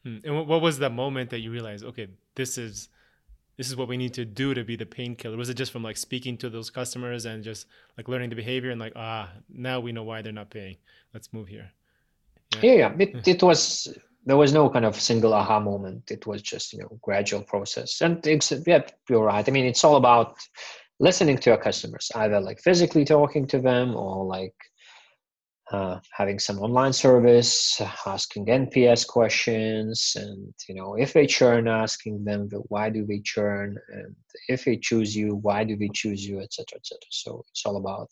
Hmm. 0.04 0.18
And 0.24 0.46
what 0.46 0.62
was 0.62 0.78
the 0.78 0.88
moment 0.88 1.30
that 1.30 1.40
you 1.40 1.50
realized, 1.50 1.84
okay, 1.84 2.08
this 2.36 2.58
is 2.58 2.88
this 3.56 3.68
is 3.68 3.76
what 3.76 3.88
we 3.88 3.96
need 3.96 4.14
to 4.14 4.24
do 4.24 4.54
to 4.54 4.64
be 4.64 4.76
the 4.76 4.86
painkiller? 4.86 5.36
Was 5.36 5.48
it 5.48 5.54
just 5.54 5.72
from 5.72 5.82
like 5.82 5.96
speaking 5.96 6.36
to 6.38 6.50
those 6.50 6.70
customers 6.70 7.24
and 7.24 7.42
just 7.42 7.66
like 7.96 8.08
learning 8.08 8.30
the 8.30 8.36
behavior 8.36 8.70
and 8.70 8.80
like, 8.80 8.92
ah, 8.96 9.30
now 9.48 9.80
we 9.80 9.92
know 9.92 10.02
why 10.02 10.22
they're 10.22 10.32
not 10.32 10.50
paying. 10.50 10.76
Let's 11.14 11.32
move 11.32 11.48
here. 11.48 11.70
Yeah, 12.54 12.60
yeah. 12.62 12.74
yeah. 12.74 12.92
It, 12.98 13.28
it 13.28 13.42
was, 13.42 13.88
there 14.26 14.36
was 14.36 14.52
no 14.52 14.68
kind 14.68 14.84
of 14.84 15.00
single 15.00 15.32
aha 15.32 15.58
moment. 15.58 16.10
It 16.10 16.26
was 16.26 16.42
just, 16.42 16.72
you 16.72 16.80
know, 16.80 16.98
gradual 17.00 17.42
process. 17.42 18.00
And 18.02 18.24
it's, 18.26 18.52
yeah, 18.66 18.82
you're 19.08 19.24
right. 19.24 19.48
I 19.48 19.50
mean, 19.50 19.64
it's 19.64 19.84
all 19.84 19.96
about 19.96 20.36
listening 20.98 21.38
to 21.38 21.50
your 21.50 21.58
customers, 21.58 22.10
either 22.14 22.40
like 22.40 22.60
physically 22.60 23.04
talking 23.04 23.46
to 23.46 23.58
them 23.58 23.94
or 23.96 24.24
like 24.24 24.54
uh, 25.72 25.98
having 26.12 26.38
some 26.38 26.60
online 26.60 26.92
service, 26.92 27.80
asking 28.06 28.46
NPS 28.46 29.06
questions, 29.06 30.16
and 30.16 30.54
you 30.68 30.74
know 30.74 30.94
if 30.94 31.12
they 31.12 31.26
churn, 31.26 31.66
asking 31.66 32.24
them 32.24 32.48
why 32.68 32.88
do 32.88 33.04
they 33.04 33.20
churn, 33.24 33.76
and 33.88 34.14
if 34.48 34.64
they 34.64 34.76
choose 34.76 35.16
you, 35.16 35.36
why 35.36 35.64
do 35.64 35.76
they 35.76 35.90
choose 35.92 36.24
you, 36.24 36.40
etc., 36.40 36.78
etc. 36.78 36.98
So 37.10 37.44
it's 37.50 37.66
all 37.66 37.76
about 37.76 38.08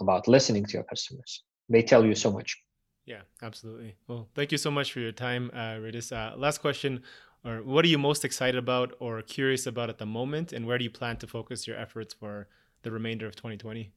about 0.00 0.28
listening 0.28 0.64
to 0.66 0.72
your 0.74 0.84
customers. 0.84 1.42
They 1.68 1.82
tell 1.82 2.04
you 2.04 2.14
so 2.14 2.30
much. 2.30 2.56
Yeah, 3.04 3.22
absolutely. 3.42 3.96
Well, 4.06 4.28
thank 4.34 4.52
you 4.52 4.58
so 4.58 4.70
much 4.70 4.92
for 4.92 5.00
your 5.00 5.12
time, 5.12 5.50
uh, 5.52 5.76
Rytis. 5.78 6.12
Uh, 6.12 6.36
last 6.36 6.58
question, 6.58 7.02
or 7.44 7.62
what 7.62 7.84
are 7.84 7.88
you 7.88 7.98
most 7.98 8.24
excited 8.24 8.56
about 8.56 8.94
or 8.98 9.20
curious 9.22 9.66
about 9.66 9.90
at 9.90 9.98
the 9.98 10.06
moment, 10.06 10.52
and 10.52 10.66
where 10.66 10.78
do 10.78 10.84
you 10.84 10.90
plan 10.90 11.16
to 11.18 11.26
focus 11.26 11.66
your 11.66 11.76
efforts 11.76 12.14
for 12.14 12.48
the 12.82 12.90
remainder 12.90 13.26
of 13.26 13.34
2020? 13.34 13.90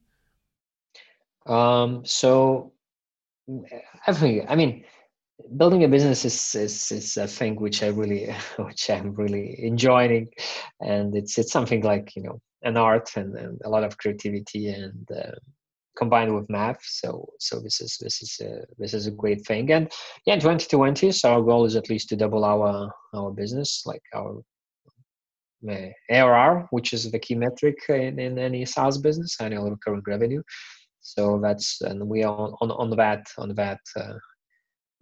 Um, 1.48 2.04
so 2.04 2.72
I 4.06 4.44
I 4.48 4.54
mean, 4.54 4.84
building 5.56 5.84
a 5.84 5.88
business 5.88 6.24
is, 6.24 6.54
is, 6.54 6.92
is 6.92 7.16
a 7.16 7.26
thing 7.26 7.56
which 7.56 7.82
I 7.82 7.88
really, 7.88 8.34
which 8.58 8.90
I'm 8.90 9.14
really 9.14 9.64
enjoying. 9.64 10.28
And 10.80 11.16
it's, 11.16 11.38
it's 11.38 11.52
something 11.52 11.82
like, 11.82 12.14
you 12.16 12.22
know, 12.22 12.40
an 12.62 12.76
art 12.76 13.16
and, 13.16 13.36
and 13.36 13.60
a 13.64 13.68
lot 13.68 13.84
of 13.84 13.96
creativity 13.98 14.68
and 14.68 15.08
uh, 15.12 15.36
combined 15.96 16.34
with 16.34 16.50
math. 16.50 16.80
So, 16.82 17.28
so 17.38 17.60
this 17.60 17.80
is, 17.80 17.96
this 18.00 18.20
is, 18.20 18.40
a, 18.40 18.64
this 18.78 18.94
is 18.94 19.06
a 19.06 19.12
great 19.12 19.46
thing. 19.46 19.70
And 19.72 19.90
yeah, 20.26 20.34
2020, 20.34 21.12
so 21.12 21.32
our 21.32 21.42
goal 21.42 21.64
is 21.64 21.76
at 21.76 21.88
least 21.88 22.08
to 22.10 22.16
double 22.16 22.44
our, 22.44 22.90
our 23.14 23.30
business, 23.30 23.82
like 23.86 24.02
our 24.14 24.42
uh, 25.68 25.88
ARR, 26.10 26.66
which 26.70 26.92
is 26.92 27.10
the 27.10 27.18
key 27.18 27.34
metric 27.34 27.78
in, 27.88 28.18
in 28.18 28.38
any 28.38 28.64
SaaS 28.64 28.98
business, 28.98 29.36
annual 29.40 29.70
recurring 29.70 30.02
revenue 30.06 30.42
so 31.14 31.40
that's 31.42 31.80
and 31.80 32.06
we 32.06 32.22
are 32.22 32.36
on 32.36 32.54
on, 32.60 32.70
on 32.70 32.90
that 32.96 33.26
on 33.38 33.54
that 33.54 33.80
uh, 33.96 34.18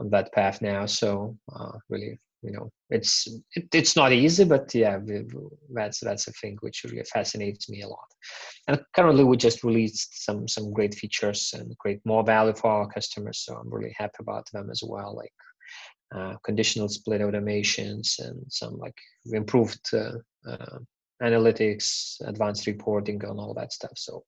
on 0.01 0.11
that 0.11 0.33
path 0.33 0.63
now. 0.63 0.87
So 0.87 1.37
uh, 1.55 1.73
really 1.89 2.19
you 2.43 2.53
know 2.53 2.71
it's 2.91 3.27
it, 3.57 3.67
it's 3.73 3.97
not 3.97 4.13
easy 4.13 4.45
but 4.45 4.73
yeah 4.75 4.99
that's 5.75 6.01
that's 6.01 6.29
a 6.29 6.33
thing 6.33 6.57
which 6.61 6.85
really 6.85 7.03
fascinates 7.05 7.69
me 7.69 7.83
a 7.83 7.89
lot. 7.89 8.09
And 8.69 8.81
currently 8.95 9.25
we 9.25 9.37
just 9.37 9.65
released 9.65 10.25
some 10.25 10.47
some 10.47 10.73
great 10.73 10.95
features 10.95 11.53
and 11.55 11.77
create 11.79 12.01
more 12.05 12.25
value 12.25 12.55
for 12.55 12.71
our 12.71 12.89
customers. 12.89 13.39
So 13.45 13.57
i'm 13.57 13.73
really 13.73 13.95
happy 13.97 14.21
about 14.21 14.47
them 14.53 14.71
as 14.71 14.83
well 14.87 15.17
like 15.17 15.33
uh, 16.15 16.35
conditional 16.45 16.89
split 16.89 17.21
automations 17.21 18.19
and 18.21 18.41
some 18.49 18.79
like 18.79 18.97
improved 19.33 19.85
uh, 19.93 20.13
uh, 20.49 20.79
analytics 21.23 22.17
advanced 22.27 22.67
reporting 22.67 23.23
and 23.25 23.39
all 23.41 23.55
that 23.55 23.73
stuff. 23.73 23.93
So 23.97 24.25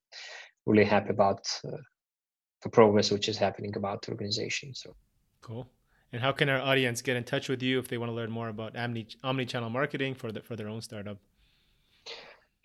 really 0.69 0.85
happy 0.85 1.11
about 1.11 1.41
uh, 1.65 1.77
the 2.63 2.69
progress 2.69 3.11
which 3.11 3.29
is 3.29 3.39
happening 3.39 3.75
about 3.77 4.03
the 4.03 4.13
organization. 4.13 4.75
So 4.75 4.95
cool. 5.41 5.69
And 6.13 6.23
how 6.23 6.33
can 6.33 6.49
our 6.49 6.61
audience 6.61 7.03
get 7.03 7.17
in 7.17 7.25
touch 7.25 7.49
with 7.49 7.63
you 7.63 7.79
if 7.79 7.89
they 7.89 7.99
want 7.99 8.11
to 8.11 8.15
learn 8.15 8.31
more 8.31 8.49
about 8.49 8.77
omni 8.77 9.07
omni-channel 9.25 9.71
marketing 9.71 10.15
for 10.15 10.33
the, 10.33 10.41
for 10.41 10.57
their 10.57 10.69
own 10.69 10.81
startup? 10.81 11.19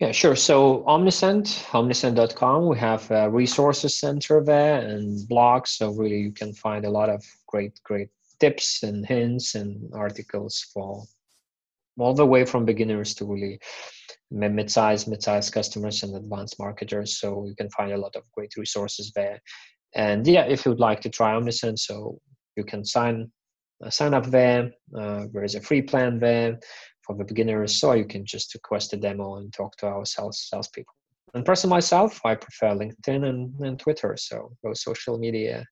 Yeah, 0.00 0.12
sure. 0.12 0.34
So 0.34 0.82
Omnisend, 0.88 1.46
omnisend.com, 1.70 2.66
we 2.66 2.76
have 2.78 3.08
a 3.10 3.30
resources 3.30 3.94
center 3.94 4.42
there 4.42 4.80
and 4.80 5.18
blogs. 5.28 5.68
So 5.68 5.92
really 5.92 6.20
you 6.20 6.32
can 6.32 6.52
find 6.52 6.84
a 6.84 6.90
lot 6.90 7.08
of 7.08 7.24
great, 7.46 7.80
great 7.84 8.08
tips 8.40 8.82
and 8.82 9.06
hints 9.06 9.54
and 9.54 9.90
articles 9.94 10.66
for 10.72 11.04
all 11.98 12.14
the 12.14 12.26
way 12.26 12.44
from 12.44 12.64
beginners 12.64 13.14
to 13.14 13.24
really 13.24 13.60
mid-size, 14.30 15.06
mid-size 15.06 15.50
customers 15.50 16.02
and 16.02 16.16
advanced 16.16 16.58
marketers. 16.58 17.18
So 17.20 17.46
you 17.46 17.54
can 17.56 17.70
find 17.70 17.92
a 17.92 17.98
lot 17.98 18.16
of 18.16 18.22
great 18.32 18.52
resources 18.56 19.12
there. 19.14 19.40
And 19.94 20.26
yeah, 20.26 20.44
if 20.44 20.64
you'd 20.64 20.80
like 20.80 21.00
to 21.02 21.08
try 21.08 21.34
Omnisend, 21.34 21.78
so 21.78 22.18
you 22.56 22.64
can 22.64 22.84
sign 22.84 23.30
uh, 23.84 23.90
sign 23.90 24.14
up 24.14 24.26
there. 24.26 24.70
Uh, 24.96 25.26
there 25.32 25.44
is 25.44 25.54
a 25.54 25.60
free 25.60 25.82
plan 25.82 26.18
there 26.18 26.58
for 27.02 27.16
the 27.16 27.24
beginners, 27.24 27.78
so 27.78 27.92
you 27.92 28.04
can 28.04 28.24
just 28.24 28.54
request 28.54 28.92
a 28.92 28.96
demo 28.96 29.36
and 29.36 29.52
talk 29.52 29.76
to 29.76 29.86
our 29.86 30.04
sales 30.04 30.46
salespeople. 30.48 30.94
And 31.34 31.44
personally, 31.44 31.74
myself, 31.74 32.20
I 32.24 32.36
prefer 32.36 32.68
LinkedIn 32.68 33.28
and, 33.28 33.52
and 33.60 33.78
Twitter, 33.78 34.16
so 34.16 34.52
those 34.62 34.82
social 34.82 35.18
media 35.18 35.64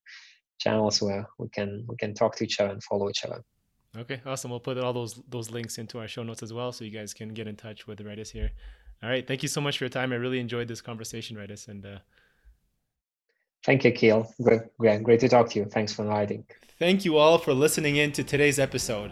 channels 0.59 1.01
where 1.01 1.25
we 1.39 1.47
can 1.49 1.85
we 1.87 1.95
can 1.97 2.13
talk 2.13 2.35
to 2.35 2.43
each 2.43 2.59
other 2.59 2.71
and 2.71 2.83
follow 2.83 3.09
each 3.09 3.25
other. 3.25 3.41
Okay, 3.95 4.21
awesome. 4.25 4.49
We'll 4.49 4.59
put 4.59 4.77
all 4.77 4.93
those 4.93 5.21
those 5.29 5.51
links 5.51 5.77
into 5.77 5.99
our 5.99 6.07
show 6.07 6.23
notes 6.23 6.41
as 6.41 6.51
well, 6.51 6.71
so 6.71 6.83
you 6.83 6.91
guys 6.91 7.13
can 7.13 7.29
get 7.29 7.47
in 7.47 7.55
touch 7.55 7.85
with 7.85 7.99
Rytis 7.99 8.31
here. 8.31 8.51
All 9.03 9.09
right, 9.09 9.27
thank 9.27 9.43
you 9.43 9.49
so 9.49 9.61
much 9.61 9.77
for 9.77 9.83
your 9.83 9.89
time. 9.89 10.13
I 10.13 10.15
really 10.15 10.39
enjoyed 10.39 10.67
this 10.67 10.81
conversation, 10.81 11.37
Rytis, 11.37 11.67
and 11.67 11.85
uh, 11.85 11.97
thank 13.63 13.83
you, 13.83 13.91
Keel. 13.91 14.33
Great, 14.41 14.61
great, 14.77 15.03
great 15.03 15.19
to 15.19 15.29
talk 15.29 15.49
to 15.51 15.59
you. 15.59 15.65
Thanks 15.65 15.93
for 15.93 16.03
inviting. 16.03 16.45
Thank 16.79 17.05
you 17.05 17.17
all 17.17 17.37
for 17.37 17.53
listening 17.53 17.97
in 17.97 18.11
to 18.13 18.23
today's 18.23 18.59
episode. 18.59 19.11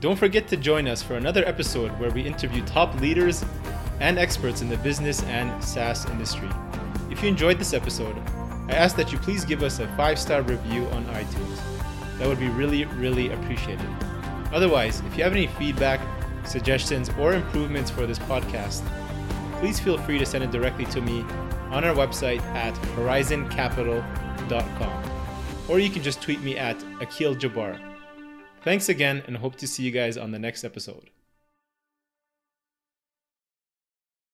Don't 0.00 0.18
forget 0.18 0.46
to 0.48 0.56
join 0.56 0.86
us 0.86 1.02
for 1.02 1.14
another 1.14 1.44
episode 1.46 1.90
where 1.98 2.10
we 2.10 2.22
interview 2.22 2.64
top 2.66 3.00
leaders 3.00 3.44
and 4.00 4.18
experts 4.18 4.60
in 4.60 4.68
the 4.68 4.76
business 4.78 5.22
and 5.24 5.64
SaaS 5.64 6.06
industry. 6.06 6.50
If 7.10 7.22
you 7.22 7.28
enjoyed 7.28 7.58
this 7.58 7.72
episode, 7.72 8.16
I 8.68 8.74
ask 8.74 8.96
that 8.96 9.10
you 9.10 9.18
please 9.18 9.44
give 9.44 9.62
us 9.62 9.80
a 9.80 9.88
five 9.96 10.18
star 10.18 10.42
review 10.42 10.86
on 10.88 11.04
iTunes. 11.06 11.73
That 12.18 12.28
would 12.28 12.38
be 12.38 12.48
really, 12.48 12.84
really 12.84 13.32
appreciated. 13.32 13.88
Otherwise, 14.52 15.02
if 15.06 15.16
you 15.16 15.24
have 15.24 15.32
any 15.32 15.48
feedback, 15.48 16.00
suggestions, 16.46 17.10
or 17.18 17.34
improvements 17.34 17.90
for 17.90 18.06
this 18.06 18.20
podcast, 18.20 18.84
please 19.58 19.80
feel 19.80 19.98
free 19.98 20.18
to 20.18 20.26
send 20.26 20.44
it 20.44 20.50
directly 20.50 20.84
to 20.86 21.00
me 21.00 21.22
on 21.70 21.84
our 21.84 21.94
website 21.94 22.40
at 22.54 22.74
horizoncapital.com. 22.96 25.10
Or 25.68 25.78
you 25.78 25.90
can 25.90 26.02
just 26.02 26.22
tweet 26.22 26.40
me 26.42 26.56
at 26.56 26.82
Akil 27.00 27.34
Jabbar. 27.34 27.78
Thanks 28.62 28.88
again 28.88 29.22
and 29.26 29.36
hope 29.36 29.56
to 29.56 29.66
see 29.66 29.82
you 29.82 29.90
guys 29.90 30.16
on 30.16 30.30
the 30.30 30.38
next 30.38 30.64
episode. 30.64 31.10